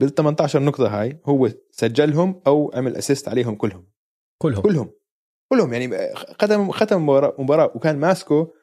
[0.00, 3.86] بال 18 نقطة هاي هو سجلهم أو عمل assist عليهم كلهم.
[4.42, 4.62] كلهم.
[4.62, 4.90] كلهم.
[5.52, 5.72] كلهم.
[5.72, 7.02] يعني ختم ختم
[7.38, 8.54] مباراة, وكان ماسكه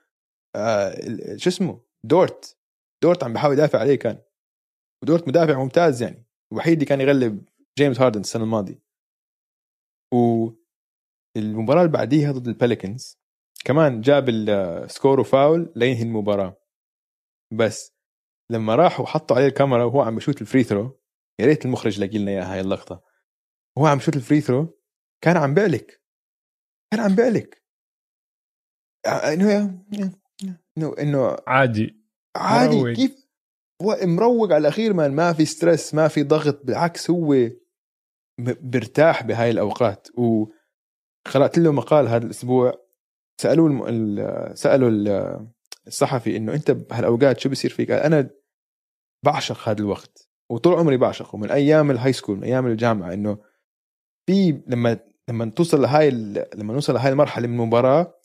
[0.55, 0.95] آه
[1.35, 2.57] شو اسمه؟ دورت.
[3.03, 4.21] دورت عم بحاول يدافع عليه كان.
[5.03, 6.25] ودورت مدافع ممتاز يعني.
[6.51, 7.45] الوحيد اللي كان يغلب
[7.77, 8.83] جيمس هاردن السنة الماضية.
[10.13, 13.19] والمباراه اللي بعديها ضد ال Pelicans
[13.65, 16.57] كمان جاب ال score و foul لينهي المباراة.
[17.53, 17.95] بس
[18.51, 20.99] لما راحوا حطوا عليه الكاميرا وهو عم بشوت ال free throw
[21.39, 23.03] يا ريت المخرج لاقي لنا إياها هاي اللقطة.
[23.77, 24.79] وهو عم بشوت ال free throw
[25.21, 26.01] كان عم بيعلك.
[26.91, 27.65] كان عم بيعلك.
[29.07, 29.83] إنه
[30.77, 32.05] إنه إنه عادي.
[32.35, 32.95] عادي مروق.
[32.95, 33.25] كيف؟
[33.81, 37.49] هو مروق على الأخير man ما في stress ما في ضغط بالعكس هو
[38.39, 40.07] برتاح بهاي الأوقات.
[40.17, 42.73] وقرأت له مقال هذا الأسبوع
[43.41, 44.55] سألوه الم...
[44.55, 44.89] سألوا
[45.87, 48.29] الصحفي إنه أنت بهالأوقات شو بصير فيك؟ قال أنا
[49.25, 50.29] بعشق هذا الوقت.
[50.49, 53.37] وطول عمري بعشقه من أيام ال high school من أيام الجامعة إنه
[54.25, 54.99] في لما
[55.29, 56.11] لما توصل لهاي
[56.55, 58.15] لما نوصل لهاي المرحلة من المباراة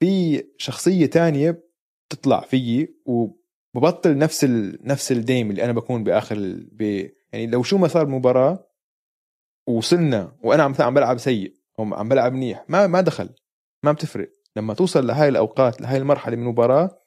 [0.00, 1.64] في شخصية تانية
[2.08, 4.78] بتطلع فيي وببطل نفس ال...
[4.88, 6.68] نفس الديم اللي أنا بكون بآخر ال...
[6.72, 6.82] ب...
[7.32, 8.68] يعني لو شو ما صار بمباراه
[9.68, 13.30] وصلنا وأنا مثلا عم بلعب سيء أو عم بلعب منيح ما ما دخل
[13.82, 14.32] ما بتفرق.
[14.56, 17.02] لما توصل لهاي الأوقات لهاي المرحلة من المباراة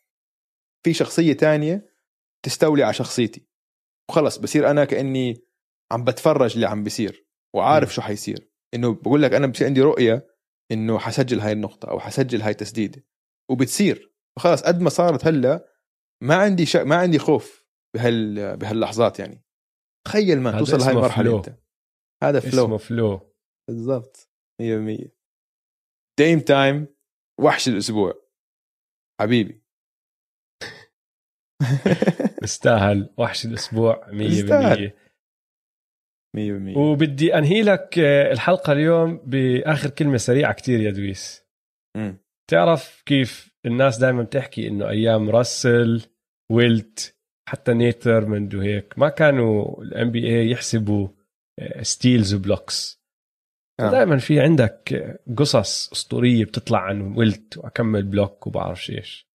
[0.84, 1.90] في شخصية تانية
[2.44, 3.49] تستولي على شخصيتي.
[4.10, 5.44] وخلص بصير أنا كأني
[5.92, 7.92] عم بتفرج اللي عم بيصير وعارف م.
[7.92, 8.50] شو حيصير.
[8.74, 10.28] إنه بقول لك أنا بصير عندي رؤية
[10.72, 13.06] إنه حسجل هاي النقطة أو حسجل هاي التسديده
[13.52, 14.14] وبتصير.
[14.38, 15.66] وخلص قد ما صارت هلأ
[16.24, 17.66] ما عندي شك ما عندي خوف
[17.96, 19.44] بهال بهاللحظات يعني.
[20.08, 21.60] تخيل ما توصل لهي المرحلة أنت.
[22.24, 23.34] هذا flow اسمه flow
[23.70, 24.30] بالضبط.
[24.62, 25.10] 100%
[26.20, 26.88] Dame Time.
[27.40, 28.14] وحش الأسبوع.
[29.22, 29.64] حبيبي.
[32.44, 34.06] استاهل وحش الأسبوع.
[34.12, 34.94] 100%
[36.38, 38.00] 100% وبدي أنهي لك
[38.32, 41.46] الحلقة اليوم بآخر كلمة سريعة كتير يا دويس.
[41.98, 42.14] م.
[42.52, 46.02] تعرف كيف الناس دائما بتحكي إنه أيام راسل
[46.52, 47.16] وويلت
[47.50, 51.08] حتى نيت ثيرموند وهيك ما كانوا ال NBA يحسبوا
[51.82, 53.00] steals و blocks
[53.80, 53.92] آه.
[53.92, 54.94] دائما في عندك
[55.38, 59.30] قصص أسطورية بتطلع عن ويلت وأكم block وبعرف إيش.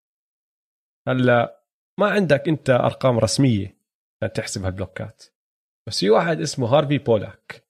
[1.07, 1.64] هلأ
[1.99, 3.77] ما عندك انت ارقام رسمية
[4.33, 5.23] تحسب هالبلوكات.
[5.87, 7.65] بس في واحد اسمه هارفي بولاك.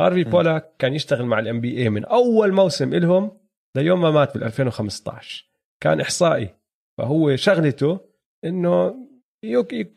[0.00, 0.30] هارفي م.
[0.30, 3.40] بولاك كان يشتغل مع ال NBA من أول موسم لهم
[3.76, 5.50] ليوم ما مات بال 2015
[5.82, 6.54] كان إحصائي.
[6.98, 8.00] فهو شغلته
[8.44, 9.06] إنه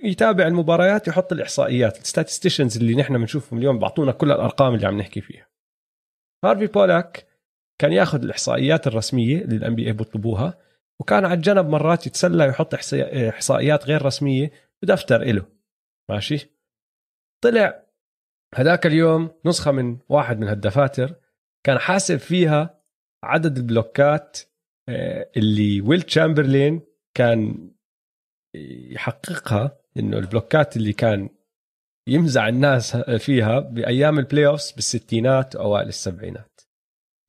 [0.03, 4.97] يتابع المباريات يحط الإحصائيات ال statisticians اللي نحن بنشوفهم اليوم بعطونا كل الأرقام اللي عم
[4.97, 5.47] نحكي فيها.
[6.45, 7.27] هارفي بولاك
[7.81, 10.57] كان ياخذ الإحصائيات الرسمية اللي ال NBA بيطلبوها
[11.01, 12.73] وكان على الجنب مرات يتسلى يحط
[13.29, 14.51] إحصائيات غير رسمية
[14.83, 15.45] بدفتر إله.
[16.09, 16.49] ماشي؟
[17.43, 17.83] طلع
[18.55, 21.15] هذاك اليوم نسخة من واحد من هالدفاتر
[21.65, 22.83] كان حاسب فيها
[23.23, 24.39] عدد البلوكات
[24.89, 26.81] آه، اللي ويلت تشامبرلين
[27.17, 27.71] كان
[28.55, 31.29] يحققها إنه البلوكات اللي كان
[32.07, 36.61] يمزع الناس فيها بأيام ال playoffs بالستينات واوائل السبعينات.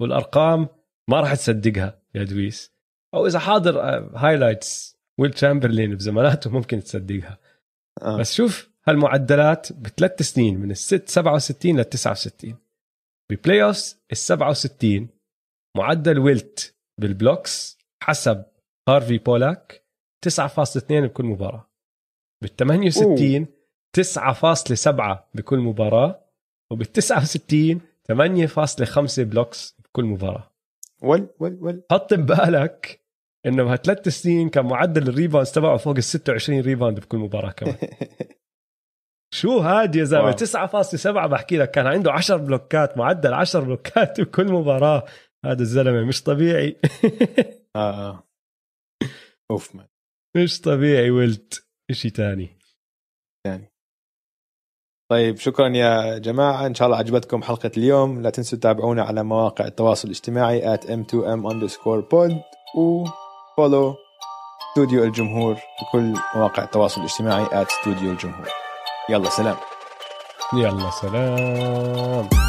[0.00, 0.68] والأرقام
[1.10, 2.73] ما راح تصدقها يا دويس.
[3.14, 3.80] أو إذا حاضر
[4.16, 7.38] highlights ويلت تشامبرلين بزماناته ممكن تصدقها.
[8.02, 8.18] آه.
[8.18, 12.58] بس شوف هالمعدلات بثلاث سنين من الست 67 لل 69
[13.30, 15.08] ب playoffs ال 67
[15.76, 18.44] معدل ويلت بال blocks حسب
[18.88, 19.84] هارفي بولاك
[20.26, 21.70] 9.2 بكل مباراة.
[22.42, 23.46] بال 68
[23.92, 26.20] 9.7 بكل مباراة.
[26.70, 27.80] وبال 69
[28.12, 30.50] 8.5 blocks بكل مباراة.
[31.02, 33.03] ول ول ول حط ببالك
[33.46, 37.76] إنه بهالثلاث سنين كان معدل ال rebound تبعه فوق ال 26 rebound بكل مباراة كمان.
[39.34, 44.52] شو هاد يا زلمة؟ 9.7 بحكي لك كان عنده 10 بلوكات معدل 10 بلوكات بكل
[44.52, 45.04] مباراة.
[45.44, 46.76] هذا الزلمة مش طبيعي.
[47.76, 48.28] آه آه.
[49.50, 49.86] أوف man
[50.36, 52.58] مش طبيعي ولت شيء ثاني
[53.46, 53.72] ثاني
[55.10, 56.66] طيب شكرا يا جماعة.
[56.66, 58.22] إن شاء الله عجبتكم حلقة اليوم.
[58.22, 62.32] لا تنسوا تتابعونا على مواقع التواصل الاجتماعي at m2m underscore pod.
[62.76, 63.04] و
[63.60, 63.94] follow
[64.68, 68.48] استوديو الجمهور بكل مواقع التواصل الاجتماعي at استوديو الجمهور.
[69.08, 69.56] يلا سلام.
[70.52, 72.43] يلا سلام.